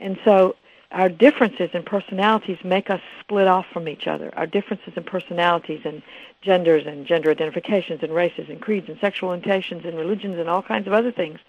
And 0.00 0.18
so 0.24 0.56
our 0.94 1.08
differences 1.08 1.70
in 1.74 1.82
personalities 1.82 2.58
make 2.62 2.88
us 2.88 3.00
split 3.20 3.48
off 3.48 3.66
from 3.72 3.88
each 3.88 4.06
other. 4.06 4.32
Our 4.36 4.46
differences 4.46 4.92
in 4.96 5.02
personalities 5.02 5.80
and 5.84 6.02
genders 6.40 6.86
and 6.86 7.04
gender 7.04 7.32
identifications 7.32 8.00
and 8.02 8.14
races 8.14 8.46
and 8.48 8.62
creeds 8.62 8.88
and 8.88 8.96
sexual 9.00 9.30
orientations 9.30 9.84
and 9.84 9.98
religions 9.98 10.38
and 10.38 10.48
all 10.48 10.62
kinds 10.62 10.86
of 10.86 10.92
other 10.92 11.10
things 11.10 11.40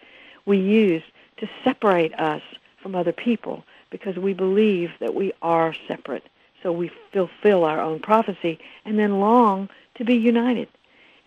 we 0.48 0.58
use 0.58 1.04
to 1.38 1.48
separate 1.64 2.14
us 2.20 2.42
from 2.82 2.96
other 2.96 3.12
people 3.12 3.64
because 3.92 4.18
we 4.18 4.34
believe 4.34 4.90
that 5.00 5.14
we 5.14 5.32
are 5.44 5.76
separate. 5.88 6.24
So 6.64 6.72
we 6.72 6.92
fulfill 7.14 7.66
our 7.66 7.80
own 7.80 8.00
prophecy 8.00 8.58
and 8.84 8.98
then 8.98 9.20
long 9.20 9.70
to 9.96 10.04
be 10.04 10.16
united. 10.16 10.70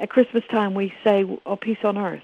At 0.01 0.11
Christmas 0.11 0.45
time 0.51 0.75
we 0.75 0.93
say, 1.05 1.25
oh, 1.47 1.57
peace 1.57 1.85
on 1.85 1.97
earth. 1.97 2.23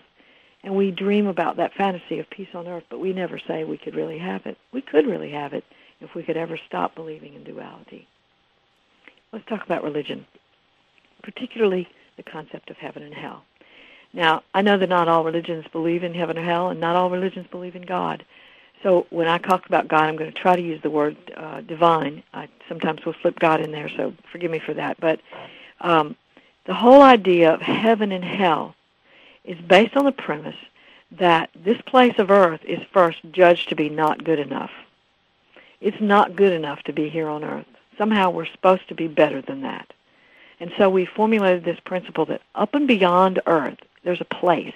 And 0.65 0.75
we 0.75 0.91
dream 0.91 1.29
about 1.29 1.57
that 1.59 1.75
fantasy 1.75 2.19
of 2.19 2.29
peace 2.31 2.49
on 2.53 2.67
earth, 2.67 2.85
but 2.89 2.99
we 2.99 3.13
never 3.13 3.39
say 3.39 3.63
we 3.63 3.77
could 3.77 3.95
really 3.95 4.19
have 4.19 4.45
it. 4.47 4.59
We 4.73 4.81
could 4.81 5.07
really 5.07 5.31
have 5.31 5.53
it 5.53 5.63
if 6.01 6.15
we 6.15 6.23
could 6.23 6.37
ever 6.37 6.59
stop 6.67 6.95
believing 6.95 7.35
in 7.35 7.45
duality. 7.45 8.07
Let's 9.33 9.47
talk 9.47 9.65
about 9.65 9.83
religion, 9.83 10.27
particularly 11.23 11.89
the 12.17 12.23
concept 12.23 12.71
of 12.71 12.77
heaven 12.77 13.03
and 13.03 13.15
hell. 13.15 13.45
Now, 14.13 14.45
I 14.55 14.63
know 14.63 14.79
that 14.79 14.89
not 14.89 15.09
all 15.09 15.25
religions 15.25 15.65
believe 15.73 16.05
in 16.05 16.15
heaven 16.15 16.39
or 16.39 16.45
hell, 16.45 16.69
and 16.69 16.81
not 16.81 16.95
all 16.95 17.11
religions 17.11 17.47
believe 17.51 17.75
in 17.75 17.83
God. 17.83 18.25
So 18.85 19.07
when 19.11 19.27
I 19.27 19.39
talk 19.39 19.67
about 19.67 19.89
God, 19.89 20.05
I'm 20.05 20.17
going 20.17 20.33
to 20.33 20.41
try 20.41 20.55
to 20.55 20.63
use 20.63 20.81
the 20.83 20.91
word 20.91 21.17
uh, 21.37 21.63
divine. 21.63 22.23
I 22.33 22.49
sometimes 22.69 23.05
will 23.05 23.15
slip 23.23 23.39
God 23.41 23.61
in 23.61 23.73
there, 23.73 23.89
so 23.97 24.13
forgive 24.31 24.51
me 24.51 24.61
for 24.61 24.75
that. 24.75 25.01
But 25.01 25.21
um, 25.81 26.17
the 26.67 26.75
whole 26.75 27.03
idea 27.03 27.53
of 27.53 27.61
heaven 27.61 28.13
and 28.13 28.25
hell 28.25 28.75
is 29.45 29.59
based 29.61 29.97
on 29.97 30.05
the 30.05 30.13
premise 30.13 30.57
that 31.13 31.51
this 31.55 31.81
place 31.83 32.19
of 32.19 32.31
earth 32.31 32.61
is 32.65 32.81
first 32.93 33.19
judged 33.33 33.69
to 33.71 33.75
be 33.75 33.89
not 33.89 34.23
good 34.23 34.39
enough. 34.39 34.71
It's 35.85 36.01
not 36.01 36.35
good 36.35 36.55
enough 36.55 36.83
to 36.85 36.95
be 36.95 37.11
here 37.11 37.29
on 37.29 37.45
earth. 37.45 37.67
Somehow 37.99 38.31
we're 38.31 38.47
supposed 38.47 38.89
to 38.89 38.95
be 38.95 39.07
better 39.07 39.43
than 39.43 39.61
that. 39.61 39.93
And 40.59 40.73
so 40.79 40.89
we 40.89 41.05
formulated 41.05 41.63
this 41.63 41.79
principle 41.85 42.25
that 42.27 42.41
up 42.55 42.75
and 42.75 42.89
beyond 42.89 43.43
earth, 43.47 43.77
there's 44.03 44.23
a 44.23 44.25
place 44.25 44.73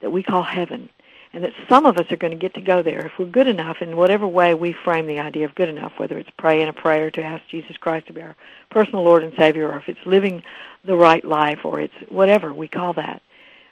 that 0.00 0.10
we 0.10 0.22
call 0.22 0.42
heaven, 0.42 0.88
and 1.34 1.44
that 1.44 1.52
some 1.68 1.84
of 1.84 1.98
us 1.98 2.10
are 2.10 2.16
going 2.16 2.30
to 2.30 2.38
get 2.38 2.54
to 2.54 2.62
go 2.62 2.82
there 2.82 3.04
if 3.04 3.18
we're 3.18 3.26
good 3.26 3.48
enough 3.48 3.82
in 3.82 3.98
whatever 3.98 4.26
way 4.26 4.54
we 4.54 4.72
frame 4.72 5.06
the 5.06 5.18
idea 5.18 5.44
of 5.44 5.54
good 5.56 5.68
enough, 5.68 5.92
whether 5.98 6.16
it's 6.16 6.30
praying 6.38 6.68
a 6.68 6.72
prayer 6.72 7.10
to 7.10 7.22
ask 7.22 7.46
Jesus 7.48 7.76
Christ 7.76 8.06
to 8.06 8.14
be 8.14 8.22
our 8.22 8.34
personal 8.70 9.04
Lord 9.04 9.24
and 9.24 9.34
Savior, 9.36 9.70
or 9.70 9.76
if 9.76 9.90
it's 9.90 10.06
living 10.06 10.42
the 10.86 10.96
right 10.96 11.24
life, 11.24 11.66
or 11.66 11.80
it's 11.80 11.94
whatever 12.08 12.54
we 12.54 12.66
call 12.66 12.94
that 12.94 13.20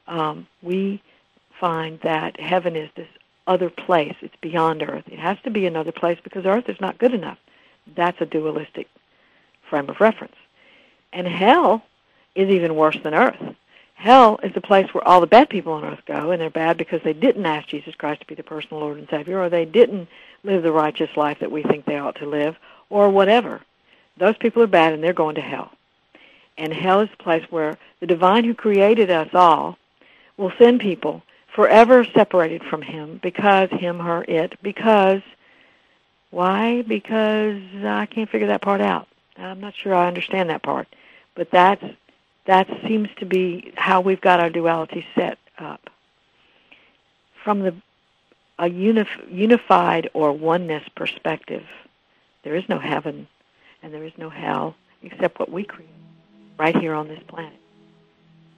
um, 0.07 0.47
we 0.61 1.03
find 1.59 1.99
that 2.01 2.39
heaven 2.39 2.77
is 2.77 2.91
this 2.95 3.09
other 3.47 3.71
place. 3.71 4.15
It's 4.21 4.37
beyond 4.41 4.83
earth. 4.83 5.05
It 5.07 5.19
has 5.19 5.39
to 5.45 5.51
be 5.51 5.67
another 5.67 5.93
place 5.93 6.19
because 6.23 6.47
earth 6.47 6.69
is 6.69 6.81
not 6.81 6.99
good 6.99 7.15
enough. 7.15 7.39
That's 7.95 8.21
a 8.21 8.27
dualistic 8.27 8.89
frame 9.69 9.89
of 9.89 10.01
reference. 10.01 10.37
And 11.13 11.27
hell 11.27 11.83
is 12.35 12.49
even 12.49 12.77
worse 12.77 12.99
than 13.03 13.15
earth. 13.15 13.55
Hell 13.95 14.41
is 14.43 14.53
the 14.53 14.61
place 14.61 14.93
where 14.93 15.07
all 15.07 15.21
the 15.21 15.27
bad 15.27 15.49
people 15.49 15.73
on 15.75 15.85
earth 15.85 16.01
go, 16.07 16.31
and 16.31 16.41
they're 16.41 16.51
bad 16.51 16.77
because 16.77 17.01
they 17.05 17.13
didn't 17.13 17.47
ask 17.47 17.69
Jesus 17.69 17.95
Christ 17.95 18.21
to 18.21 18.27
be 18.27 18.35
the 18.35 18.43
personal 18.43 18.81
Lord 18.81 18.99
and 18.99 19.09
Savior, 19.09 19.41
or 19.41 19.49
they 19.49 19.65
didn't 19.65 20.09
live 20.43 20.63
the 20.63 20.73
righteous 20.73 21.17
life 21.17 21.39
that 21.41 21.53
we 21.53 21.63
think 21.63 21.85
they 21.85 21.99
ought 21.99 22.17
to 22.17 22.27
live, 22.27 22.57
or 22.91 23.11
whatever. 23.11 23.61
Those 24.17 24.37
people 24.39 24.63
are 24.63 24.67
bad, 24.67 24.93
and 24.93 25.05
they're 25.05 25.13
going 25.13 25.37
to 25.37 25.41
hell. 25.41 25.71
And 26.59 26.73
hell 26.73 27.01
is 27.01 27.11
the 27.11 27.23
place 27.23 27.45
where 27.51 27.79
the 28.01 28.07
divine 28.07 28.45
who 28.45 28.55
created 28.55 29.11
us 29.11 29.29
all 29.35 29.79
will 30.37 30.53
send 30.59 30.81
people 30.81 31.23
forever 31.55 32.05
separated 32.05 32.63
from 32.65 32.83
him 32.83 33.21
because 33.23 33.71
him, 33.71 33.99
her, 33.99 34.25
it, 34.27 34.59
because 34.63 35.23
why? 36.31 36.83
Because 36.83 37.63
I 37.85 38.07
can't 38.07 38.31
figure 38.31 38.47
that 38.49 38.63
part 38.63 38.81
out. 38.81 39.09
I'm 39.37 39.61
not 39.61 39.75
sure 39.75 39.95
I 39.95 40.09
understand 40.09 40.51
that 40.51 40.63
part. 40.63 40.89
But 41.35 41.51
that's 41.51 41.85
that 42.47 42.69
seems 42.87 43.09
to 43.19 43.27
be 43.27 43.73
how 43.77 44.01
we've 44.01 44.21
got 44.21 44.41
our 44.41 44.51
duality 44.51 45.07
set 45.15 45.39
up. 45.59 45.91
From 47.45 47.61
the 47.61 47.75
a 48.59 48.69
unif- 48.69 49.31
unified 49.31 50.11
or 50.13 50.33
oneness 50.33 50.87
perspective, 50.95 51.65
there 52.45 52.55
is 52.55 52.69
no 52.69 52.79
heaven 52.79 53.27
and 53.83 53.93
there 53.93 54.05
is 54.05 54.13
no 54.17 54.29
hell 54.31 54.75
except 55.03 55.39
what 55.39 55.51
we 55.51 55.65
create 55.65 55.89
right 56.59 56.77
here 56.77 56.95
on 56.95 57.09
this 57.09 57.23
planet. 57.27 57.59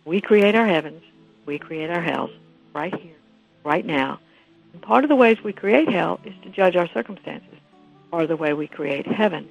We 0.04 0.20
create 0.20 0.54
our 0.54 0.66
heavens 0.66 1.02
we 1.46 1.58
create 1.58 1.90
our 1.90 2.00
hells 2.00 2.30
right 2.74 2.94
here, 2.94 3.16
right 3.64 3.86
now. 3.86 4.20
And 4.72 4.82
part 4.82 5.04
of 5.04 5.08
the 5.08 5.16
ways 5.16 5.38
we 5.42 5.52
create 5.52 5.88
hell 5.88 6.20
is 6.24 6.34
to 6.42 6.50
judge 6.50 6.76
our 6.76 6.88
circumstances. 6.88 7.48
Part 8.10 8.24
of 8.24 8.28
the 8.28 8.36
way 8.36 8.52
we 8.52 8.66
create 8.66 9.06
heaven 9.06 9.48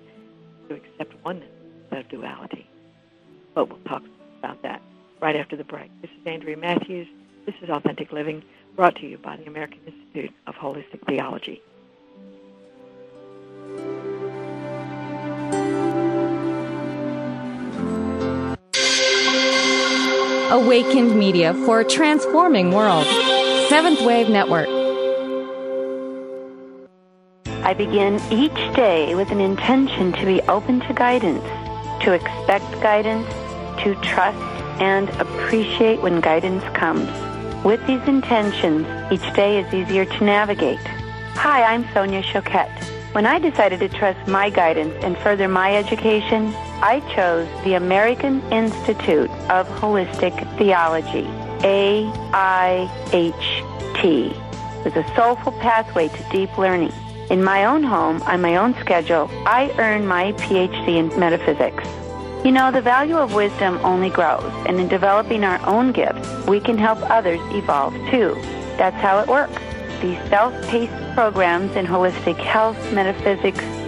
to 0.69 0.75
accept 0.75 1.13
oneness 1.23 1.49
instead 1.83 2.05
of 2.05 2.09
duality. 2.09 2.67
But 3.55 3.69
we'll 3.69 3.79
talk 3.79 4.03
about 4.39 4.61
that 4.63 4.81
right 5.21 5.35
after 5.35 5.55
the 5.55 5.63
break. 5.63 5.89
This 6.01 6.11
is 6.11 6.27
Andrea 6.27 6.57
Matthews. 6.57 7.07
This 7.45 7.55
is 7.61 7.69
Authentic 7.69 8.11
Living, 8.11 8.43
brought 8.75 8.95
to 8.97 9.07
you 9.07 9.17
by 9.17 9.37
the 9.37 9.45
American 9.45 9.79
Institute 9.85 10.33
of 10.47 10.55
Holistic 10.55 11.05
Theology. 11.07 11.61
Awakened 20.53 21.17
Media 21.17 21.51
for 21.65 21.79
a 21.79 21.83
transforming 21.83 22.69
world. 22.69 23.07
Seventh 23.69 24.01
Wave 24.01 24.29
Network. 24.29 24.67
I 27.65 27.73
begin 27.73 28.21
each 28.29 28.75
day 28.75 29.15
with 29.15 29.31
an 29.31 29.41
intention 29.41 30.13
to 30.13 30.25
be 30.27 30.43
open 30.43 30.79
to 30.81 30.93
guidance, 30.93 31.43
to 32.03 32.13
expect 32.13 32.71
guidance, 32.83 33.27
to 33.81 33.95
trust 34.03 34.37
and 34.79 35.09
appreciate 35.19 35.99
when 36.03 36.21
guidance 36.21 36.63
comes. 36.77 37.09
With 37.65 37.83
these 37.87 38.07
intentions, 38.07 38.85
each 39.11 39.33
day 39.33 39.59
is 39.59 39.73
easier 39.73 40.05
to 40.05 40.23
navigate. 40.23 40.85
Hi, 41.33 41.63
I'm 41.63 41.91
Sonia 41.95 42.21
Choquette. 42.21 42.83
When 43.15 43.25
I 43.25 43.39
decided 43.39 43.79
to 43.79 43.89
trust 43.89 44.27
my 44.27 44.51
guidance 44.51 44.93
and 45.03 45.17
further 45.17 45.47
my 45.47 45.75
education, 45.75 46.53
I 46.83 46.99
chose 47.15 47.47
the 47.63 47.75
American 47.75 48.41
Institute 48.51 49.31
of 49.49 49.65
Holistic 49.69 50.35
Theology, 50.57 51.23
AIHT, 51.63 52.03
with 54.83 54.97
a 54.97 55.15
soulful 55.15 55.53
pathway 55.53 56.09
to 56.09 56.23
deep 56.29 56.57
learning. 56.57 56.91
In 57.29 57.41
my 57.41 57.63
own 57.63 57.83
home, 57.83 58.21
on 58.23 58.41
my 58.41 58.57
own 58.57 58.73
schedule, 58.81 59.31
I 59.45 59.73
earned 59.77 60.09
my 60.09 60.33
PhD 60.33 60.97
in 60.97 61.17
metaphysics. 61.17 61.85
You 62.43 62.51
know, 62.51 62.69
the 62.69 62.81
value 62.81 63.15
of 63.15 63.33
wisdom 63.33 63.79
only 63.81 64.09
grows, 64.09 64.51
and 64.67 64.77
in 64.77 64.89
developing 64.89 65.45
our 65.45 65.65
own 65.65 65.93
gifts, 65.93 66.27
we 66.47 66.59
can 66.59 66.77
help 66.77 66.99
others 67.09 67.39
evolve 67.55 67.93
too. 68.11 68.35
That's 68.75 69.01
how 69.01 69.19
it 69.19 69.29
works. 69.29 69.61
These 70.01 70.19
self-paced 70.27 71.13
programs 71.13 71.77
in 71.77 71.85
holistic 71.85 72.35
health, 72.35 72.75
metaphysics, 72.91 73.63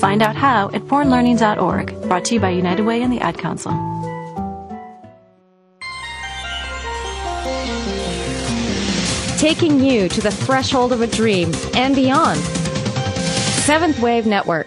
Find 0.00 0.22
out 0.22 0.34
how 0.34 0.70
at 0.70 0.80
bornlearning.org, 0.84 2.02
Brought 2.08 2.24
to 2.24 2.34
you 2.34 2.40
by 2.40 2.48
United 2.50 2.86
Way 2.86 3.02
and 3.02 3.12
the 3.12 3.20
Ad 3.20 3.36
Council. 3.36 3.72
Taking 9.36 9.84
you 9.84 10.08
to 10.08 10.20
the 10.22 10.30
threshold 10.30 10.92
of 10.92 11.02
a 11.02 11.06
dream 11.06 11.52
and 11.74 11.94
beyond. 11.94 12.40
Seventh 13.66 14.00
Wave 14.00 14.24
Network. 14.26 14.66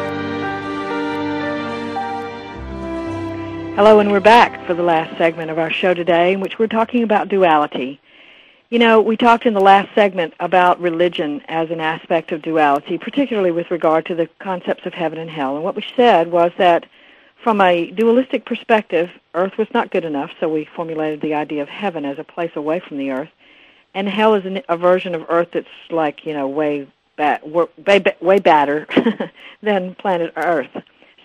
Hello, 3.83 3.97
and 3.97 4.11
we're 4.11 4.19
back 4.19 4.63
for 4.67 4.75
the 4.75 4.83
last 4.83 5.17
segment 5.17 5.49
of 5.49 5.57
our 5.57 5.71
show 5.71 5.95
today, 5.95 6.33
in 6.33 6.39
which 6.39 6.59
we're 6.59 6.67
talking 6.67 7.01
about 7.01 7.29
duality. 7.29 7.99
You 8.69 8.77
know, 8.77 9.01
we 9.01 9.17
talked 9.17 9.47
in 9.47 9.55
the 9.55 9.59
last 9.59 9.89
segment 9.95 10.35
about 10.39 10.79
religion 10.79 11.41
as 11.47 11.71
an 11.71 11.79
aspect 11.79 12.31
of 12.31 12.43
duality, 12.43 12.99
particularly 12.99 13.49
with 13.49 13.71
regard 13.71 14.05
to 14.05 14.13
the 14.13 14.29
concepts 14.37 14.85
of 14.85 14.93
heaven 14.93 15.17
and 15.17 15.31
hell. 15.31 15.55
And 15.55 15.63
what 15.63 15.75
we 15.75 15.83
said 15.95 16.31
was 16.31 16.51
that 16.59 16.85
from 17.43 17.59
a 17.59 17.89
dualistic 17.89 18.45
perspective, 18.45 19.09
earth 19.33 19.57
was 19.57 19.67
not 19.73 19.89
good 19.89 20.05
enough, 20.05 20.29
so 20.39 20.47
we 20.47 20.69
formulated 20.75 21.19
the 21.21 21.33
idea 21.33 21.63
of 21.63 21.67
heaven 21.67 22.05
as 22.05 22.19
a 22.19 22.23
place 22.23 22.51
away 22.55 22.81
from 22.81 22.99
the 22.99 23.09
earth. 23.09 23.31
And 23.95 24.07
hell 24.07 24.35
is 24.35 24.45
an, 24.45 24.61
a 24.69 24.77
version 24.77 25.15
of 25.15 25.25
earth 25.27 25.49
that's 25.53 25.67
like, 25.89 26.23
you 26.23 26.35
know, 26.35 26.47
way, 26.47 26.87
bad, 27.17 27.41
way, 27.51 28.03
way 28.21 28.37
badder 28.37 28.85
than 29.63 29.95
planet 29.95 30.33
earth. 30.35 30.69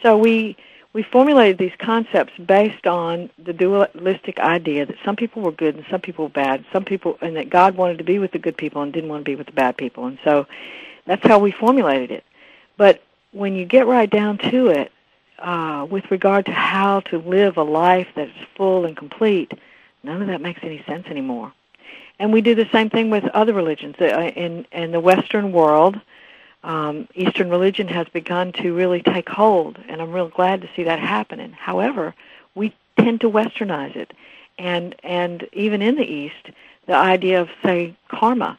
So 0.03 0.17
we 0.17 0.57
we 0.97 1.03
formulated 1.03 1.59
these 1.59 1.75
concepts 1.79 2.33
based 2.39 2.87
on 2.87 3.29
the 3.45 3.53
dualistic 3.53 4.39
idea 4.39 4.87
that 4.87 4.97
some 5.05 5.15
people 5.15 5.43
were 5.43 5.53
good 5.53 5.77
and 5.77 5.85
some 5.91 6.01
people 6.01 6.25
were 6.25 6.31
bad, 6.31 6.65
some 6.73 6.87
people, 6.87 7.19
and 7.21 7.37
that 7.37 7.51
God 7.51 7.77
wanted 7.77 7.99
to 7.99 8.05
be 8.05 8.19
with 8.19 8.33
the 8.33 8.39
good 8.39 8.57
people 8.57 8.81
and 8.81 8.95
didn't 8.95 9.11
want 9.11 9.21
to 9.21 9.31
be 9.31 9.37
with 9.37 9.45
the 9.45 9.53
bad 9.53 9.77
people, 9.77 10.07
and 10.07 10.19
so 10.25 10.47
that's 11.05 11.23
how 11.27 11.39
we 11.39 11.51
formulated 11.51 12.11
it. 12.11 12.25
But 12.79 13.03
when 13.33 13.55
you 13.55 13.67
get 13.67 13.87
right 13.87 14.09
down 14.09 14.39
to 14.39 14.69
it, 14.69 14.91
uh, 15.39 15.87
with 15.91 16.11
regard 16.11 16.47
to 16.47 16.53
how 16.53 17.01
to 17.01 17.19
live 17.19 17.59
a 17.59 17.63
life 17.63 18.09
that's 18.15 18.33
full 18.57 18.87
and 18.87 18.97
complete, 18.97 19.53
none 20.03 20.23
of 20.23 20.29
that 20.29 20.41
makes 20.41 20.61
any 20.63 20.83
sense 20.85 21.07
anymore. 21.09 21.53
And 22.19 22.33
we 22.33 22.41
do 22.41 22.55
the 22.55 22.71
same 22.73 22.89
thing 22.89 23.11
with 23.11 23.27
other 23.35 23.53
religions. 23.53 23.97
Uh, 24.01 24.33
in 24.35 24.67
in 24.73 24.93
the 24.93 25.01
Western 25.01 25.53
world, 25.53 26.01
um, 26.67 27.09
Eastern 27.15 27.49
religion 27.49 27.87
has 27.89 28.09
begun 28.09 28.53
to 28.55 28.75
really 28.75 29.01
take 29.01 29.29
hold, 29.29 29.79
and 29.89 30.03
I'm 30.03 30.13
real 30.13 30.29
glad 30.29 30.61
to 30.63 30.69
see 30.75 30.83
that 30.83 30.99
happening. 30.99 31.53
However, 31.53 32.13
we 32.57 32.75
tend 32.99 33.21
to 33.21 33.31
westernize 33.31 33.95
it, 33.95 34.13
and 34.59 34.95
and 35.05 35.49
even 35.53 35.81
in 35.81 35.95
the 35.95 36.05
East, 36.05 36.51
the 36.87 36.95
idea 36.95 37.41
of 37.41 37.49
say 37.63 37.95
karma 38.09 38.59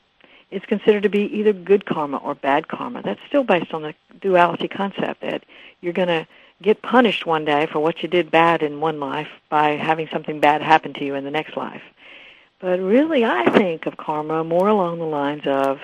is 0.52 0.62
considered 0.68 1.04
to 1.04 1.10
be 1.10 1.24
either 1.38 1.52
good 1.52 1.86
karma 1.86 2.18
or 2.18 2.34
bad 2.34 2.70
karma. 2.70 3.02
That's 3.02 3.20
still 3.28 3.44
based 3.44 3.74
on 3.74 3.82
the 3.82 3.94
duality 4.22 4.70
concept 4.70 5.20
that 5.20 5.44
you're 5.82 5.92
going 5.92 6.08
to 6.08 6.26
get 6.62 6.82
punished 6.82 7.26
one 7.26 7.44
day 7.44 7.66
for 7.66 7.82
what 7.82 8.02
you 8.02 8.08
did 8.08 8.32
bad 8.32 8.64
in 8.64 8.80
one 8.80 9.02
life 9.02 9.28
by 9.50 9.72
having 9.72 10.08
something 10.08 10.40
bad 10.40 10.62
happen 10.62 10.94
to 10.94 11.04
you 11.04 11.16
in 11.16 11.26
the 11.26 11.32
next 11.32 11.58
life. 11.58 11.84
But 12.60 12.80
really, 12.80 13.26
I 13.26 13.50
think 13.52 13.86
of 13.86 13.98
karma 13.98 14.46
more 14.46 14.70
along 14.70 15.00
the 15.00 15.06
lines 15.06 15.46
of 15.46 15.82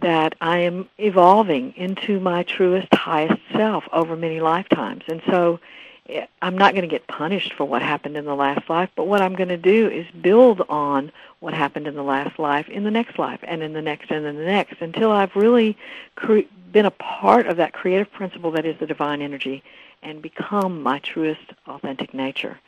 that 0.00 0.34
I 0.40 0.58
am 0.58 0.88
evolving 0.98 1.74
into 1.76 2.20
my 2.20 2.42
truest, 2.42 2.92
highest 2.94 3.40
self 3.52 3.84
over 3.92 4.16
many 4.16 4.40
lifetimes. 4.40 5.04
And 5.08 5.22
so 5.28 5.60
eh, 6.08 6.26
I'm 6.42 6.58
not 6.58 6.72
going 6.74 6.82
to 6.82 6.88
get 6.88 7.06
punished 7.06 7.54
for 7.54 7.64
what 7.64 7.82
happened 7.82 8.16
in 8.16 8.24
the 8.24 8.34
last 8.34 8.68
life, 8.68 8.90
but 8.94 9.06
what 9.06 9.22
I'm 9.22 9.34
going 9.34 9.48
to 9.48 9.56
do 9.56 9.88
is 9.88 10.06
build 10.20 10.62
on 10.68 11.12
what 11.40 11.54
happened 11.54 11.86
in 11.86 11.94
the 11.94 12.02
last 12.02 12.38
life 12.38 12.68
in 12.68 12.84
the 12.84 12.90
next 12.90 13.18
life 13.18 13.40
and 13.42 13.62
in 13.62 13.72
the 13.72 13.82
next 13.82 14.10
and 14.10 14.24
in 14.26 14.36
the 14.36 14.44
next 14.44 14.80
until 14.80 15.10
I've 15.10 15.36
really 15.36 15.76
cre- 16.14 16.40
been 16.72 16.86
a 16.86 16.90
part 16.90 17.46
of 17.46 17.56
that 17.58 17.72
creative 17.72 18.10
principle 18.12 18.50
that 18.52 18.66
is 18.66 18.78
the 18.78 18.86
divine 18.86 19.22
energy 19.22 19.62
and 20.02 20.22
become 20.22 20.82
my 20.82 20.98
truest, 21.00 21.52
authentic 21.66 22.14
nature. 22.14 22.58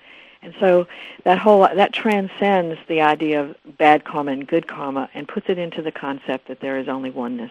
And 0.42 0.54
so 0.60 0.86
that 1.24 1.38
whole 1.38 1.60
that 1.62 1.92
transcends 1.92 2.78
the 2.88 3.00
idea 3.00 3.42
of 3.42 3.56
bad 3.76 4.04
karma 4.04 4.32
and 4.32 4.46
good 4.46 4.66
karma 4.66 5.10
and 5.14 5.26
puts 5.26 5.48
it 5.48 5.58
into 5.58 5.82
the 5.82 5.92
concept 5.92 6.48
that 6.48 6.60
there 6.60 6.78
is 6.78 6.88
only 6.88 7.10
oneness. 7.10 7.50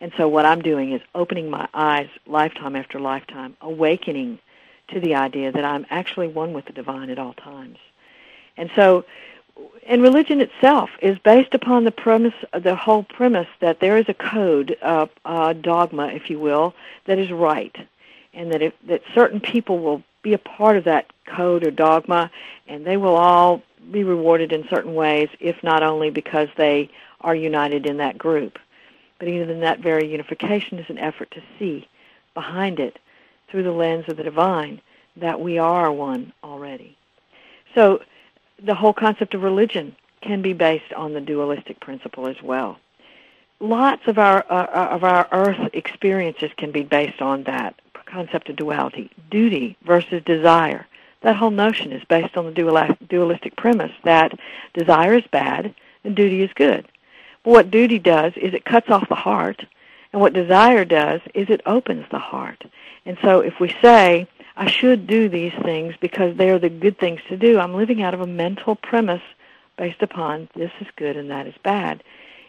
And 0.00 0.12
so 0.16 0.28
what 0.28 0.44
I'm 0.44 0.60
doing 0.60 0.92
is 0.92 1.00
opening 1.14 1.48
my 1.48 1.68
eyes 1.72 2.08
lifetime 2.26 2.76
after 2.76 3.00
lifetime, 3.00 3.56
awakening 3.62 4.38
to 4.88 5.00
the 5.00 5.14
idea 5.14 5.52
that 5.52 5.64
I'm 5.64 5.86
actually 5.88 6.28
one 6.28 6.52
with 6.52 6.66
the 6.66 6.72
divine 6.72 7.08
at 7.08 7.18
all 7.18 7.32
times. 7.32 7.78
And 8.58 8.70
so 8.74 9.04
and 9.86 10.02
religion 10.02 10.40
itself 10.40 10.90
is 11.00 11.18
based 11.18 11.54
upon 11.54 11.84
the 11.84 11.90
premise, 11.90 12.34
the 12.52 12.76
whole 12.76 13.04
premise 13.04 13.48
that 13.60 13.80
there 13.80 13.96
is 13.96 14.08
a 14.08 14.14
code, 14.14 14.76
uh, 14.82 15.06
a 15.24 15.54
dogma, 15.54 16.08
if 16.08 16.28
you 16.28 16.38
will, 16.38 16.74
that 17.06 17.18
is 17.18 17.30
right, 17.30 17.74
and 18.34 18.52
that 18.52 18.62
if, 18.62 18.74
that 18.86 19.02
certain 19.14 19.40
people 19.40 19.78
will 19.78 20.02
be 20.26 20.34
a 20.34 20.38
part 20.38 20.76
of 20.76 20.82
that 20.82 21.06
code 21.24 21.64
or 21.64 21.70
dogma, 21.70 22.28
and 22.66 22.84
they 22.84 22.96
will 22.96 23.14
all 23.14 23.62
be 23.92 24.02
rewarded 24.02 24.50
in 24.50 24.66
certain 24.68 24.96
ways, 24.96 25.28
if 25.38 25.62
not 25.62 25.84
only 25.84 26.10
because 26.10 26.48
they 26.56 26.90
are 27.20 27.36
united 27.36 27.86
in 27.86 27.98
that 27.98 28.18
group, 28.18 28.58
but 29.20 29.28
even 29.28 29.48
in 29.48 29.60
that 29.60 29.78
very 29.78 30.10
unification 30.10 30.80
is 30.80 30.90
an 30.90 30.98
effort 30.98 31.30
to 31.30 31.40
see 31.60 31.86
behind 32.34 32.80
it 32.80 32.98
through 33.48 33.62
the 33.62 33.70
lens 33.70 34.04
of 34.08 34.16
the 34.16 34.24
divine 34.24 34.80
that 35.16 35.40
we 35.40 35.58
are 35.58 35.92
one 35.92 36.32
already. 36.42 36.96
So 37.76 38.02
the 38.60 38.74
whole 38.74 38.92
concept 38.92 39.32
of 39.32 39.44
religion 39.44 39.94
can 40.22 40.42
be 40.42 40.54
based 40.54 40.92
on 40.94 41.12
the 41.12 41.20
dualistic 41.20 41.78
principle 41.78 42.26
as 42.26 42.42
well. 42.42 42.80
Lots 43.60 44.02
of 44.08 44.18
our 44.18 44.44
uh, 44.50 44.88
of 44.90 45.04
our 45.04 45.28
earth 45.30 45.70
experiences 45.72 46.50
can 46.56 46.72
be 46.72 46.82
based 46.82 47.22
on 47.22 47.44
that 47.44 47.76
concept 48.06 48.48
of 48.48 48.56
duality, 48.56 49.10
duty 49.30 49.76
versus 49.84 50.22
desire. 50.24 50.86
That 51.22 51.36
whole 51.36 51.50
notion 51.50 51.92
is 51.92 52.04
based 52.04 52.36
on 52.36 52.46
the 52.46 52.96
dualistic 53.08 53.56
premise 53.56 53.92
that 54.04 54.38
desire 54.74 55.14
is 55.14 55.26
bad 55.30 55.74
and 56.04 56.14
duty 56.14 56.42
is 56.42 56.50
good. 56.54 56.86
But 57.42 57.50
what 57.50 57.70
duty 57.70 57.98
does 57.98 58.32
is 58.36 58.54
it 58.54 58.64
cuts 58.64 58.90
off 58.90 59.08
the 59.08 59.14
heart, 59.14 59.64
and 60.12 60.20
what 60.20 60.32
desire 60.32 60.84
does 60.84 61.20
is 61.34 61.50
it 61.50 61.60
opens 61.66 62.06
the 62.10 62.18
heart. 62.18 62.64
And 63.04 63.18
so 63.22 63.40
if 63.40 63.60
we 63.60 63.74
say, 63.82 64.26
I 64.56 64.70
should 64.70 65.06
do 65.06 65.28
these 65.28 65.52
things 65.62 65.94
because 66.00 66.36
they're 66.36 66.58
the 66.58 66.70
good 66.70 66.98
things 66.98 67.20
to 67.28 67.36
do, 67.36 67.58
I'm 67.58 67.74
living 67.74 68.02
out 68.02 68.14
of 68.14 68.20
a 68.20 68.26
mental 68.26 68.74
premise 68.74 69.22
based 69.76 70.02
upon 70.02 70.48
this 70.54 70.72
is 70.80 70.86
good 70.96 71.16
and 71.16 71.30
that 71.30 71.46
is 71.46 71.54
bad. 71.62 72.02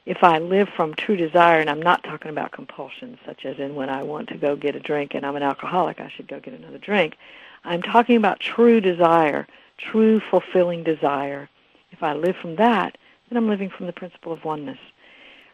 If 0.07 0.23
I 0.23 0.37
live 0.37 0.69
from 0.69 0.93
true 0.93 1.17
desire, 1.17 1.59
and 1.59 1.69
I'm 1.69 1.81
not 1.81 2.01
talking 2.01 2.31
about 2.31 2.53
compulsions, 2.53 3.17
such 3.25 3.43
as 3.43 3.59
in 3.59 3.75
when 3.75 3.89
I 3.89 4.03
want 4.03 4.29
to 4.29 4.37
go 4.37 4.55
get 4.55 4.73
a 4.73 4.79
drink 4.79 5.13
and 5.13 5.25
I'm 5.25 5.35
an 5.35 5.43
alcoholic, 5.43 5.99
I 5.99 6.07
should 6.07 6.29
go 6.29 6.39
get 6.39 6.53
another 6.53 6.77
drink. 6.77 7.17
I'm 7.65 7.81
talking 7.81 8.15
about 8.15 8.39
true 8.39 8.79
desire, 8.79 9.45
true 9.77 10.21
fulfilling 10.21 10.85
desire. 10.85 11.49
If 11.91 12.03
I 12.03 12.13
live 12.13 12.37
from 12.37 12.55
that, 12.55 12.97
then 13.27 13.35
I'm 13.35 13.49
living 13.49 13.69
from 13.69 13.85
the 13.85 13.91
principle 13.91 14.31
of 14.31 14.45
oneness. 14.45 14.77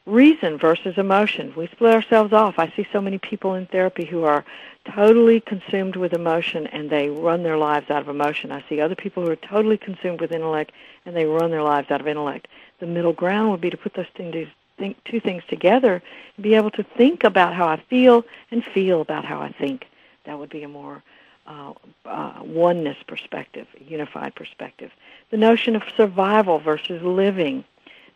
Reason 0.05 0.59
versus 0.59 0.99
emotion. 0.99 1.51
We 1.57 1.65
split 1.65 1.95
ourselves 1.95 2.31
off. 2.31 2.59
I 2.59 2.71
see 2.75 2.85
so 2.93 3.01
many 3.01 3.17
people 3.17 3.55
in 3.55 3.65
therapy 3.65 4.05
who 4.05 4.23
are 4.23 4.45
totally 4.93 5.39
consumed 5.39 5.95
with 5.95 6.13
emotion 6.13 6.67
and 6.67 6.91
they 6.91 7.09
run 7.09 7.41
their 7.41 7.57
lives 7.57 7.89
out 7.89 8.03
of 8.03 8.07
emotion. 8.09 8.51
I 8.51 8.63
see 8.69 8.79
other 8.79 8.93
people 8.93 9.23
who 9.23 9.31
are 9.31 9.35
totally 9.35 9.79
consumed 9.79 10.21
with 10.21 10.31
intellect 10.31 10.73
and 11.07 11.15
they 11.15 11.25
run 11.25 11.49
their 11.49 11.63
lives 11.63 11.89
out 11.89 12.01
of 12.01 12.07
intellect. 12.07 12.47
The 12.83 12.89
middle 12.89 13.13
ground 13.13 13.49
would 13.49 13.61
be 13.61 13.69
to 13.69 13.77
put 13.77 13.93
those 13.93 14.11
things, 14.13 14.49
think, 14.77 15.01
two 15.05 15.21
things 15.21 15.41
together 15.47 16.03
and 16.35 16.43
be 16.43 16.53
able 16.53 16.71
to 16.71 16.83
think 16.83 17.23
about 17.23 17.53
how 17.53 17.65
I 17.65 17.81
feel 17.89 18.25
and 18.51 18.61
feel 18.61 18.99
about 18.99 19.23
how 19.23 19.39
I 19.39 19.53
think. 19.53 19.85
That 20.25 20.37
would 20.37 20.49
be 20.49 20.63
a 20.63 20.67
more 20.67 21.01
uh, 21.47 21.71
uh, 22.03 22.33
oneness 22.41 22.97
perspective, 23.07 23.67
unified 23.87 24.35
perspective. 24.35 24.91
The 25.31 25.37
notion 25.37 25.77
of 25.77 25.83
survival 25.95 26.59
versus 26.59 27.01
living. 27.01 27.63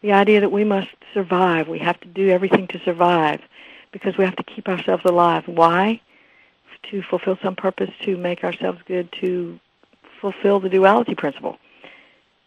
The 0.01 0.11
idea 0.11 0.41
that 0.41 0.51
we 0.51 0.65
must 0.65 0.89
survive. 1.13 1.70
We 1.70 1.80
have 1.80 2.01
to 2.01 2.07
do 2.09 2.28
everything 2.28 2.68
to 2.68 2.80
survive 2.80 3.39
because 3.93 4.18
we 4.18 4.26
have 4.26 4.36
to 4.36 4.43
keep 4.43 4.68
ourselves 4.68 5.05
alive. 5.05 5.47
Why? 5.47 6.01
To 6.91 7.01
fulfill 7.03 7.38
some 7.41 7.55
purpose, 7.55 7.91
to 8.01 8.18
make 8.18 8.43
ourselves 8.43 8.80
good, 8.86 9.13
to 9.22 9.61
fulfill 10.20 10.59
the 10.59 10.68
duality 10.68 11.15
principle. 11.15 11.57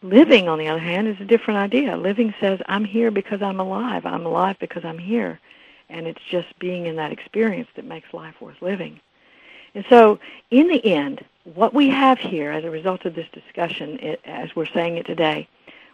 Living, 0.03 0.49
on 0.49 0.59
the 0.59 0.69
other 0.69 0.81
hand, 0.81 1.09
is 1.09 1.21
a 1.21 1.27
different 1.27 1.59
idea. 1.59 1.97
Living 1.97 2.35
says, 2.41 2.61
I'm 2.67 2.85
here 2.85 3.11
because 3.11 3.43
I'm 3.43 3.61
alive. 3.61 4.07
I'm 4.07 4.25
alive 4.25 4.57
because 4.59 4.85
I'm 4.85 4.99
here. 4.99 5.39
And 5.91 6.07
it's 6.07 6.23
just 6.31 6.59
being 6.59 6.87
in 6.87 6.97
that 6.97 7.13
experience 7.13 7.69
that 7.77 7.85
makes 7.85 8.13
life 8.15 8.41
worth 8.41 8.63
living. 8.63 9.01
And 9.75 9.85
so, 9.89 10.19
in 10.51 10.69
the 10.69 10.85
end, 10.85 11.25
what 11.45 11.75
we 11.75 11.89
have 11.91 12.19
here 12.19 12.51
as 12.51 12.65
a 12.65 12.71
result 12.71 13.05
of 13.05 13.15
this 13.15 13.29
discussion, 13.33 13.99
it, 14.01 14.21
as 14.25 14.55
we're 14.57 14.67
saying 14.67 14.97
it 14.97 15.07
today, 15.07 15.49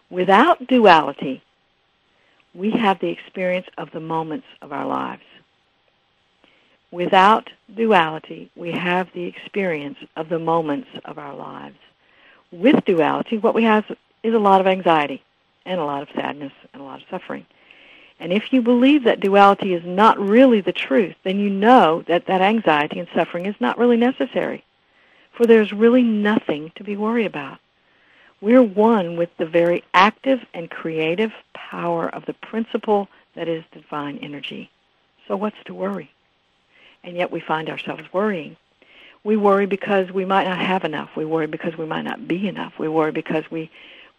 without 0.08 0.66
duality, 0.66 1.42
we 2.54 2.70
have 2.70 3.00
the 3.00 3.08
experience 3.08 3.66
of 3.76 3.90
the 3.90 4.00
moments 4.00 4.46
of 4.62 4.72
our 4.72 4.86
lives. 4.86 5.22
Without 6.90 7.50
duality, 7.74 8.50
we 8.54 8.70
have 8.72 9.08
the 9.12 9.24
experience 9.24 9.98
of 10.16 10.28
the 10.28 10.38
moments 10.38 10.88
of 11.04 11.18
our 11.18 11.34
lives. 11.34 11.76
With 12.56 12.86
duality, 12.86 13.36
what 13.36 13.54
we 13.54 13.64
have 13.64 13.84
is 14.22 14.32
a 14.32 14.38
lot 14.38 14.62
of 14.62 14.66
anxiety 14.66 15.22
and 15.66 15.78
a 15.78 15.84
lot 15.84 16.00
of 16.00 16.08
sadness 16.14 16.52
and 16.72 16.80
a 16.80 16.84
lot 16.84 17.02
of 17.02 17.08
suffering. 17.10 17.44
And 18.18 18.32
if 18.32 18.50
you 18.50 18.62
believe 18.62 19.04
that 19.04 19.20
duality 19.20 19.74
is 19.74 19.84
not 19.84 20.18
really 20.18 20.62
the 20.62 20.72
truth, 20.72 21.16
then 21.22 21.38
you 21.38 21.50
know 21.50 22.02
that 22.08 22.26
that 22.26 22.40
anxiety 22.40 22.98
and 22.98 23.08
suffering 23.14 23.44
is 23.44 23.54
not 23.60 23.76
really 23.76 23.98
necessary. 23.98 24.64
For 25.32 25.44
there's 25.44 25.70
really 25.70 26.02
nothing 26.02 26.72
to 26.76 26.84
be 26.84 26.96
worried 26.96 27.26
about. 27.26 27.58
We're 28.40 28.62
one 28.62 29.18
with 29.18 29.28
the 29.36 29.44
very 29.44 29.84
active 29.92 30.40
and 30.54 30.70
creative 30.70 31.32
power 31.52 32.08
of 32.08 32.24
the 32.24 32.32
principle 32.32 33.08
that 33.34 33.48
is 33.48 33.64
divine 33.70 34.16
energy. 34.22 34.70
So 35.28 35.36
what's 35.36 35.62
to 35.66 35.74
worry? 35.74 36.10
And 37.04 37.18
yet 37.18 37.30
we 37.30 37.40
find 37.40 37.68
ourselves 37.68 38.10
worrying. 38.14 38.56
We 39.26 39.36
worry 39.36 39.66
because 39.66 40.12
we 40.12 40.24
might 40.24 40.46
not 40.46 40.60
have 40.60 40.84
enough. 40.84 41.16
We 41.16 41.24
worry 41.24 41.48
because 41.48 41.76
we 41.76 41.84
might 41.84 42.04
not 42.04 42.28
be 42.28 42.46
enough. 42.46 42.74
We 42.78 42.86
worry 42.86 43.10
because 43.10 43.42
we 43.50 43.68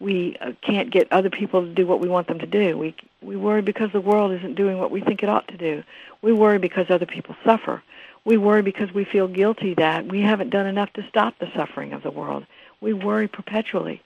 we 0.01 0.35
uh, 0.41 0.51
can't 0.61 0.91
get 0.91 1.09
other 1.13 1.29
people 1.29 1.61
to 1.61 1.73
do 1.73 1.87
what 1.87 2.01
we 2.01 2.09
want 2.09 2.27
them 2.27 2.39
to 2.39 2.45
do. 2.45 2.77
We 2.77 2.93
we 3.21 3.37
worry 3.37 3.61
because 3.61 3.89
the 3.93 4.01
world 4.01 4.33
isn't 4.33 4.55
doing 4.55 4.79
what 4.79 4.91
we 4.91 4.99
think 4.99 5.23
it 5.23 5.29
ought 5.29 5.47
to 5.47 5.55
do. 5.55 5.81
We 6.21 6.33
worry 6.33 6.59
because 6.59 6.87
other 6.89 7.05
people 7.05 7.37
suffer. 7.45 7.81
We 8.25 8.35
worry 8.35 8.61
because 8.61 8.93
we 8.93 9.05
feel 9.05 9.29
guilty 9.29 9.73
that 9.75 10.07
we 10.07 10.19
haven't 10.19 10.49
done 10.49 10.67
enough 10.67 10.91
to 10.93 11.07
stop 11.07 11.39
the 11.39 11.49
suffering 11.55 11.93
of 11.93 12.03
the 12.03 12.11
world. 12.11 12.45
We 12.81 12.91
worry 12.91 13.29
perpetually. 13.29 14.01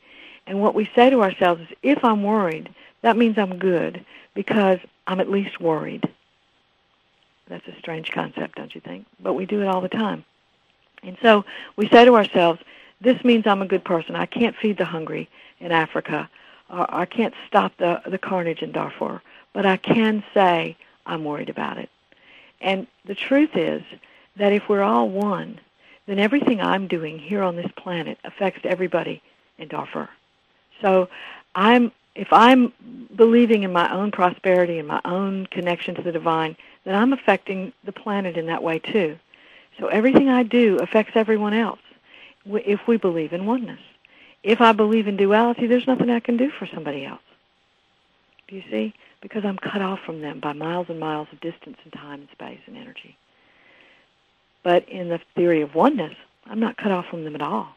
And 0.46 0.62
what 0.62 0.76
we 0.76 0.88
say 0.96 1.10
to 1.10 1.24
ourselves 1.24 1.62
is, 1.64 1.78
if 1.82 2.06
I'm 2.06 2.22
worried, 2.22 2.70
that 3.02 3.18
means 3.18 3.40
I'm 3.40 3.58
good 3.58 4.06
because 4.36 4.78
I'm 5.08 5.20
at 5.20 5.32
least 5.32 5.60
worried. 5.60 6.08
That's 7.48 7.68
a 7.68 7.76
strange 7.80 8.12
concept, 8.12 8.58
don't 8.58 8.76
you 8.76 8.82
think? 8.82 9.08
But 9.20 9.34
we 9.34 9.48
do 9.48 9.64
it 9.64 9.68
all 9.68 9.82
the 9.82 9.90
time. 9.90 10.26
And 11.04 11.18
so 11.22 11.46
we 11.76 11.88
say 11.90 12.06
to 12.06 12.16
ourselves, 12.16 12.60
this 13.00 13.24
means 13.24 13.48
I'm 13.48 13.62
a 13.62 13.68
good 13.68 13.84
person. 13.84 14.16
I 14.16 14.26
can't 14.26 14.56
feed 14.56 14.78
the 14.78 14.86
hungry 14.86 15.30
in 15.60 15.72
Africa. 15.72 16.30
Uh, 16.70 16.86
I 16.90 17.06
can't 17.06 17.34
stop 17.48 17.76
the, 17.78 18.02
the 18.06 18.18
carnage 18.18 18.62
in 18.62 18.72
Darfur, 18.72 19.22
but 19.54 19.66
I 19.66 19.78
can 19.78 20.24
say 20.34 20.78
I'm 21.06 21.24
worried 21.24 21.50
about 21.50 21.78
it. 21.78 21.90
And 22.62 22.86
the 23.06 23.16
truth 23.16 23.56
is 23.56 23.82
that 24.36 24.54
if 24.54 24.70
we're 24.70 24.84
all 24.84 25.10
one, 25.10 25.60
then 26.06 26.20
everything 26.20 26.62
I'm 26.62 26.88
doing 26.88 27.18
here 27.18 27.42
on 27.42 27.56
this 27.56 27.72
planet 27.76 28.18
affects 28.24 28.62
everybody 28.64 29.22
in 29.58 29.68
Darfur. 29.68 30.10
So 30.82 31.10
I'm 31.56 31.92
if 32.14 32.28
I'm 32.34 32.74
believing 33.16 33.64
in 33.64 33.72
my 33.72 33.92
own 33.94 34.12
prosperity 34.12 34.80
and 34.80 34.88
my 34.88 35.00
own 35.06 35.46
connection 35.46 35.96
to 35.96 36.02
the 36.02 36.12
divine, 36.12 36.58
then 36.84 36.94
I'm 36.94 37.14
affecting 37.14 37.72
the 37.86 37.94
planet 37.94 38.36
in 38.36 38.48
that 38.48 38.62
way 38.62 38.80
too. 38.80 39.18
So 39.82 39.88
everything 39.88 40.30
I 40.30 40.44
do 40.44 40.78
affects 40.78 41.14
everyone 41.16 41.56
else 41.56 41.80
if 42.46 42.88
we 42.88 42.98
believe 42.98 43.34
in 43.34 43.48
oneness. 43.48 43.80
If 44.44 44.62
I 44.62 44.74
believe 44.74 45.08
in 45.08 45.18
duality, 45.18 45.66
there's 45.66 45.88
nothing 45.88 46.12
I 46.12 46.20
can 46.20 46.38
do 46.38 46.52
for 46.52 46.68
somebody 46.68 47.04
else. 47.04 47.22
Do 48.48 48.58
you 48.58 48.64
see? 48.70 48.94
Because 49.22 49.44
I'm 49.44 49.58
cut 49.58 49.82
off 49.82 50.00
from 50.06 50.22
them 50.22 50.40
by 50.40 50.54
miles 50.54 50.86
and 50.90 51.00
miles 51.00 51.30
of 51.32 51.42
distance 51.42 51.78
and 51.84 51.94
time 51.94 52.20
and 52.20 52.30
space 52.32 52.60
and 52.68 52.78
energy. 52.78 53.18
But 54.62 54.88
in 54.88 55.10
the 55.10 55.20
theory 55.36 55.62
of 55.62 55.74
oneness, 55.74 56.16
I'm 56.46 56.60
not 56.60 56.78
cut 56.78 56.92
off 56.92 57.08
from 57.08 57.24
them 57.24 57.34
at 57.34 57.42
all. 57.42 57.76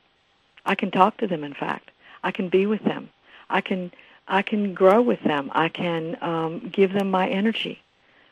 I 0.66 0.74
can 0.74 0.90
talk 0.90 1.16
to 1.18 1.26
them, 1.26 1.42
in 1.42 1.54
fact. 1.54 1.90
I 2.22 2.32
can 2.32 2.50
be 2.50 2.66
with 2.66 2.84
them. 2.84 3.08
I 3.48 3.62
can 3.62 3.90
I 4.28 4.42
can 4.42 4.74
grow 4.74 5.00
with 5.00 5.22
them. 5.22 5.50
I 5.54 5.70
can 5.70 6.18
um, 6.20 6.68
give 6.70 6.92
them 6.92 7.10
my 7.10 7.28
energy. 7.28 7.80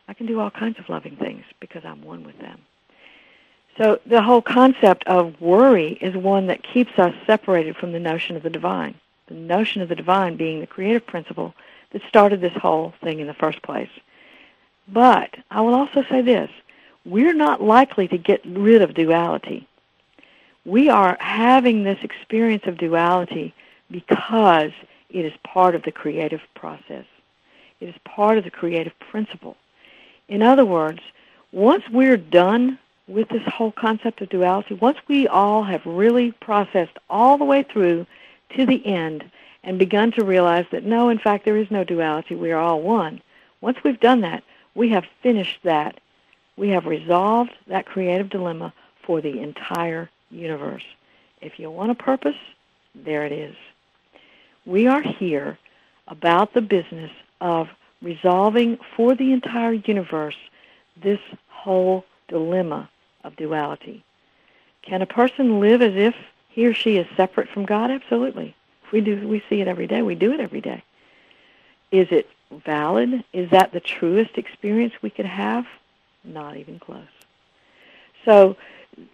I 0.09 0.15
can 0.15 0.27
do 0.27 0.41
all 0.41 0.51
kinds 0.51 0.79
of 0.79 0.91
loving 0.91 1.17
things 1.17 1.45
because 1.59 1.85
I'm 1.87 2.03
one 2.03 2.25
with 2.25 2.39
them. 2.39 2.61
So 3.79 3.99
the 4.05 4.23
whole 4.23 4.43
concept 4.43 5.05
of 5.07 5.41
worry 5.41 5.93
is 6.01 6.15
one 6.15 6.47
that 6.49 6.63
keeps 6.63 6.99
us 6.99 7.15
separated 7.27 7.77
from 7.77 7.93
the 7.93 8.01
notion 8.01 8.37
of 8.37 8.43
the 8.43 8.51
divine. 8.51 8.95
The 9.29 9.35
notion 9.35 9.81
of 9.81 9.89
the 9.89 9.95
divine 9.95 10.37
being 10.37 10.61
the 10.61 10.67
creative 10.67 11.07
principle 11.07 11.55
that 11.93 12.03
started 12.09 12.41
this 12.41 12.53
whole 12.55 12.93
thing 13.03 13.21
in 13.21 13.27
the 13.27 13.35
first 13.35 13.63
place. 13.63 13.89
But 14.89 15.31
I 15.51 15.61
will 15.63 15.75
also 15.75 16.05
say 16.11 16.21
this. 16.21 16.51
We're 17.05 17.35
not 17.35 17.63
likely 17.63 18.09
to 18.09 18.19
get 18.19 18.45
rid 18.45 18.83
of 18.83 18.95
duality. 18.95 19.67
We 20.65 20.89
are 20.89 21.17
having 21.19 21.83
this 21.83 21.99
experience 22.03 22.65
of 22.67 22.79
duality 22.79 23.55
because 23.91 24.71
it 25.11 25.25
is 25.25 25.33
part 25.45 25.75
of 25.75 25.83
the 25.83 25.93
creative 25.93 26.41
process. 26.55 27.05
It 27.81 27.89
is 27.89 27.95
part 28.05 28.39
of 28.39 28.45
the 28.45 28.51
creative 28.51 28.93
principle. 28.99 29.57
In 30.29 30.43
other 30.43 30.65
words, 30.65 31.01
once 31.51 31.83
we're 31.91 32.17
done 32.17 32.79
with 33.13 33.29
this 33.29 33.43
whole 33.47 33.73
concept 33.73 34.21
of 34.21 34.29
duality, 34.29 34.75
once 34.75 34.99
we 35.09 35.29
all 35.29 35.63
have 35.63 35.85
really 35.85 36.33
processed 36.33 36.97
all 37.11 37.37
the 37.37 37.45
way 37.45 37.63
through 37.63 38.07
to 38.57 38.65
the 38.67 38.85
end 38.87 39.25
and 39.63 39.79
begun 39.79 40.11
to 40.13 40.25
realize 40.25 40.67
that 40.73 40.85
no, 40.85 41.09
in 41.09 41.19
fact, 41.19 41.45
there 41.45 41.57
is 41.57 41.71
no 41.71 41.85
duality, 41.85 42.35
we 42.35 42.51
are 42.51 42.61
all 42.61 42.81
one, 42.81 43.21
once 43.61 43.79
we've 43.85 44.01
done 44.01 44.23
that, 44.23 44.43
we 44.75 44.89
have 44.91 45.05
finished 45.23 45.61
that. 45.63 46.01
We 46.57 46.71
have 46.71 46.87
resolved 46.87 47.53
that 47.69 47.87
creative 47.87 48.29
dilemma 48.29 48.73
for 49.03 49.21
the 49.21 49.41
entire 49.41 50.11
universe. 50.31 50.85
If 51.41 51.59
you 51.59 51.71
want 51.71 51.91
a 51.91 51.95
purpose, 51.95 52.37
there 52.95 53.25
it 53.25 53.33
is. 53.33 53.55
We 54.67 54.87
are 54.87 55.03
here 55.03 55.59
about 56.09 56.55
the 56.55 56.61
business 56.61 57.11
of 57.41 57.69
resolving 58.01 58.79
for 58.97 59.15
the 59.15 59.33
entire 59.33 59.73
universe 59.73 60.37
this 61.03 61.21
whole 61.49 62.05
dilemma 62.29 62.89
of 63.25 63.37
duality. 63.37 64.05
Can 64.83 65.03
a 65.03 65.07
person 65.07 65.61
live 65.61 65.83
as 65.83 65.95
if 65.95 66.15
he 66.49 66.67
or 66.67 66.75
she 66.75 66.97
is 66.97 67.07
separate 67.17 67.49
from 67.49 67.65
God? 67.65 67.91
Absolutely. 67.91 68.55
We 68.91 69.01
do. 69.01 69.27
We 69.27 69.43
see 69.49 69.61
it 69.61 69.69
every 69.69 69.87
day. 69.87 70.03
We 70.03 70.15
do 70.15 70.33
it 70.33 70.41
every 70.41 70.61
day. 70.61 70.83
Is 71.91 72.09
it 72.11 72.29
valid? 72.65 73.25
Is 73.33 73.51
that 73.51 73.73
the 73.73 73.81
truest 73.81 74.37
experience 74.37 74.93
we 75.01 75.11
could 75.11 75.27
have? 75.27 75.67
Not 76.25 76.57
even 76.57 76.79
close. 76.79 77.07
So 78.25 78.57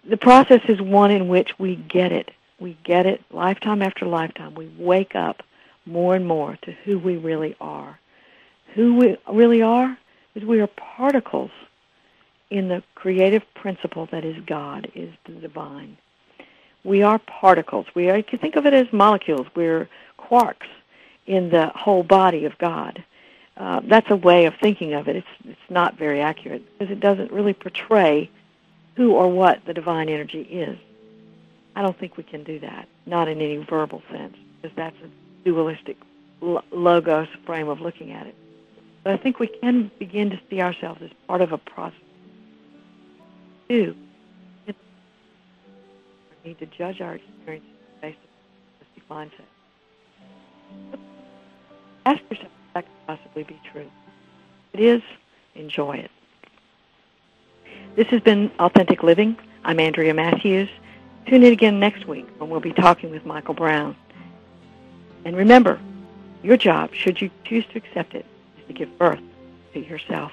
the 0.05 0.17
process 0.17 0.63
is 0.69 0.81
one 0.81 1.11
in 1.11 1.29
which 1.29 1.59
we 1.59 1.77
get 1.77 2.13
it. 2.13 2.31
We 2.59 2.77
get 2.83 3.07
it 3.07 3.23
lifetime 3.31 3.83
after 3.83 4.05
lifetime. 4.05 4.55
We 4.55 4.71
wake 4.79 5.15
up 5.15 5.43
more 5.87 6.15
and 6.17 6.27
more 6.27 6.59
to 6.63 6.73
who 6.73 6.99
we 6.99 7.17
really 7.17 7.57
are. 7.61 7.99
Who 8.75 8.97
we 8.97 9.17
really 9.31 9.63
are 9.63 9.97
is 10.35 10.45
we 10.45 10.61
are 10.61 10.67
particles 10.67 11.51
in 12.51 12.69
the 12.69 12.83
creative 12.95 13.43
principle 13.55 14.09
that 14.11 14.25
is 14.25 14.37
God, 14.47 14.91
is 14.95 15.13
the 15.27 15.33
divine. 15.33 15.97
We 16.85 17.03
are 17.03 17.19
particles. 17.19 17.87
We 17.95 18.09
are, 18.11 18.17
you 18.17 18.25
can 18.25 18.39
think 18.39 18.57
of 18.57 18.67
it 18.67 18.73
as 18.73 18.93
molecules. 18.93 19.47
We're 19.55 19.89
quarks 20.19 20.69
in 21.27 21.51
the 21.51 21.69
whole 21.75 22.03
body 22.03 22.45
of 22.45 22.57
God. 22.59 23.05
Uh, 23.57 23.81
that's 23.85 24.11
a 24.11 24.17
way 24.17 24.47
of 24.47 24.55
thinking 24.63 24.95
of 24.95 25.09
it. 25.09 25.17
It's 25.17 25.27
it's 25.45 25.71
not 25.71 25.99
very 25.99 26.21
accurate 26.21 26.63
because 26.79 26.93
it 26.93 27.01
doesn't 27.01 27.33
really 27.33 27.53
portray 27.53 28.31
who 28.95 29.13
or 29.13 29.29
what 29.29 29.65
the 29.67 29.75
divine 29.75 30.09
energy 30.09 30.43
is. 30.43 30.79
I 31.75 31.83
don't 31.83 31.99
think 31.99 32.17
we 32.17 32.23
can 32.23 32.45
do 32.45 32.59
that, 32.61 32.89
not 33.07 33.29
in 33.29 33.41
any 33.41 33.57
verbal 33.57 34.03
sense, 34.11 34.37
because 34.61 34.75
that's 34.77 34.97
a 35.05 35.45
dualistic 35.45 35.97
logos 36.41 37.29
frame 37.45 37.69
of 37.69 37.81
looking 37.81 38.13
at 38.13 38.27
it. 38.27 38.35
But 39.03 39.15
I 39.15 39.17
think 39.17 39.39
we 39.39 39.49
can 39.49 39.91
begin 39.99 40.31
to 40.31 40.41
see 40.49 40.61
ourselves 40.61 41.03
as 41.03 41.11
part 41.27 41.41
of 41.41 41.53
a 41.53 41.59
process. 41.59 41.99
Two, 43.69 43.95
we 44.67 44.75
need 46.43 46.59
to 46.59 46.67
judge 46.67 47.03
our 47.03 47.17
experience 47.17 47.67
based 48.01 48.17
on 49.11 49.21
a 49.21 49.27
mindset. 49.27 50.99
Ask 52.07 52.23
yourself 52.31 52.51
if 52.69 52.75
that 52.75 52.85
could 52.85 53.07
possibly 53.07 53.43
be 53.43 53.61
true. 53.71 53.91
It 54.73 54.81
is, 54.81 55.03
enjoy 55.55 55.97
it. 55.97 56.11
This 57.95 58.07
has 58.07 58.23
been 58.23 58.51
Authentic 58.59 59.03
Living. 59.03 59.37
I'm 59.65 59.79
Andrea 59.79 60.15
Matthews. 60.15 60.71
Tune 61.27 61.43
in 61.43 61.53
again 61.53 61.79
next 61.79 62.09
week 62.09 62.27
when 62.39 62.49
we'll 62.49 62.61
be 62.61 62.73
talking 62.73 63.11
with 63.11 63.27
Michael 63.27 63.53
Brown. 63.53 63.95
And 65.27 65.37
remember, 65.37 65.79
your 66.43 66.57
job, 66.57 66.95
should 66.95 67.21
you 67.21 67.31
choose 67.45 67.67
to 67.73 67.77
accept 67.77 68.15
it, 68.15 68.25
is 68.59 68.67
to 68.69 68.73
give 68.73 68.97
birth 68.97 69.21
to 69.75 69.81
yourself. 69.81 70.33